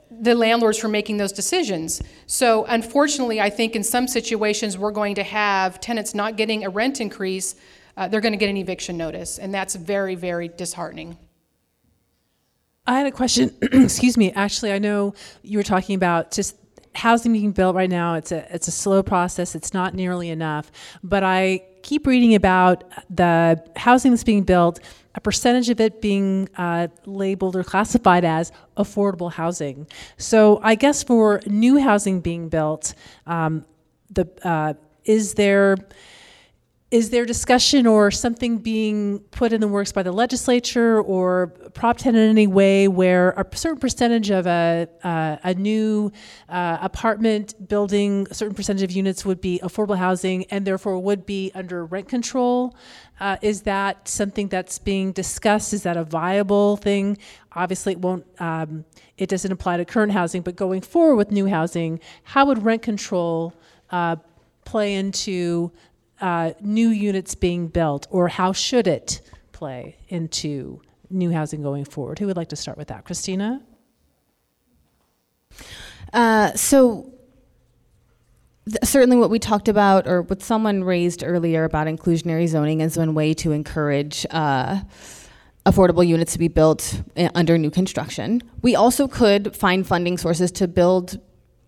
the 0.09 0.33
landlords 0.33 0.77
from 0.77 0.91
making 0.91 1.17
those 1.17 1.31
decisions. 1.31 2.01
So, 2.27 2.65
unfortunately, 2.65 3.41
I 3.41 3.49
think 3.49 3.75
in 3.75 3.83
some 3.83 4.07
situations 4.07 4.77
we're 4.77 4.91
going 4.91 5.15
to 5.15 5.23
have 5.23 5.81
tenants 5.81 6.15
not 6.15 6.37
getting 6.37 6.63
a 6.63 6.69
rent 6.69 7.01
increase, 7.01 7.55
uh, 7.97 8.07
they're 8.07 8.21
going 8.21 8.33
to 8.33 8.37
get 8.37 8.49
an 8.49 8.57
eviction 8.57 8.97
notice, 8.97 9.39
and 9.39 9.53
that's 9.53 9.75
very, 9.75 10.15
very 10.15 10.47
disheartening. 10.47 11.17
I 12.87 12.97
had 12.97 13.07
a 13.07 13.11
question. 13.11 13.55
Excuse 13.61 14.17
me. 14.17 14.31
Actually, 14.31 14.73
I 14.73 14.79
know 14.79 15.13
you 15.41 15.57
were 15.57 15.63
talking 15.63 15.95
about 15.95 16.31
just 16.31 16.55
housing 16.93 17.33
being 17.33 17.51
built 17.51 17.75
right 17.75 17.89
now. 17.89 18.15
It's 18.15 18.31
a 18.31 18.53
it's 18.53 18.67
a 18.67 18.71
slow 18.71 19.01
process. 19.03 19.55
It's 19.55 19.73
not 19.73 19.93
nearly 19.93 20.29
enough. 20.29 20.71
But 21.03 21.23
I 21.23 21.63
keep 21.81 22.07
reading 22.07 22.35
about 22.35 22.83
the 23.09 23.63
housing 23.75 24.11
that's 24.11 24.23
being 24.23 24.43
built. 24.43 24.79
A 25.15 25.21
percentage 25.21 25.69
of 25.69 25.79
it 25.79 26.01
being 26.01 26.49
uh, 26.57 26.89
labeled 27.05 27.55
or 27.55 27.63
classified 27.63 28.25
as 28.25 28.51
affordable 28.75 29.31
housing. 29.31 29.87
So 30.17 30.59
I 30.61 30.75
guess 30.75 31.03
for 31.03 31.41
new 31.45 31.79
housing 31.79 32.19
being 32.19 32.49
built, 32.49 32.93
um, 33.25 33.65
the 34.09 34.27
uh, 34.43 34.73
is 35.05 35.35
there 35.35 35.77
is 36.95 37.09
there 37.09 37.25
discussion 37.25 37.85
or 37.85 38.09
something 38.09 38.57
being 38.57 39.19
put 39.31 39.51
in 39.51 39.59
the 39.59 39.67
works 39.67 39.91
by 39.91 40.01
the 40.01 40.13
legislature 40.13 41.01
or 41.01 41.47
Prop 41.73 41.97
10 41.97 42.15
in 42.15 42.29
any 42.29 42.47
way 42.47 42.87
where 42.87 43.31
a 43.31 43.45
certain 43.53 43.79
percentage 43.79 44.29
of 44.29 44.47
a, 44.47 44.87
uh, 45.03 45.35
a 45.43 45.53
new 45.55 46.09
uh, 46.47 46.77
apartment 46.81 47.67
building, 47.67 48.25
a 48.31 48.33
certain 48.33 48.55
percentage 48.55 48.81
of 48.81 48.91
units 48.91 49.25
would 49.25 49.41
be 49.41 49.59
affordable 49.61 49.97
housing 49.97 50.45
and 50.45 50.65
therefore 50.65 50.97
would 50.97 51.25
be 51.25 51.51
under 51.53 51.83
rent 51.83 52.07
control? 52.07 52.73
Uh, 53.19 53.35
is 53.41 53.63
that 53.63 54.07
something 54.07 54.47
that's 54.47 54.79
being 54.79 55.11
discussed? 55.11 55.73
Is 55.73 55.83
that 55.83 55.97
a 55.97 56.05
viable 56.05 56.77
thing? 56.77 57.17
Obviously, 57.51 57.91
it 57.91 57.99
won't. 57.99 58.25
Um, 58.39 58.85
it 59.17 59.27
doesn't 59.27 59.51
apply 59.51 59.77
to 59.77 59.85
current 59.85 60.13
housing, 60.13 60.43
but 60.43 60.55
going 60.55 60.79
forward 60.79 61.15
with 61.15 61.29
new 61.29 61.47
housing, 61.47 61.99
how 62.23 62.45
would 62.45 62.63
rent 62.63 62.83
control 62.83 63.53
uh, 63.91 64.15
play 64.63 64.93
into 64.95 65.71
uh, 66.22 66.51
new 66.61 66.89
units 66.89 67.36
being 67.36 67.68
built, 67.68 68.07
or 68.09 68.28
how 68.28 68.53
should 68.53 68.88
it 68.88 69.22
play 69.51 69.97
into 70.07 70.82
new 71.09 71.32
housing 71.32 71.61
going 71.61 71.86
forward? 71.86 72.20
Who 72.20 72.28
would 72.28 72.38
like 72.38 72.49
to 72.49 72.55
start 72.55 72.78
with 72.78 72.88
that? 72.88 73.05
Christina? 73.05 73.61
Uh, 76.13 76.53
so, 76.53 77.13
th- 78.66 78.78
certainly 78.84 79.18
what 79.18 79.30
we 79.30 79.39
talked 79.39 79.68
about, 79.68 80.07
or 80.07 80.22
what 80.22 80.41
someone 80.41 80.84
raised 80.84 81.24
earlier 81.24 81.63
about 81.63 81.88
inclusionary 81.88 82.47
zoning, 82.47 82.82
is 82.82 82.97
one 82.97 83.13
way 83.13 83.34
to 83.36 83.51
encourage. 83.51 84.26
Uh, 84.30 84.82
affordable 85.66 86.05
units 86.05 86.34
to 86.34 86.39
be 86.39 86.47
built 86.47 87.01
uh, 87.18 87.28
under 87.34 87.57
new 87.57 87.72
construction. 87.72 88.41
We 88.61 88.76
also 88.76 89.07
could 89.07 89.55
find 89.55 89.86
funding 89.86 90.18
sources 90.18 90.51
to 90.53 90.68
build 90.68 91.20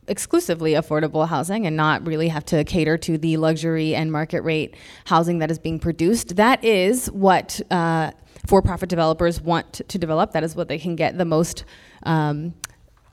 exclusively 0.08 0.74
affordable 0.74 1.28
housing 1.28 1.66
and 1.66 1.76
not 1.76 2.06
really 2.06 2.30
have 2.30 2.46
to 2.46 2.64
cater 2.64 2.98
to 2.98 3.18
the 3.18 3.38
luxury 3.38 3.94
and 3.96 4.12
market 4.12 4.42
rate 4.42 4.76
housing 5.06 5.40
that 5.40 5.52
is 5.52 5.60
being 5.60 5.80
produced. 5.80 6.36
That 6.36 6.64
is 6.64 7.08
what 7.12 7.60
uh, 7.72 8.12
for 8.46 8.62
profit 8.62 8.90
developers 8.90 9.42
want 9.42 9.74
to 9.88 9.98
develop. 9.98 10.32
That 10.32 10.44
is 10.44 10.56
what 10.56 10.68
they 10.68 10.80
can 10.80 10.96
get 10.96 11.18
the 11.18 11.26
most 11.26 11.66
um, 12.04 12.54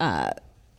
uh, 0.01 0.31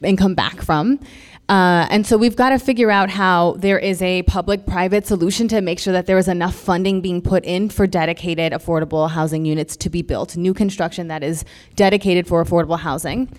income 0.03 0.35
back 0.35 0.61
from. 0.61 0.99
Uh, 1.47 1.85
and 1.91 2.07
so 2.07 2.17
we've 2.17 2.35
got 2.35 2.49
to 2.49 2.59
figure 2.59 2.89
out 2.89 3.09
how 3.09 3.53
there 3.59 3.77
is 3.77 4.01
a 4.01 4.23
public 4.23 4.65
private 4.65 5.05
solution 5.05 5.47
to 5.47 5.61
make 5.61 5.77
sure 5.77 5.93
that 5.93 6.07
there 6.07 6.17
is 6.17 6.27
enough 6.27 6.55
funding 6.55 7.01
being 7.01 7.21
put 7.21 7.45
in 7.45 7.69
for 7.69 7.85
dedicated 7.85 8.51
affordable 8.51 9.09
housing 9.09 9.45
units 9.45 9.77
to 9.77 9.89
be 9.89 10.01
built, 10.01 10.35
new 10.35 10.53
construction 10.53 11.07
that 11.07 11.23
is 11.23 11.45
dedicated 11.75 12.27
for 12.27 12.43
affordable 12.43 12.79
housing. 12.79 13.29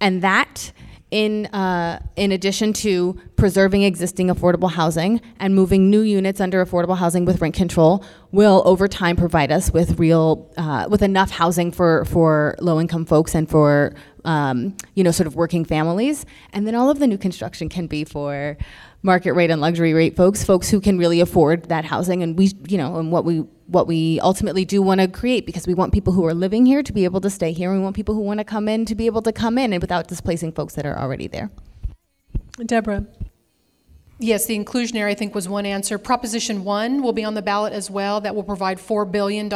And 0.00 0.22
that 0.22 0.72
in, 1.16 1.46
uh, 1.46 1.98
in 2.16 2.30
addition 2.30 2.74
to 2.74 3.18
preserving 3.36 3.84
existing 3.84 4.28
affordable 4.28 4.70
housing 4.70 5.18
and 5.40 5.54
moving 5.54 5.88
new 5.88 6.02
units 6.02 6.42
under 6.42 6.62
affordable 6.62 6.98
housing 6.98 7.24
with 7.24 7.40
rent 7.40 7.54
control, 7.54 8.04
will 8.32 8.62
over 8.66 8.86
time 8.86 9.16
provide 9.16 9.50
us 9.50 9.72
with 9.72 9.98
real, 9.98 10.52
uh, 10.58 10.86
with 10.90 11.00
enough 11.00 11.30
housing 11.30 11.72
for, 11.72 12.04
for 12.04 12.54
low 12.60 12.78
income 12.78 13.06
folks 13.06 13.34
and 13.34 13.48
for, 13.48 13.94
um, 14.26 14.76
you 14.94 15.02
know, 15.02 15.10
sort 15.10 15.26
of 15.26 15.34
working 15.34 15.64
families. 15.64 16.26
And 16.52 16.66
then 16.66 16.74
all 16.74 16.90
of 16.90 16.98
the 16.98 17.06
new 17.06 17.16
construction 17.16 17.70
can 17.70 17.86
be 17.86 18.04
for 18.04 18.58
market 19.06 19.32
rate 19.32 19.50
and 19.50 19.62
luxury 19.62 19.94
rate 19.94 20.16
folks, 20.16 20.44
folks 20.44 20.68
who 20.68 20.80
can 20.80 20.98
really 20.98 21.20
afford 21.20 21.70
that 21.70 21.86
housing. 21.86 22.22
And 22.22 22.36
we, 22.36 22.52
you 22.68 22.76
know, 22.76 22.96
and 22.96 23.10
what 23.10 23.24
we 23.24 23.38
what 23.68 23.86
we 23.86 24.20
ultimately 24.20 24.64
do 24.64 24.82
want 24.82 25.00
to 25.00 25.08
create 25.08 25.46
because 25.46 25.66
we 25.66 25.74
want 25.74 25.92
people 25.92 26.12
who 26.12 26.24
are 26.26 26.34
living 26.34 26.66
here 26.66 26.82
to 26.82 26.92
be 26.92 27.04
able 27.04 27.20
to 27.22 27.30
stay 27.30 27.52
here. 27.52 27.72
We 27.72 27.78
want 27.78 27.96
people 27.96 28.14
who 28.14 28.20
want 28.20 28.38
to 28.38 28.44
come 28.44 28.68
in 28.68 28.84
to 28.84 28.94
be 28.94 29.06
able 29.06 29.22
to 29.22 29.32
come 29.32 29.56
in 29.56 29.72
and 29.72 29.80
without 29.80 30.08
displacing 30.08 30.52
folks 30.52 30.74
that 30.74 30.84
are 30.84 30.98
already 30.98 31.26
there. 31.26 31.50
Deborah. 32.64 33.06
Yes, 34.18 34.46
the 34.46 34.58
inclusionary, 34.58 35.10
I 35.10 35.14
think, 35.14 35.34
was 35.34 35.46
one 35.46 35.66
answer. 35.66 35.98
Proposition 35.98 36.64
1 36.64 37.02
will 37.02 37.12
be 37.12 37.22
on 37.22 37.34
the 37.34 37.42
ballot 37.42 37.74
as 37.74 37.90
well. 37.90 38.22
That 38.22 38.34
will 38.34 38.44
provide 38.44 38.78
$4 38.78 39.10
billion 39.10 39.50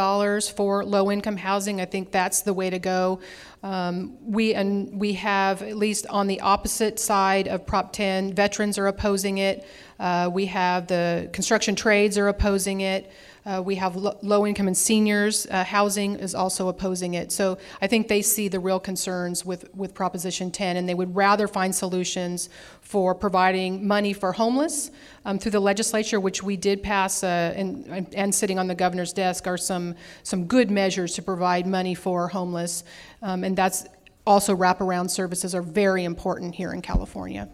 for 0.53 0.85
low 0.85 1.09
income 1.09 1.37
housing. 1.37 1.81
I 1.81 1.85
think 1.85 2.11
that's 2.11 2.41
the 2.41 2.53
way 2.53 2.69
to 2.69 2.77
go. 2.77 3.21
Um, 3.63 4.17
we, 4.23 4.53
and 4.53 4.99
we 4.99 5.13
have, 5.13 5.63
at 5.63 5.77
least 5.77 6.05
on 6.11 6.27
the 6.27 6.41
opposite 6.41 6.99
side 6.99 7.47
of 7.47 7.65
Prop 7.65 7.91
10, 7.91 8.33
veterans 8.33 8.77
are 8.77 8.85
opposing 8.85 9.39
it. 9.39 9.65
Uh, 9.99 10.29
we 10.31 10.45
have 10.45 10.85
the 10.85 11.27
construction 11.33 11.75
trades 11.75 12.19
are 12.19 12.27
opposing 12.27 12.81
it. 12.81 13.11
Uh, 13.45 13.61
we 13.63 13.75
have 13.75 13.95
lo- 13.95 14.17
low 14.21 14.45
income 14.45 14.67
and 14.67 14.77
seniors 14.77 15.47
uh, 15.47 15.63
housing 15.63 16.15
is 16.15 16.35
also 16.35 16.67
opposing 16.67 17.15
it. 17.15 17.31
So 17.31 17.57
I 17.81 17.87
think 17.87 18.07
they 18.07 18.21
see 18.21 18.47
the 18.47 18.59
real 18.59 18.79
concerns 18.79 19.43
with, 19.45 19.73
with 19.75 19.93
Proposition 19.93 20.51
10, 20.51 20.77
and 20.77 20.87
they 20.87 20.93
would 20.93 21.15
rather 21.15 21.47
find 21.47 21.73
solutions 21.73 22.49
for 22.81 23.15
providing 23.15 23.87
money 23.87 24.13
for 24.13 24.31
homeless 24.31 24.91
um, 25.25 25.39
through 25.39 25.51
the 25.51 25.59
legislature, 25.59 26.19
which 26.19 26.43
we 26.43 26.55
did 26.55 26.83
pass, 26.83 27.23
uh, 27.23 27.53
and, 27.55 28.13
and 28.13 28.33
sitting 28.33 28.59
on 28.59 28.67
the 28.67 28.75
governor's 28.75 29.13
desk 29.13 29.47
are 29.47 29.57
some, 29.57 29.95
some 30.23 30.45
good 30.45 30.69
measures 30.69 31.15
to 31.15 31.21
provide 31.21 31.65
money 31.65 31.95
for 31.95 32.27
homeless. 32.27 32.83
Um, 33.23 33.43
and 33.43 33.57
that's 33.57 33.85
also 34.25 34.55
wraparound 34.55 35.09
services 35.09 35.55
are 35.55 35.63
very 35.63 36.03
important 36.03 36.53
here 36.53 36.73
in 36.73 36.81
California. 36.81 37.49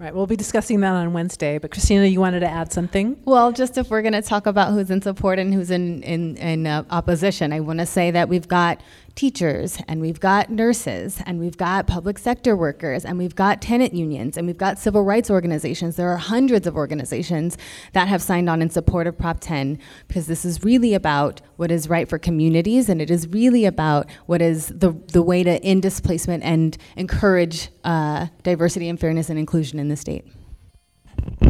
Right, 0.00 0.14
we'll 0.14 0.26
be 0.26 0.34
discussing 0.34 0.80
that 0.80 0.94
on 0.94 1.12
Wednesday. 1.12 1.58
But 1.58 1.72
Christina, 1.72 2.06
you 2.06 2.20
wanted 2.20 2.40
to 2.40 2.48
add 2.48 2.72
something? 2.72 3.20
Well, 3.26 3.52
just 3.52 3.76
if 3.76 3.90
we're 3.90 4.00
going 4.00 4.14
to 4.14 4.22
talk 4.22 4.46
about 4.46 4.72
who's 4.72 4.90
in 4.90 5.02
support 5.02 5.38
and 5.38 5.52
who's 5.52 5.70
in 5.70 6.02
in, 6.02 6.38
in 6.38 6.66
uh, 6.66 6.84
opposition, 6.88 7.52
I 7.52 7.60
want 7.60 7.80
to 7.80 7.86
say 7.86 8.10
that 8.10 8.30
we've 8.30 8.48
got 8.48 8.80
teachers 9.14 9.78
and 9.88 10.00
we've 10.00 10.20
got 10.20 10.50
nurses 10.50 11.20
and 11.26 11.38
we've 11.38 11.56
got 11.56 11.86
public 11.86 12.18
sector 12.18 12.56
workers 12.56 13.04
and 13.04 13.18
we've 13.18 13.34
got 13.34 13.60
tenant 13.60 13.92
unions 13.94 14.36
and 14.36 14.46
we've 14.46 14.58
got 14.58 14.78
civil 14.78 15.02
rights 15.02 15.30
organizations. 15.30 15.96
There 15.96 16.08
are 16.08 16.16
hundreds 16.16 16.66
of 16.66 16.76
organizations 16.76 17.58
that 17.92 18.08
have 18.08 18.22
signed 18.22 18.48
on 18.48 18.62
in 18.62 18.70
support 18.70 19.06
of 19.06 19.18
Prop 19.18 19.38
10 19.40 19.78
because 20.08 20.26
this 20.26 20.44
is 20.44 20.64
really 20.64 20.94
about 20.94 21.40
what 21.56 21.70
is 21.70 21.88
right 21.88 22.08
for 22.08 22.18
communities 22.18 22.88
and 22.88 23.02
it 23.02 23.10
is 23.10 23.28
really 23.28 23.64
about 23.64 24.08
what 24.26 24.40
is 24.40 24.68
the, 24.68 24.92
the 25.12 25.22
way 25.22 25.42
to 25.42 25.62
end 25.64 25.82
displacement 25.82 26.42
and 26.42 26.78
encourage 26.96 27.68
uh, 27.84 28.26
diversity 28.42 28.88
and 28.88 28.98
fairness 28.98 29.28
and 29.28 29.38
inclusion 29.38 29.78
in 29.78 29.88
the 29.88 29.96
state. 29.96 30.26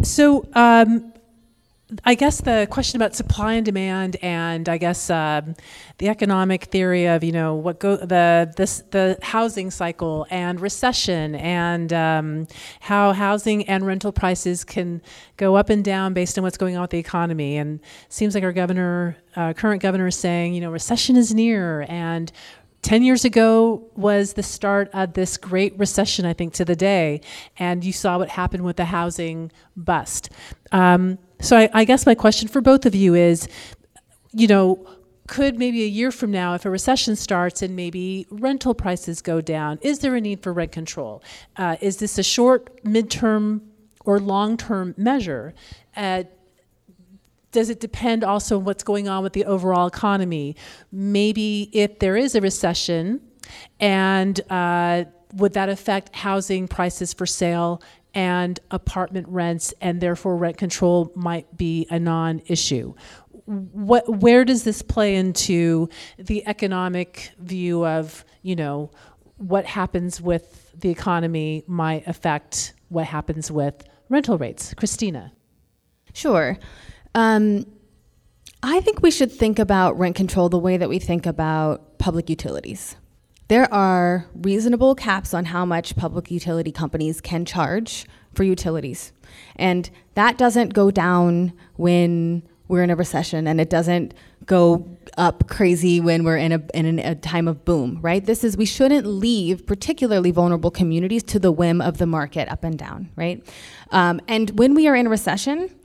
So, 0.03 0.45
um, 0.53 1.13
I 2.05 2.15
guess 2.15 2.39
the 2.39 2.67
question 2.71 3.01
about 3.01 3.15
supply 3.15 3.55
and 3.55 3.65
demand, 3.65 4.15
and 4.21 4.69
I 4.69 4.77
guess 4.77 5.09
um, 5.09 5.55
the 5.97 6.07
economic 6.07 6.65
theory 6.65 7.05
of 7.05 7.21
you 7.21 7.33
know 7.33 7.55
what 7.55 7.79
go 7.79 7.97
the 7.97 8.53
this 8.55 8.83
the 8.91 9.17
housing 9.21 9.71
cycle 9.71 10.25
and 10.29 10.61
recession 10.61 11.35
and 11.35 11.91
um, 11.91 12.47
how 12.79 13.11
housing 13.11 13.67
and 13.67 13.85
rental 13.85 14.13
prices 14.13 14.63
can 14.63 15.01
go 15.35 15.55
up 15.55 15.69
and 15.69 15.83
down 15.83 16.13
based 16.13 16.37
on 16.37 16.43
what's 16.43 16.57
going 16.57 16.77
on 16.77 16.81
with 16.81 16.91
the 16.91 16.99
economy. 16.99 17.57
And 17.57 17.81
seems 18.07 18.35
like 18.35 18.43
our 18.45 18.53
governor, 18.53 19.17
uh, 19.35 19.51
current 19.53 19.81
governor, 19.81 20.07
is 20.07 20.15
saying 20.15 20.53
you 20.53 20.61
know 20.61 20.71
recession 20.71 21.17
is 21.17 21.33
near 21.33 21.85
and 21.89 22.31
10 22.83 23.03
years 23.03 23.25
ago 23.25 23.87
was 23.95 24.33
the 24.33 24.43
start 24.43 24.89
of 24.93 25.13
this 25.13 25.37
great 25.37 25.77
recession, 25.77 26.25
I 26.25 26.33
think, 26.33 26.53
to 26.53 26.65
the 26.65 26.75
day. 26.75 27.21
And 27.57 27.83
you 27.83 27.93
saw 27.93 28.17
what 28.17 28.29
happened 28.29 28.63
with 28.63 28.77
the 28.77 28.85
housing 28.85 29.51
bust. 29.75 30.29
Um, 30.71 31.19
so 31.41 31.57
I, 31.57 31.69
I 31.73 31.83
guess 31.85 32.05
my 32.05 32.15
question 32.15 32.47
for 32.47 32.61
both 32.61 32.85
of 32.85 32.95
you 32.95 33.15
is, 33.15 33.47
you 34.31 34.47
know, 34.47 34.87
could 35.27 35.57
maybe 35.57 35.83
a 35.83 35.87
year 35.87 36.11
from 36.11 36.29
now, 36.31 36.55
if 36.55 36.65
a 36.65 36.69
recession 36.69 37.15
starts 37.15 37.61
and 37.61 37.75
maybe 37.75 38.27
rental 38.29 38.73
prices 38.73 39.21
go 39.21 39.39
down, 39.39 39.79
is 39.81 39.99
there 39.99 40.15
a 40.15 40.21
need 40.21 40.43
for 40.43 40.51
rent 40.51 40.71
control? 40.71 41.23
Uh, 41.55 41.77
is 41.79 41.97
this 41.97 42.17
a 42.17 42.23
short, 42.23 42.83
midterm, 42.83 43.61
or 44.03 44.19
long 44.19 44.57
term 44.57 44.93
measure? 44.97 45.53
Uh, 45.95 46.23
does 47.51 47.69
it 47.69 47.79
depend 47.79 48.23
also 48.23 48.57
on 48.57 48.65
what's 48.65 48.83
going 48.83 49.07
on 49.07 49.23
with 49.23 49.33
the 49.33 49.45
overall 49.45 49.87
economy? 49.87 50.55
Maybe 50.91 51.69
if 51.73 51.99
there 51.99 52.17
is 52.17 52.35
a 52.35 52.41
recession, 52.41 53.21
and 53.79 54.39
uh, 54.49 55.05
would 55.33 55.53
that 55.53 55.69
affect 55.69 56.15
housing 56.15 56.67
prices 56.67 57.13
for 57.13 57.25
sale 57.25 57.81
and 58.13 58.59
apartment 58.71 59.27
rents, 59.29 59.73
and 59.81 60.01
therefore 60.01 60.35
rent 60.37 60.57
control 60.57 61.11
might 61.15 61.55
be 61.55 61.87
a 61.89 61.99
non 61.99 62.41
issue. 62.47 62.93
What, 63.45 64.07
where 64.21 64.45
does 64.45 64.63
this 64.63 64.81
play 64.81 65.15
into 65.15 65.89
the 66.17 66.45
economic 66.47 67.31
view 67.39 67.85
of, 67.85 68.23
you 68.41 68.55
know, 68.55 68.91
what 69.37 69.65
happens 69.65 70.21
with 70.21 70.71
the 70.79 70.89
economy 70.89 71.63
might 71.67 72.07
affect 72.07 72.73
what 72.89 73.05
happens 73.05 73.49
with 73.51 73.83
rental 74.09 74.37
rates? 74.37 74.73
Christina. 74.73 75.33
Sure. 76.13 76.57
Um, 77.15 77.65
I 78.63 78.79
think 78.81 79.01
we 79.01 79.11
should 79.11 79.31
think 79.31 79.57
about 79.57 79.97
rent 79.97 80.15
control 80.15 80.49
the 80.49 80.59
way 80.59 80.77
that 80.77 80.87
we 80.87 80.99
think 80.99 81.25
about 81.25 81.97
public 81.97 82.29
utilities. 82.29 82.95
There 83.51 83.67
are 83.73 84.27
reasonable 84.33 84.95
caps 84.95 85.33
on 85.33 85.43
how 85.43 85.65
much 85.65 85.97
public 85.97 86.31
utility 86.31 86.71
companies 86.71 87.19
can 87.19 87.43
charge 87.43 88.05
for 88.33 88.43
utilities. 88.43 89.11
And 89.57 89.89
that 90.13 90.37
doesn't 90.37 90.73
go 90.73 90.89
down 90.89 91.51
when 91.75 92.43
we're 92.69 92.81
in 92.81 92.89
a 92.89 92.95
recession 92.95 93.47
and 93.47 93.59
it 93.59 93.69
doesn't 93.69 94.13
go 94.45 94.87
up 95.17 95.49
crazy 95.49 95.99
when 95.99 96.23
we're 96.23 96.37
in 96.37 96.53
a, 96.53 96.61
in 96.73 96.99
a 96.99 97.13
time 97.13 97.49
of 97.49 97.65
boom, 97.65 97.99
right? 98.01 98.25
This 98.25 98.45
is, 98.45 98.55
we 98.55 98.65
shouldn't 98.65 99.05
leave 99.05 99.67
particularly 99.67 100.31
vulnerable 100.31 100.71
communities 100.71 101.21
to 101.23 101.37
the 101.37 101.51
whim 101.51 101.81
of 101.81 101.97
the 101.97 102.05
market 102.05 102.47
up 102.47 102.63
and 102.63 102.79
down, 102.79 103.09
right? 103.17 103.45
Um, 103.89 104.21
and 104.29 104.57
when 104.57 104.75
we 104.75 104.87
are 104.87 104.95
in 104.95 105.09
recession, 105.09 105.75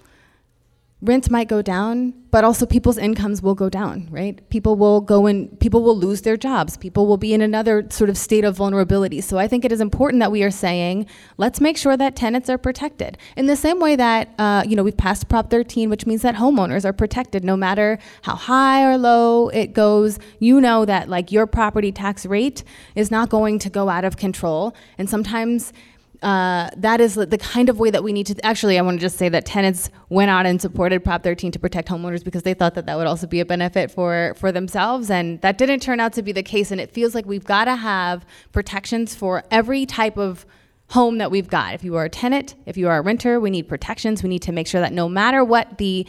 rents 1.03 1.29
might 1.29 1.47
go 1.47 1.61
down, 1.61 2.15
but 2.31 2.43
also 2.43 2.65
people's 2.65 2.97
incomes 2.97 3.43
will 3.43 3.55
go 3.55 3.69
down, 3.69 4.09
right? 4.11 4.49
People 4.49 4.77
will 4.77 5.03
go 5.03 5.27
and 5.27 5.59
people 5.61 5.83
will 5.83 5.97
lose 5.97 6.23
their 6.23 6.39
jobs. 6.39 6.79
People 6.79 7.07
will 7.07 7.19
be 7.19 7.35
in 7.35 7.43
another 7.43 7.87
sort 7.91 8.09
of 8.09 8.17
state 8.17 8.45
of 8.45 8.57
vulnerability. 8.57 9.21
So 9.21 9.37
I 9.37 9.47
think 9.47 9.65
it 9.65 9.73
is 9.73 9.81
important 9.81 10.21
that 10.21 10.33
we 10.33 10.43
are 10.43 10.51
saying, 10.51 11.07
let's 11.37 11.61
make 11.61 11.77
sure 11.77 11.99
that 11.99 12.17
tenants 12.17 12.49
are 12.49 12.57
protected. 12.57 13.19
In 13.37 13.47
the 13.47 13.57
same 13.57 13.79
way 13.79 13.95
that, 13.97 14.31
uh, 14.39 14.65
you 14.67 14.75
know, 14.75 14.83
we've 14.83 14.97
passed 14.97 15.29
Prop 15.29 15.51
13, 15.51 15.91
which 15.91 16.07
means 16.07 16.23
that 16.23 16.35
homeowners 16.35 16.87
are 16.87 16.95
protected 16.95 17.45
no 17.45 17.57
matter 17.57 17.99
how 18.23 18.35
high 18.35 18.83
or 18.83 18.97
low 18.97 19.49
it 19.51 19.75
goes. 19.75 20.19
You 20.39 20.63
know 20.63 20.87
that 20.87 21.11
like 21.11 21.31
your 21.31 21.47
property 21.47 21.93
tax 21.93 22.25
rate 22.25 22.65
is 22.95 23.11
not 23.11 23.29
going 23.29 23.59
to 23.61 23.71
go 23.71 23.91
out 23.91 24.05
of 24.05 24.17
control. 24.17 24.75
And 24.97 25.11
sometimes 25.11 25.75
uh, 26.23 26.71
that 26.77 27.01
is 27.01 27.15
the 27.15 27.39
kind 27.39 27.69
of 27.69 27.79
way 27.79 27.91
that 27.91 28.03
we 28.03 28.13
need 28.13 28.27
to. 28.27 28.47
Actually, 28.47 28.79
I 28.79 28.83
want 28.83 28.99
to 28.99 29.01
just 29.01 29.19
say 29.19 29.29
that 29.29 29.45
tenants 29.45 29.91
went 30.09 30.31
out 30.31 30.47
and 30.47 30.61
supported 30.61 31.05
Prop 31.05 31.23
13 31.23 31.53
to 31.53 31.59
protect 31.59 31.89
homeowners 31.89 32.25
because 32.25 32.43
they 32.43 32.55
thought 32.55 32.75
that 32.75 32.87
that 32.87 32.97
would 32.97 33.07
also 33.07 33.27
be 33.27 33.41
a 33.41 33.45
benefit 33.45 33.91
for 33.91 34.35
for 34.37 34.53
themselves, 34.53 35.11
and 35.11 35.41
that 35.43 35.59
didn't 35.59 35.81
turn 35.81 36.01
out 36.01 36.13
to 36.15 36.23
be 36.23 36.33
the 36.33 36.43
case. 36.43 36.71
And 36.71 36.81
it 36.81 36.91
feels 36.91 37.15
like 37.15 37.27
we've 37.27 37.45
got 37.45 37.67
to 37.67 37.77
have 37.77 38.25
protections 38.53 39.15
for 39.15 39.45
every 39.51 39.87
type 39.87 40.17
of 40.17 40.47
home 40.91 41.19
that 41.19 41.31
we've 41.31 41.49
got. 41.49 41.75
If 41.75 41.85
you 41.85 41.97
are 41.97 42.05
a 42.05 42.11
tenant, 42.11 42.55
if 42.65 42.77
you 42.77 42.89
are 42.89 42.99
a 42.99 43.03
renter, 43.03 43.41
we 43.41 43.51
need 43.51 43.69
protections. 43.69 44.23
We 44.23 44.29
need 44.29 44.43
to 44.43 44.53
make 44.53 44.67
sure 44.67 44.81
that 44.81 44.93
no 44.93 45.09
matter 45.09 45.45
what 45.45 45.79
the 45.79 46.07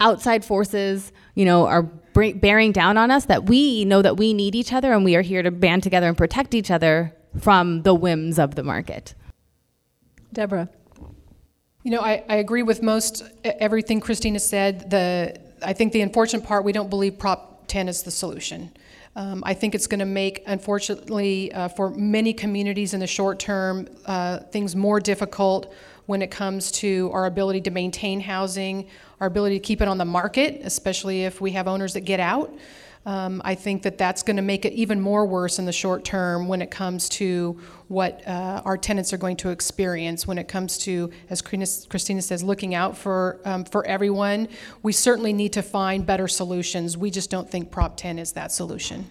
outside 0.00 0.44
forces, 0.44 1.12
you 1.34 1.44
know, 1.44 1.66
are 1.66 1.82
bearing 1.82 2.72
down 2.72 2.96
on 2.96 3.10
us, 3.10 3.26
that 3.26 3.46
we 3.46 3.84
know 3.84 4.02
that 4.02 4.16
we 4.16 4.34
need 4.34 4.54
each 4.54 4.72
other 4.72 4.92
and 4.92 5.04
we 5.04 5.16
are 5.16 5.22
here 5.22 5.42
to 5.42 5.50
band 5.50 5.82
together 5.82 6.08
and 6.08 6.16
protect 6.16 6.54
each 6.54 6.70
other 6.70 7.14
from 7.40 7.82
the 7.82 7.94
whims 7.94 8.38
of 8.38 8.54
the 8.54 8.62
market. 8.62 9.14
Deborah. 10.32 10.68
You 11.82 11.92
know, 11.92 12.00
I, 12.00 12.24
I 12.28 12.36
agree 12.36 12.62
with 12.62 12.82
most 12.82 13.22
everything 13.44 14.00
Christina 14.00 14.40
said. 14.40 14.90
The 14.90 15.38
I 15.62 15.72
think 15.72 15.92
the 15.92 16.00
unfortunate 16.02 16.44
part, 16.44 16.64
we 16.64 16.72
don't 16.72 16.90
believe 16.90 17.18
Prop 17.18 17.66
10 17.68 17.88
is 17.88 18.02
the 18.02 18.10
solution. 18.10 18.72
Um, 19.16 19.42
I 19.44 19.54
think 19.54 19.74
it's 19.74 19.86
going 19.86 19.98
to 20.00 20.06
make, 20.06 20.42
unfortunately, 20.46 21.52
uh, 21.52 21.68
for 21.68 21.90
many 21.90 22.32
communities 22.32 22.94
in 22.94 23.00
the 23.00 23.06
short 23.06 23.38
term, 23.38 23.88
uh, 24.06 24.38
things 24.38 24.76
more 24.76 25.00
difficult 25.00 25.72
when 26.06 26.22
it 26.22 26.30
comes 26.30 26.70
to 26.70 27.10
our 27.12 27.26
ability 27.26 27.60
to 27.62 27.70
maintain 27.70 28.20
housing, 28.20 28.88
our 29.20 29.26
ability 29.26 29.58
to 29.58 29.64
keep 29.64 29.82
it 29.82 29.88
on 29.88 29.98
the 29.98 30.04
market, 30.04 30.60
especially 30.62 31.24
if 31.24 31.40
we 31.40 31.50
have 31.52 31.66
owners 31.66 31.94
that 31.94 32.02
get 32.02 32.20
out. 32.20 32.54
Um, 33.08 33.40
I 33.42 33.54
think 33.54 33.84
that 33.84 33.96
that's 33.96 34.22
going 34.22 34.36
to 34.36 34.42
make 34.42 34.66
it 34.66 34.74
even 34.74 35.00
more 35.00 35.24
worse 35.24 35.58
in 35.58 35.64
the 35.64 35.72
short 35.72 36.04
term 36.04 36.46
when 36.46 36.60
it 36.60 36.70
comes 36.70 37.08
to 37.10 37.58
what 37.86 38.22
uh, 38.28 38.60
our 38.66 38.76
tenants 38.76 39.14
are 39.14 39.16
going 39.16 39.38
to 39.38 39.48
experience. 39.48 40.26
When 40.26 40.36
it 40.36 40.46
comes 40.46 40.76
to, 40.80 41.10
as 41.30 41.40
Christina 41.40 42.20
says, 42.20 42.42
looking 42.42 42.74
out 42.74 42.98
for 42.98 43.40
um, 43.46 43.64
for 43.64 43.86
everyone, 43.86 44.48
we 44.82 44.92
certainly 44.92 45.32
need 45.32 45.54
to 45.54 45.62
find 45.62 46.04
better 46.04 46.28
solutions. 46.28 46.98
We 46.98 47.10
just 47.10 47.30
don't 47.30 47.50
think 47.50 47.70
Prop 47.70 47.96
10 47.96 48.18
is 48.18 48.32
that 48.32 48.52
solution. 48.52 49.06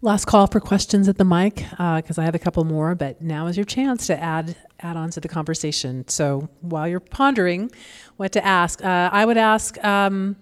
Last 0.00 0.24
call 0.24 0.48
for 0.48 0.58
questions 0.58 1.08
at 1.08 1.18
the 1.18 1.24
mic 1.24 1.54
because 1.54 2.18
uh, 2.18 2.22
I 2.22 2.24
have 2.24 2.34
a 2.34 2.40
couple 2.40 2.64
more, 2.64 2.96
but 2.96 3.22
now 3.22 3.46
is 3.46 3.56
your 3.56 3.64
chance 3.64 4.08
to 4.08 4.20
add 4.20 4.56
add 4.80 4.96
on 4.96 5.10
to 5.10 5.20
the 5.20 5.28
conversation. 5.28 6.08
So 6.08 6.48
while 6.62 6.88
you're 6.88 6.98
pondering 6.98 7.70
what 8.16 8.32
to 8.32 8.44
ask, 8.44 8.84
uh, 8.84 9.10
I 9.12 9.24
would 9.24 9.36
ask. 9.36 9.78
Um, 9.84 10.34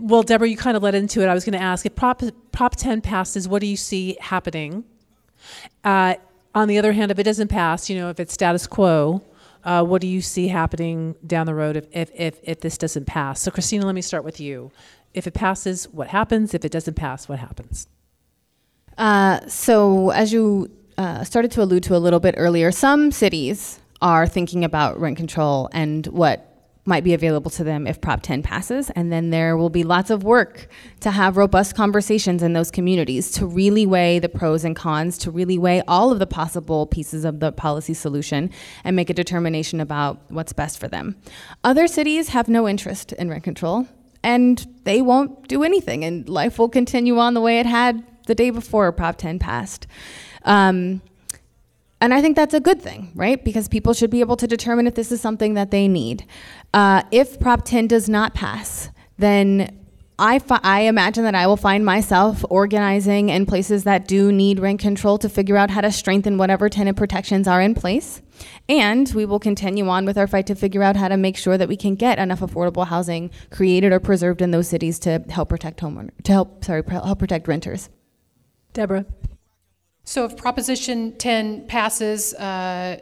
well, 0.00 0.22
Deborah, 0.22 0.48
you 0.48 0.56
kind 0.56 0.76
of 0.76 0.82
led 0.82 0.94
into 0.94 1.22
it. 1.22 1.26
I 1.26 1.34
was 1.34 1.44
going 1.44 1.58
to 1.58 1.62
ask 1.62 1.86
if 1.86 1.94
Prop, 1.94 2.22
Prop 2.52 2.76
10 2.76 3.00
passes, 3.00 3.48
what 3.48 3.60
do 3.60 3.66
you 3.66 3.76
see 3.76 4.16
happening? 4.20 4.84
Uh, 5.82 6.14
on 6.54 6.68
the 6.68 6.78
other 6.78 6.92
hand, 6.92 7.10
if 7.10 7.18
it 7.18 7.22
doesn't 7.22 7.48
pass, 7.48 7.88
you 7.88 7.96
know, 7.96 8.10
if 8.10 8.20
it's 8.20 8.32
status 8.32 8.66
quo, 8.66 9.22
uh, 9.64 9.82
what 9.82 10.00
do 10.00 10.06
you 10.06 10.20
see 10.20 10.48
happening 10.48 11.14
down 11.26 11.46
the 11.46 11.54
road 11.54 11.76
if, 11.76 11.86
if, 11.92 12.10
if, 12.14 12.40
if 12.42 12.60
this 12.60 12.78
doesn't 12.78 13.06
pass? 13.06 13.40
So, 13.40 13.50
Christina, 13.50 13.86
let 13.86 13.94
me 13.94 14.02
start 14.02 14.24
with 14.24 14.40
you. 14.40 14.70
If 15.14 15.26
it 15.26 15.34
passes, 15.34 15.88
what 15.88 16.08
happens? 16.08 16.54
If 16.54 16.64
it 16.64 16.72
doesn't 16.72 16.94
pass, 16.94 17.28
what 17.28 17.38
happens? 17.38 17.88
Uh, 18.96 19.46
so, 19.46 20.10
as 20.10 20.32
you 20.32 20.70
uh, 20.96 21.24
started 21.24 21.50
to 21.52 21.62
allude 21.62 21.82
to 21.84 21.96
a 21.96 21.98
little 21.98 22.20
bit 22.20 22.34
earlier, 22.36 22.70
some 22.72 23.10
cities 23.10 23.80
are 24.00 24.26
thinking 24.26 24.64
about 24.64 24.98
rent 25.00 25.16
control 25.16 25.68
and 25.72 26.06
what 26.08 26.47
might 26.88 27.04
be 27.04 27.14
available 27.14 27.50
to 27.52 27.62
them 27.62 27.86
if 27.86 28.00
Prop 28.00 28.22
10 28.22 28.42
passes. 28.42 28.90
And 28.90 29.12
then 29.12 29.30
there 29.30 29.56
will 29.56 29.70
be 29.70 29.84
lots 29.84 30.10
of 30.10 30.24
work 30.24 30.68
to 31.00 31.10
have 31.10 31.36
robust 31.36 31.76
conversations 31.76 32.42
in 32.42 32.54
those 32.54 32.70
communities 32.70 33.30
to 33.32 33.46
really 33.46 33.86
weigh 33.86 34.18
the 34.18 34.28
pros 34.28 34.64
and 34.64 34.74
cons, 34.74 35.18
to 35.18 35.30
really 35.30 35.58
weigh 35.58 35.82
all 35.86 36.10
of 36.10 36.18
the 36.18 36.26
possible 36.26 36.86
pieces 36.86 37.24
of 37.24 37.40
the 37.40 37.52
policy 37.52 37.94
solution 37.94 38.50
and 38.82 38.96
make 38.96 39.10
a 39.10 39.14
determination 39.14 39.80
about 39.80 40.18
what's 40.28 40.52
best 40.52 40.80
for 40.80 40.88
them. 40.88 41.14
Other 41.62 41.86
cities 41.86 42.30
have 42.30 42.48
no 42.48 42.66
interest 42.66 43.12
in 43.12 43.28
rent 43.28 43.44
control 43.44 43.86
and 44.22 44.66
they 44.84 45.00
won't 45.00 45.46
do 45.48 45.62
anything, 45.62 46.04
and 46.04 46.28
life 46.28 46.58
will 46.58 46.68
continue 46.68 47.18
on 47.18 47.34
the 47.34 47.40
way 47.40 47.60
it 47.60 47.66
had 47.66 48.04
the 48.26 48.34
day 48.34 48.50
before 48.50 48.90
Prop 48.92 49.16
10 49.16 49.38
passed. 49.38 49.86
Um, 50.44 51.02
and 52.00 52.14
I 52.14 52.20
think 52.22 52.36
that's 52.36 52.54
a 52.54 52.60
good 52.60 52.80
thing, 52.80 53.10
right? 53.14 53.42
Because 53.44 53.68
people 53.68 53.92
should 53.92 54.10
be 54.10 54.20
able 54.20 54.36
to 54.36 54.46
determine 54.46 54.86
if 54.86 54.94
this 54.94 55.10
is 55.10 55.20
something 55.20 55.54
that 55.54 55.72
they 55.72 55.88
need. 55.88 56.24
Uh, 56.72 57.02
if 57.10 57.40
Prop 57.40 57.64
10 57.64 57.86
does 57.86 58.08
not 58.08 58.34
pass, 58.34 58.90
then 59.16 59.78
I, 60.20 60.40
fi- 60.40 60.60
I 60.64 60.80
imagine 60.82 61.22
that 61.24 61.36
I 61.36 61.46
will 61.46 61.56
find 61.56 61.84
myself 61.84 62.44
organizing 62.50 63.28
in 63.28 63.46
places 63.46 63.84
that 63.84 64.08
do 64.08 64.32
need 64.32 64.58
rent 64.58 64.80
control 64.80 65.16
to 65.18 65.28
figure 65.28 65.56
out 65.56 65.70
how 65.70 65.80
to 65.80 65.92
strengthen 65.92 66.38
whatever 66.38 66.68
tenant 66.68 66.96
protections 66.96 67.46
are 67.46 67.60
in 67.60 67.74
place. 67.74 68.20
And 68.68 69.08
we 69.14 69.24
will 69.24 69.38
continue 69.38 69.88
on 69.88 70.04
with 70.04 70.18
our 70.18 70.26
fight 70.26 70.48
to 70.48 70.56
figure 70.56 70.82
out 70.82 70.96
how 70.96 71.06
to 71.06 71.16
make 71.16 71.36
sure 71.36 71.56
that 71.56 71.68
we 71.68 71.76
can 71.76 71.94
get 71.94 72.18
enough 72.18 72.40
affordable 72.40 72.86
housing 72.88 73.30
created 73.50 73.92
or 73.92 74.00
preserved 74.00 74.42
in 74.42 74.50
those 74.50 74.68
cities 74.68 74.98
to 75.00 75.24
help 75.28 75.50
protect 75.50 75.80
homeowners, 75.80 76.10
to 76.24 76.32
help 76.32 76.64
sorry, 76.64 76.82
help 76.88 77.18
protect 77.20 77.46
renters. 77.46 77.88
Deborah. 78.72 79.06
So 80.02 80.24
if 80.24 80.36
Proposition 80.36 81.16
10 81.18 81.66
passes, 81.66 82.34
uh, 82.34 82.98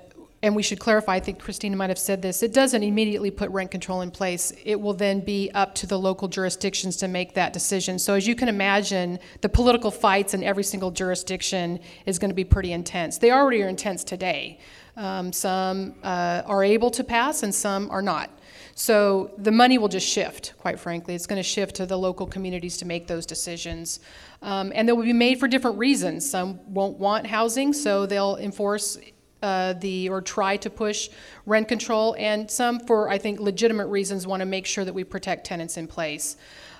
and 0.46 0.54
we 0.54 0.62
should 0.62 0.78
clarify, 0.78 1.16
I 1.16 1.20
think 1.20 1.40
Christina 1.40 1.74
might 1.74 1.90
have 1.90 1.98
said 1.98 2.22
this, 2.22 2.40
it 2.40 2.52
doesn't 2.52 2.84
immediately 2.84 3.32
put 3.32 3.50
rent 3.50 3.72
control 3.72 4.02
in 4.02 4.12
place. 4.12 4.52
It 4.64 4.80
will 4.80 4.94
then 4.94 5.18
be 5.18 5.50
up 5.54 5.74
to 5.76 5.88
the 5.88 5.98
local 5.98 6.28
jurisdictions 6.28 6.96
to 6.98 7.08
make 7.08 7.34
that 7.34 7.52
decision. 7.52 7.98
So 7.98 8.14
as 8.14 8.28
you 8.28 8.36
can 8.36 8.48
imagine, 8.48 9.18
the 9.40 9.48
political 9.48 9.90
fights 9.90 10.34
in 10.34 10.44
every 10.44 10.62
single 10.62 10.92
jurisdiction 10.92 11.80
is 12.06 12.20
going 12.20 12.30
to 12.30 12.34
be 12.34 12.44
pretty 12.44 12.70
intense. 12.70 13.18
They 13.18 13.32
already 13.32 13.60
are 13.64 13.68
intense 13.68 14.04
today. 14.04 14.60
Um, 14.96 15.32
some 15.32 15.96
uh, 16.04 16.42
are 16.46 16.62
able 16.62 16.90
to 16.92 17.02
pass 17.02 17.42
and 17.42 17.52
some 17.52 17.90
are 17.90 18.00
not. 18.00 18.30
So 18.76 19.32
the 19.38 19.50
money 19.50 19.78
will 19.78 19.88
just 19.88 20.06
shift, 20.06 20.54
quite 20.58 20.78
frankly. 20.78 21.16
It's 21.16 21.26
going 21.26 21.38
to 21.38 21.48
shift 21.48 21.74
to 21.76 21.86
the 21.86 21.98
local 21.98 22.26
communities 22.26 22.76
to 22.76 22.84
make 22.84 23.08
those 23.08 23.26
decisions. 23.26 23.98
Um, 24.42 24.70
and 24.76 24.88
they 24.88 24.92
will 24.92 25.02
be 25.02 25.12
made 25.12 25.40
for 25.40 25.48
different 25.48 25.78
reasons. 25.78 26.30
Some 26.30 26.60
won't 26.72 26.98
want 26.98 27.26
housing, 27.26 27.72
so 27.72 28.06
they'll 28.06 28.36
enforce 28.36 28.96
uh, 29.42 29.74
the 29.74 30.08
or 30.08 30.20
try 30.20 30.56
to 30.56 30.70
push 30.70 31.08
rent 31.44 31.68
control, 31.68 32.14
and 32.18 32.50
some 32.50 32.80
for 32.80 33.08
I 33.08 33.18
think 33.18 33.40
legitimate 33.40 33.86
reasons 33.86 34.26
want 34.26 34.40
to 34.40 34.46
make 34.46 34.66
sure 34.66 34.84
that 34.84 34.94
we 34.94 35.04
protect 35.04 35.46
tenants 35.46 35.76
in 35.76 35.86
place. 35.86 36.36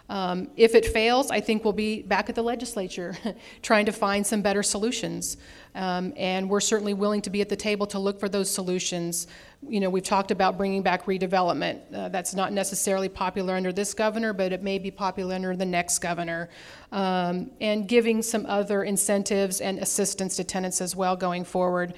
Um, 0.09 0.48
if 0.57 0.74
it 0.74 0.86
fails, 0.86 1.30
I 1.30 1.40
think 1.40 1.64
we'll 1.64 1.72
be 1.72 2.02
back 2.02 2.28
at 2.28 2.36
the 2.36 2.42
legislature 2.42 3.16
trying 3.62 3.86
to 3.86 3.92
find 3.92 4.24
some 4.24 4.40
better 4.40 4.62
solutions. 4.62 5.36
Um, 5.74 6.14
and 6.16 6.48
we're 6.48 6.61
certainly 6.61 6.94
willing 6.94 7.20
to 7.22 7.30
be 7.30 7.40
at 7.40 7.48
the 7.48 7.57
table 7.57 7.86
to 7.88 7.98
look 7.98 8.20
for 8.20 8.28
those 8.28 8.48
solutions. 8.48 9.26
You 9.68 9.80
know, 9.80 9.90
we've 9.90 10.04
talked 10.04 10.30
about 10.30 10.57
bringing 10.57 10.82
back 10.82 11.07
redevelopment. 11.07 11.80
Uh, 11.92 12.09
that's 12.09 12.34
not 12.34 12.52
necessarily 12.52 13.09
popular 13.09 13.57
under 13.57 13.72
this 13.72 13.94
governor, 13.94 14.32
but 14.32 14.52
it 14.52 14.62
may 14.62 14.78
be 14.78 14.90
popular 14.90 15.34
under 15.34 15.57
the 15.57 15.66
next 15.66 15.98
governor. 15.98 16.48
Um, 16.92 17.50
and 17.61 17.88
giving 17.88 18.22
some 18.22 18.46
other 18.46 18.84
incentives 18.84 19.61
and 19.61 19.80
assistance 19.80 20.36
to 20.36 20.44
tenants 20.44 20.80
as 20.80 20.94
well 20.94 21.16
going 21.16 21.44
forward. 21.44 21.94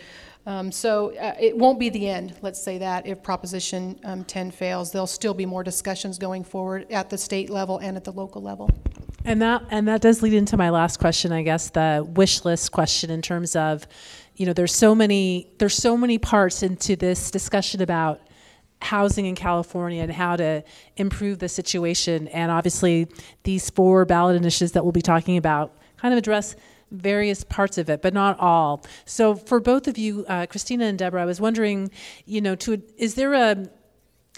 Um, 0.48 0.72
so 0.72 1.14
uh, 1.16 1.34
it 1.38 1.54
won't 1.54 1.78
be 1.78 1.90
the 1.90 2.08
end, 2.08 2.34
let's 2.40 2.60
say 2.60 2.78
that, 2.78 3.06
if 3.06 3.22
Proposition 3.22 4.00
um, 4.02 4.24
10 4.24 4.50
fails. 4.50 4.90
There'll 4.90 5.06
still 5.06 5.34
be 5.34 5.44
more 5.44 5.62
discussions 5.62 6.16
going 6.16 6.42
forward 6.42 6.90
at 6.90 7.10
the 7.10 7.18
state 7.18 7.50
level 7.50 7.76
and 7.76 7.98
at 7.98 8.04
the 8.04 8.12
local 8.12 8.40
level. 8.40 8.70
And 9.26 9.42
that 9.42 9.64
and 9.70 9.86
that 9.88 10.00
does 10.00 10.22
lead 10.22 10.32
into 10.32 10.56
my 10.56 10.70
last 10.70 11.00
question, 11.00 11.32
I 11.32 11.42
guess, 11.42 11.68
the 11.68 12.06
wish 12.14 12.46
list 12.46 12.72
question 12.72 13.10
in 13.10 13.20
terms 13.20 13.56
of, 13.56 13.86
you 14.36 14.46
know, 14.46 14.54
there's 14.54 14.74
so 14.74 14.94
many 14.94 15.50
there's 15.58 15.74
so 15.74 15.98
many 15.98 16.16
parts 16.16 16.62
into 16.62 16.96
this 16.96 17.30
discussion 17.30 17.82
about 17.82 18.22
housing 18.80 19.26
in 19.26 19.34
California 19.34 20.02
and 20.02 20.10
how 20.10 20.34
to 20.36 20.64
improve 20.96 21.40
the 21.40 21.48
situation. 21.50 22.26
And 22.28 22.50
obviously, 22.50 23.06
these 23.42 23.68
four 23.68 24.06
ballot 24.06 24.36
initiatives 24.36 24.72
that 24.72 24.82
we'll 24.82 24.92
be 24.92 25.02
talking 25.02 25.36
about 25.36 25.76
kind 25.98 26.14
of 26.14 26.18
address 26.18 26.56
various 26.90 27.44
parts 27.44 27.78
of 27.78 27.88
it, 27.88 28.02
but 28.02 28.14
not 28.14 28.38
all. 28.38 28.84
So 29.04 29.34
for 29.34 29.60
both 29.60 29.88
of 29.88 29.98
you, 29.98 30.24
uh, 30.28 30.46
Christina 30.46 30.86
and 30.86 30.98
Deborah, 30.98 31.22
I 31.22 31.26
was 31.26 31.40
wondering, 31.40 31.90
you 32.24 32.40
know, 32.40 32.54
to 32.56 32.82
is 32.96 33.14
there 33.14 33.34
a 33.34 33.68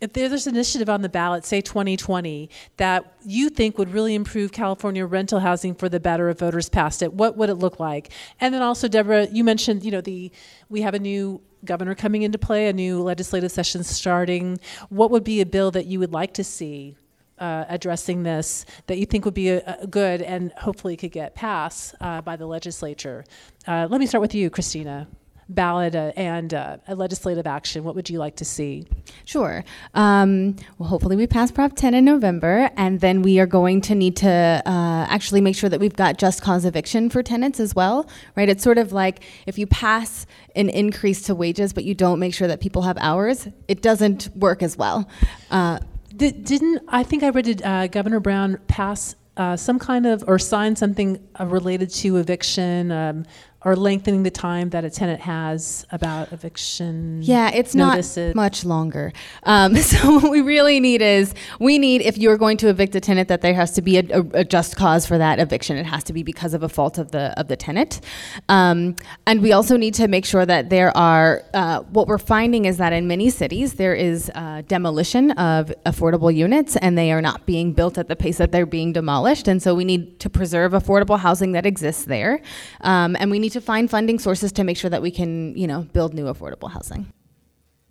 if 0.00 0.14
there's 0.14 0.46
an 0.46 0.54
initiative 0.54 0.88
on 0.88 1.02
the 1.02 1.08
ballot, 1.08 1.44
say 1.44 1.60
2020, 1.60 2.48
that 2.78 3.12
you 3.22 3.50
think 3.50 3.76
would 3.76 3.92
really 3.92 4.14
improve 4.14 4.50
California 4.50 5.04
rental 5.04 5.40
housing 5.40 5.74
for 5.74 5.88
the 5.88 6.00
better 6.00 6.30
if 6.30 6.38
voters 6.38 6.68
passed 6.68 7.02
it, 7.02 7.12
what 7.12 7.36
would 7.36 7.50
it 7.50 7.56
look 7.56 7.78
like? 7.78 8.10
And 8.40 8.54
then 8.54 8.62
also, 8.62 8.88
Deborah, 8.88 9.26
you 9.26 9.44
mentioned, 9.44 9.84
you 9.84 9.90
know, 9.90 10.00
the 10.00 10.32
we 10.68 10.80
have 10.82 10.94
a 10.94 10.98
new 10.98 11.42
governor 11.64 11.94
coming 11.94 12.22
into 12.22 12.38
play, 12.38 12.68
a 12.68 12.72
new 12.72 13.02
legislative 13.02 13.52
session 13.52 13.84
starting. 13.84 14.58
What 14.88 15.10
would 15.10 15.24
be 15.24 15.40
a 15.40 15.46
bill 15.46 15.70
that 15.72 15.86
you 15.86 15.98
would 15.98 16.12
like 16.12 16.32
to 16.34 16.44
see 16.44 16.96
uh, 17.40 17.64
addressing 17.68 18.22
this 18.22 18.64
that 18.86 18.98
you 18.98 19.06
think 19.06 19.24
would 19.24 19.34
be 19.34 19.48
a, 19.48 19.78
a 19.80 19.86
good 19.86 20.22
and 20.22 20.52
hopefully 20.52 20.96
could 20.96 21.12
get 21.12 21.34
passed 21.34 21.94
uh, 22.00 22.20
by 22.20 22.36
the 22.36 22.46
legislature? 22.46 23.24
Uh, 23.66 23.86
let 23.90 24.00
me 24.00 24.06
start 24.06 24.22
with 24.22 24.34
you, 24.34 24.50
Christina 24.50 25.08
ballot 25.50 25.94
uh, 25.94 26.12
and 26.16 26.54
uh, 26.54 26.78
legislative 26.88 27.46
action, 27.46 27.84
what 27.84 27.94
would 27.94 28.08
you 28.08 28.18
like 28.18 28.36
to 28.36 28.44
see? 28.44 28.86
Sure. 29.24 29.64
Um, 29.94 30.56
well, 30.78 30.88
hopefully 30.88 31.16
we 31.16 31.26
pass 31.26 31.50
Prop 31.50 31.74
10 31.74 31.94
in 31.94 32.04
November, 32.04 32.70
and 32.76 33.00
then 33.00 33.22
we 33.22 33.38
are 33.40 33.46
going 33.46 33.80
to 33.82 33.94
need 33.94 34.16
to 34.16 34.62
uh, 34.64 35.06
actually 35.08 35.40
make 35.40 35.56
sure 35.56 35.68
that 35.68 35.80
we've 35.80 35.96
got 35.96 36.18
just 36.18 36.42
cause 36.42 36.64
eviction 36.64 37.10
for 37.10 37.22
tenants 37.22 37.60
as 37.60 37.74
well, 37.74 38.08
right? 38.36 38.48
It's 38.48 38.62
sort 38.62 38.78
of 38.78 38.92
like 38.92 39.22
if 39.46 39.58
you 39.58 39.66
pass 39.66 40.26
an 40.56 40.68
increase 40.68 41.22
to 41.22 41.34
wages, 41.34 41.72
but 41.72 41.84
you 41.84 41.94
don't 41.94 42.18
make 42.18 42.34
sure 42.34 42.48
that 42.48 42.60
people 42.60 42.82
have 42.82 42.96
hours, 42.98 43.48
it 43.68 43.82
doesn't 43.82 44.28
work 44.36 44.62
as 44.62 44.76
well. 44.76 45.08
Uh, 45.50 45.80
Did, 46.20 46.44
didn't 46.44 46.82
I 46.86 47.02
think 47.02 47.22
I 47.22 47.30
read 47.30 47.62
uh, 47.62 47.86
Governor 47.86 48.20
Brown 48.20 48.58
pass 48.68 49.14
uh, 49.38 49.56
some 49.56 49.78
kind 49.78 50.04
of 50.04 50.22
or 50.26 50.38
sign 50.38 50.76
something 50.76 51.26
uh, 51.40 51.46
related 51.46 51.88
to 51.88 52.18
eviction 52.18 52.92
um, 52.92 53.24
or 53.62 53.76
lengthening 53.76 54.22
the 54.22 54.30
time 54.30 54.70
that 54.70 54.84
a 54.84 54.90
tenant 54.90 55.20
has 55.20 55.86
about 55.90 56.32
eviction. 56.32 57.20
Yeah, 57.22 57.50
it's 57.52 57.74
notices. 57.74 58.34
not 58.34 58.42
much 58.42 58.64
longer. 58.64 59.12
Um, 59.42 59.76
so 59.90 60.14
what 60.14 60.30
we 60.30 60.40
really 60.40 60.80
need 60.80 61.02
is 61.02 61.34
we 61.58 61.78
need 61.78 62.00
if 62.00 62.16
you're 62.16 62.38
going 62.38 62.56
to 62.58 62.68
evict 62.68 62.94
a 62.94 63.00
tenant 63.00 63.28
that 63.28 63.42
there 63.42 63.54
has 63.54 63.72
to 63.72 63.82
be 63.82 63.98
a, 63.98 64.04
a, 64.10 64.40
a 64.40 64.44
just 64.44 64.76
cause 64.76 65.06
for 65.06 65.18
that 65.18 65.38
eviction. 65.38 65.76
It 65.76 65.84
has 65.84 66.04
to 66.04 66.12
be 66.12 66.22
because 66.22 66.54
of 66.54 66.62
a 66.62 66.68
fault 66.68 66.96
of 66.96 67.10
the 67.10 67.38
of 67.38 67.48
the 67.48 67.56
tenant, 67.56 68.00
um, 68.48 68.96
and 69.26 69.42
we 69.42 69.52
also 69.52 69.76
need 69.76 69.94
to 69.94 70.08
make 70.08 70.24
sure 70.24 70.46
that 70.46 70.70
there 70.70 70.96
are. 70.96 71.42
Uh, 71.52 71.80
what 71.90 72.06
we're 72.06 72.18
finding 72.18 72.64
is 72.64 72.78
that 72.78 72.92
in 72.92 73.06
many 73.06 73.28
cities 73.28 73.74
there 73.74 73.94
is 73.94 74.30
uh, 74.34 74.62
demolition 74.68 75.32
of 75.32 75.72
affordable 75.84 76.34
units, 76.34 76.76
and 76.76 76.96
they 76.96 77.12
are 77.12 77.20
not 77.20 77.44
being 77.44 77.72
built 77.72 77.98
at 77.98 78.08
the 78.08 78.16
pace 78.16 78.38
that 78.38 78.52
they're 78.52 78.66
being 78.66 78.92
demolished. 78.92 79.48
And 79.48 79.62
so 79.62 79.74
we 79.74 79.84
need 79.84 80.18
to 80.20 80.30
preserve 80.30 80.72
affordable 80.72 81.18
housing 81.18 81.52
that 81.52 81.66
exists 81.66 82.04
there, 82.04 82.40
um, 82.80 83.16
and 83.20 83.30
we 83.30 83.38
need 83.38 83.49
to 83.50 83.60
find 83.60 83.90
funding 83.90 84.18
sources 84.18 84.52
to 84.52 84.64
make 84.64 84.76
sure 84.76 84.90
that 84.90 85.02
we 85.02 85.10
can, 85.10 85.56
you 85.56 85.66
know, 85.66 85.82
build 85.92 86.14
new 86.14 86.24
affordable 86.24 86.70
housing. 86.70 87.12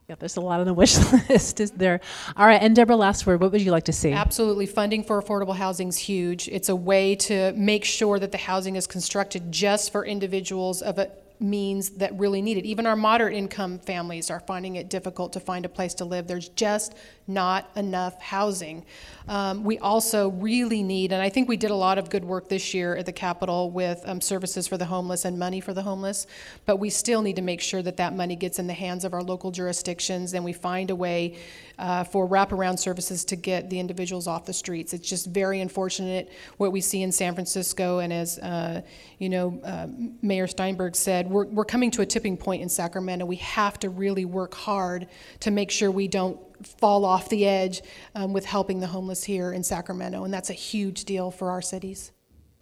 Yeah, 0.09 0.15
there's 0.17 0.37
a 0.37 0.41
lot 0.41 0.59
on 0.59 0.65
the 0.65 0.73
wish 0.73 0.97
list, 1.29 1.59
is 1.59 1.69
there? 1.69 2.01
All 2.35 2.47
right, 2.47 2.59
and 2.59 2.75
Deborah, 2.75 2.95
last 2.95 3.27
word. 3.27 3.41
What 3.41 3.51
would 3.51 3.61
you 3.61 3.71
like 3.71 3.83
to 3.83 3.93
see? 3.93 4.11
Absolutely. 4.11 4.65
Funding 4.65 5.03
for 5.03 5.21
affordable 5.21 5.55
housing 5.55 5.89
is 5.89 5.97
huge. 5.97 6.47
It's 6.47 6.67
a 6.67 6.75
way 6.75 7.15
to 7.15 7.53
make 7.53 7.85
sure 7.85 8.17
that 8.17 8.31
the 8.31 8.39
housing 8.39 8.75
is 8.75 8.87
constructed 8.87 9.51
just 9.51 9.91
for 9.91 10.03
individuals 10.03 10.81
of 10.81 10.97
a 10.97 11.11
means 11.39 11.91
that 11.91 12.17
really 12.17 12.41
need 12.41 12.57
it. 12.57 12.65
Even 12.65 12.85
our 12.85 12.95
moderate 12.95 13.33
income 13.33 13.79
families 13.79 14.29
are 14.29 14.39
finding 14.39 14.75
it 14.75 14.89
difficult 14.89 15.33
to 15.33 15.39
find 15.39 15.65
a 15.65 15.69
place 15.69 15.93
to 15.95 16.05
live. 16.05 16.27
There's 16.27 16.49
just 16.49 16.95
not 17.29 17.69
enough 17.75 18.19
housing. 18.21 18.83
Um, 19.27 19.63
we 19.63 19.77
also 19.77 20.29
really 20.29 20.81
need, 20.81 21.11
and 21.11 21.21
I 21.21 21.29
think 21.29 21.47
we 21.47 21.55
did 21.55 21.69
a 21.69 21.75
lot 21.75 21.99
of 21.99 22.09
good 22.09 22.25
work 22.25 22.49
this 22.49 22.73
year 22.73 22.95
at 22.95 23.05
the 23.05 23.11
Capitol 23.11 23.69
with 23.69 24.01
um, 24.05 24.19
services 24.19 24.67
for 24.67 24.75
the 24.75 24.85
homeless 24.85 25.23
and 25.23 25.37
money 25.37 25.61
for 25.61 25.71
the 25.71 25.83
homeless, 25.83 26.25
but 26.65 26.77
we 26.77 26.89
still 26.89 27.21
need 27.21 27.35
to 27.35 27.43
make 27.43 27.61
sure 27.61 27.83
that 27.83 27.97
that 27.97 28.15
money 28.15 28.35
gets 28.35 28.57
in 28.57 28.65
the 28.65 28.73
hands 28.73 29.05
of 29.05 29.13
our 29.13 29.21
local 29.21 29.51
jurisdictions 29.51 30.33
and 30.33 30.43
we 30.43 30.51
find 30.51 30.89
a 30.89 30.95
way 30.95 31.37
uh, 31.77 32.03
for 32.03 32.27
wraparound 32.27 32.79
services 32.79 33.23
to 33.25 33.35
get 33.35 33.69
the 33.69 33.79
individuals 33.79 34.25
off 34.25 34.45
the 34.45 34.53
streets. 34.53 34.93
It's 34.93 35.07
just 35.07 35.27
very 35.27 35.61
unfortunate 35.61 36.31
what 36.57 36.71
we 36.71 36.81
see 36.81 37.03
in 37.03 37.11
San 37.11 37.35
Francisco, 37.35 37.99
and 37.99 38.11
as 38.11 38.39
uh, 38.39 38.81
you 39.19 39.29
know, 39.29 39.61
uh, 39.63 39.87
Mayor 40.21 40.47
Steinberg 40.47 40.95
said, 40.95 41.29
we're, 41.29 41.45
we're 41.45 41.65
coming 41.65 41.91
to 41.91 42.01
a 42.01 42.05
tipping 42.05 42.37
point 42.37 42.61
in 42.61 42.69
Sacramento. 42.69 43.25
We 43.25 43.35
have 43.37 43.77
to 43.79 43.89
really 43.89 44.25
work 44.25 44.55
hard 44.55 45.07
to 45.41 45.51
make 45.51 45.69
sure 45.69 45.91
we 45.91 46.07
don't 46.07 46.39
fall 46.63 47.05
off 47.05 47.29
the 47.29 47.45
edge 47.45 47.81
um, 48.15 48.33
with 48.33 48.45
helping 48.45 48.79
the 48.79 48.87
homeless 48.87 49.23
here 49.23 49.51
in 49.51 49.63
Sacramento, 49.63 50.23
and 50.23 50.33
that's 50.33 50.49
a 50.49 50.53
huge 50.53 51.05
deal 51.05 51.31
for 51.31 51.51
our 51.51 51.61
cities. 51.61 52.11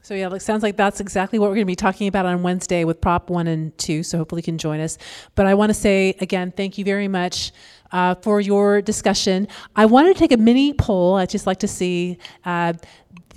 So 0.07 0.13
yeah, 0.13 0.33
it 0.33 0.41
sounds 0.41 0.63
like 0.63 0.77
that's 0.77 1.01
exactly 1.01 1.37
what 1.37 1.49
we're 1.49 1.55
going 1.55 1.65
to 1.65 1.71
be 1.71 1.75
talking 1.75 2.07
about 2.07 2.25
on 2.25 2.41
Wednesday 2.41 2.85
with 2.85 3.01
Prop 3.01 3.29
One 3.29 3.45
and 3.45 3.77
Two. 3.77 4.03
So 4.03 4.17
hopefully 4.17 4.39
you 4.39 4.43
can 4.43 4.57
join 4.57 4.79
us. 4.79 4.97
But 5.35 5.47
I 5.47 5.53
want 5.53 5.69
to 5.69 5.73
say 5.73 6.15
again, 6.21 6.53
thank 6.55 6.77
you 6.77 6.85
very 6.85 7.09
much 7.09 7.51
uh, 7.91 8.15
for 8.15 8.39
your 8.39 8.81
discussion. 8.81 9.49
I 9.75 9.85
wanted 9.85 10.13
to 10.13 10.19
take 10.19 10.31
a 10.31 10.37
mini 10.37 10.71
poll. 10.71 11.15
I'd 11.15 11.29
just 11.29 11.45
like 11.45 11.59
to 11.59 11.67
see. 11.67 12.19
Uh, 12.45 12.73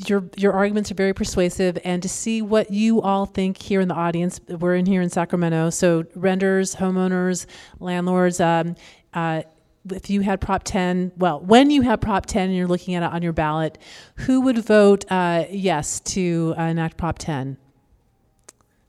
your 0.06 0.30
your 0.36 0.52
arguments 0.52 0.90
are 0.90 0.94
very 0.94 1.12
persuasive, 1.12 1.76
and 1.84 2.02
to 2.02 2.08
see 2.08 2.40
what 2.40 2.70
you 2.70 3.02
all 3.02 3.26
think 3.26 3.60
here 3.60 3.80
in 3.80 3.88
the 3.88 3.94
audience. 3.94 4.40
We're 4.48 4.76
in 4.76 4.86
here 4.86 5.02
in 5.02 5.10
Sacramento, 5.10 5.70
so 5.70 6.04
renters, 6.14 6.76
homeowners, 6.76 7.46
landlords. 7.80 8.40
Um, 8.40 8.76
uh, 9.12 9.42
if 9.88 10.10
you 10.10 10.20
had 10.20 10.40
Prop 10.40 10.62
10, 10.64 11.12
well, 11.16 11.40
when 11.40 11.70
you 11.70 11.82
have 11.82 12.00
Prop 12.00 12.26
10 12.26 12.48
and 12.48 12.56
you're 12.56 12.66
looking 12.66 12.94
at 12.94 13.02
it 13.02 13.12
on 13.12 13.22
your 13.22 13.32
ballot, 13.32 13.78
who 14.16 14.40
would 14.42 14.58
vote 14.58 15.04
uh, 15.10 15.44
yes 15.50 16.00
to 16.00 16.54
uh, 16.58 16.62
enact 16.62 16.96
Prop 16.96 17.18
10? 17.18 17.56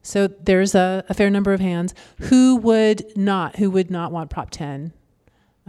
So 0.04 0.28
there's 0.28 0.76
a, 0.76 1.06
a 1.10 1.14
fair 1.14 1.30
number 1.30 1.54
of 1.54 1.60
hands. 1.60 1.94
Who 2.22 2.58
would 2.58 3.16
not? 3.16 3.58
Who 3.58 3.70
would 3.72 3.92
not 3.92 4.12
want 4.12 4.30
Prop 4.30 4.50
10? 4.50 4.94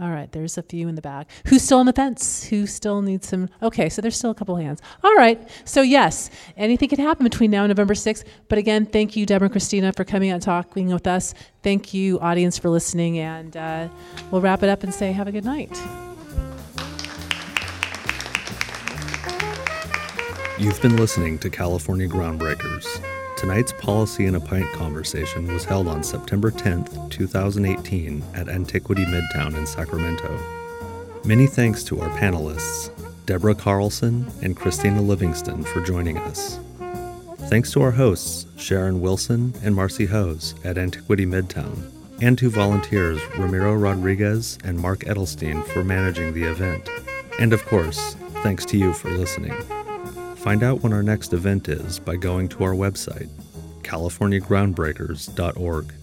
All 0.03 0.11
right, 0.11 0.29
there's 0.33 0.57
a 0.57 0.61
few 0.61 0.89
in 0.89 0.95
the 0.95 1.01
back. 1.01 1.29
Who's 1.47 1.61
still 1.61 1.77
on 1.77 1.85
the 1.85 1.93
fence? 1.93 2.43
Who 2.43 2.67
still 2.67 3.01
needs 3.01 3.25
some? 3.25 3.47
Okay, 3.61 3.87
so 3.87 4.01
there's 4.01 4.17
still 4.17 4.31
a 4.31 4.35
couple 4.35 4.57
hands. 4.57 4.81
All 5.01 5.15
right, 5.15 5.39
so 5.63 5.81
yes, 5.81 6.29
anything 6.57 6.89
can 6.89 6.99
happen 6.99 7.23
between 7.23 7.51
now 7.51 7.63
and 7.63 7.69
November 7.69 7.93
6th. 7.93 8.25
But 8.49 8.57
again, 8.57 8.85
thank 8.85 9.15
you, 9.15 9.25
Deborah 9.25 9.45
and 9.45 9.53
Christina, 9.53 9.93
for 9.93 10.03
coming 10.03 10.31
out 10.31 10.33
and 10.33 10.43
talking 10.43 10.87
with 10.87 11.07
us. 11.07 11.33
Thank 11.61 11.93
you, 11.93 12.19
audience, 12.19 12.57
for 12.57 12.67
listening. 12.67 13.17
And 13.17 13.55
uh, 13.55 13.87
we'll 14.29 14.41
wrap 14.41 14.61
it 14.61 14.67
up 14.67 14.83
and 14.83 14.93
say 14.93 15.13
have 15.13 15.29
a 15.29 15.31
good 15.31 15.45
night. 15.45 15.71
You've 20.59 20.81
been 20.81 20.97
listening 20.97 21.39
to 21.39 21.49
California 21.49 22.09
Groundbreakers. 22.09 23.12
Tonight's 23.43 23.73
Policy 23.73 24.25
in 24.25 24.35
a 24.35 24.39
Pint 24.39 24.71
conversation 24.71 25.51
was 25.51 25.65
held 25.65 25.89
on 25.89 26.01
September 26.01 26.49
10th, 26.49 27.09
2018, 27.09 28.23
at 28.35 28.47
Antiquity 28.47 29.03
Midtown 29.03 29.57
in 29.57 29.65
Sacramento. 29.65 30.39
Many 31.25 31.47
thanks 31.47 31.83
to 31.83 31.99
our 31.99 32.07
panelists, 32.17 32.89
Deborah 33.25 33.53
Carlton 33.53 34.31
and 34.41 34.55
Christina 34.55 35.01
Livingston, 35.01 35.65
for 35.65 35.81
joining 35.81 36.17
us. 36.19 36.57
Thanks 37.49 37.69
to 37.73 37.81
our 37.81 37.91
hosts, 37.91 38.45
Sharon 38.55 39.01
Wilson 39.01 39.53
and 39.61 39.75
Marcy 39.75 40.05
Hose 40.05 40.55
at 40.63 40.77
Antiquity 40.77 41.25
Midtown, 41.25 41.91
and 42.21 42.37
to 42.37 42.49
volunteers 42.49 43.19
Ramiro 43.37 43.73
Rodriguez 43.73 44.57
and 44.63 44.79
Mark 44.79 44.99
Edelstein 44.99 45.65
for 45.65 45.83
managing 45.83 46.33
the 46.33 46.43
event. 46.43 46.89
And 47.41 47.51
of 47.51 47.65
course, 47.65 48.15
thanks 48.41 48.63
to 48.67 48.77
you 48.77 48.93
for 48.93 49.11
listening. 49.11 49.53
Find 50.43 50.61
out 50.61 50.83
when 50.83 50.91
our 50.91 51.01
next 51.01 51.31
event 51.31 51.69
is 51.69 51.99
by 51.99 52.17
going 52.17 52.49
to 52.49 52.65
our 52.65 52.73
website, 52.73 53.29
californiagroundbreakers.org. 53.83 55.93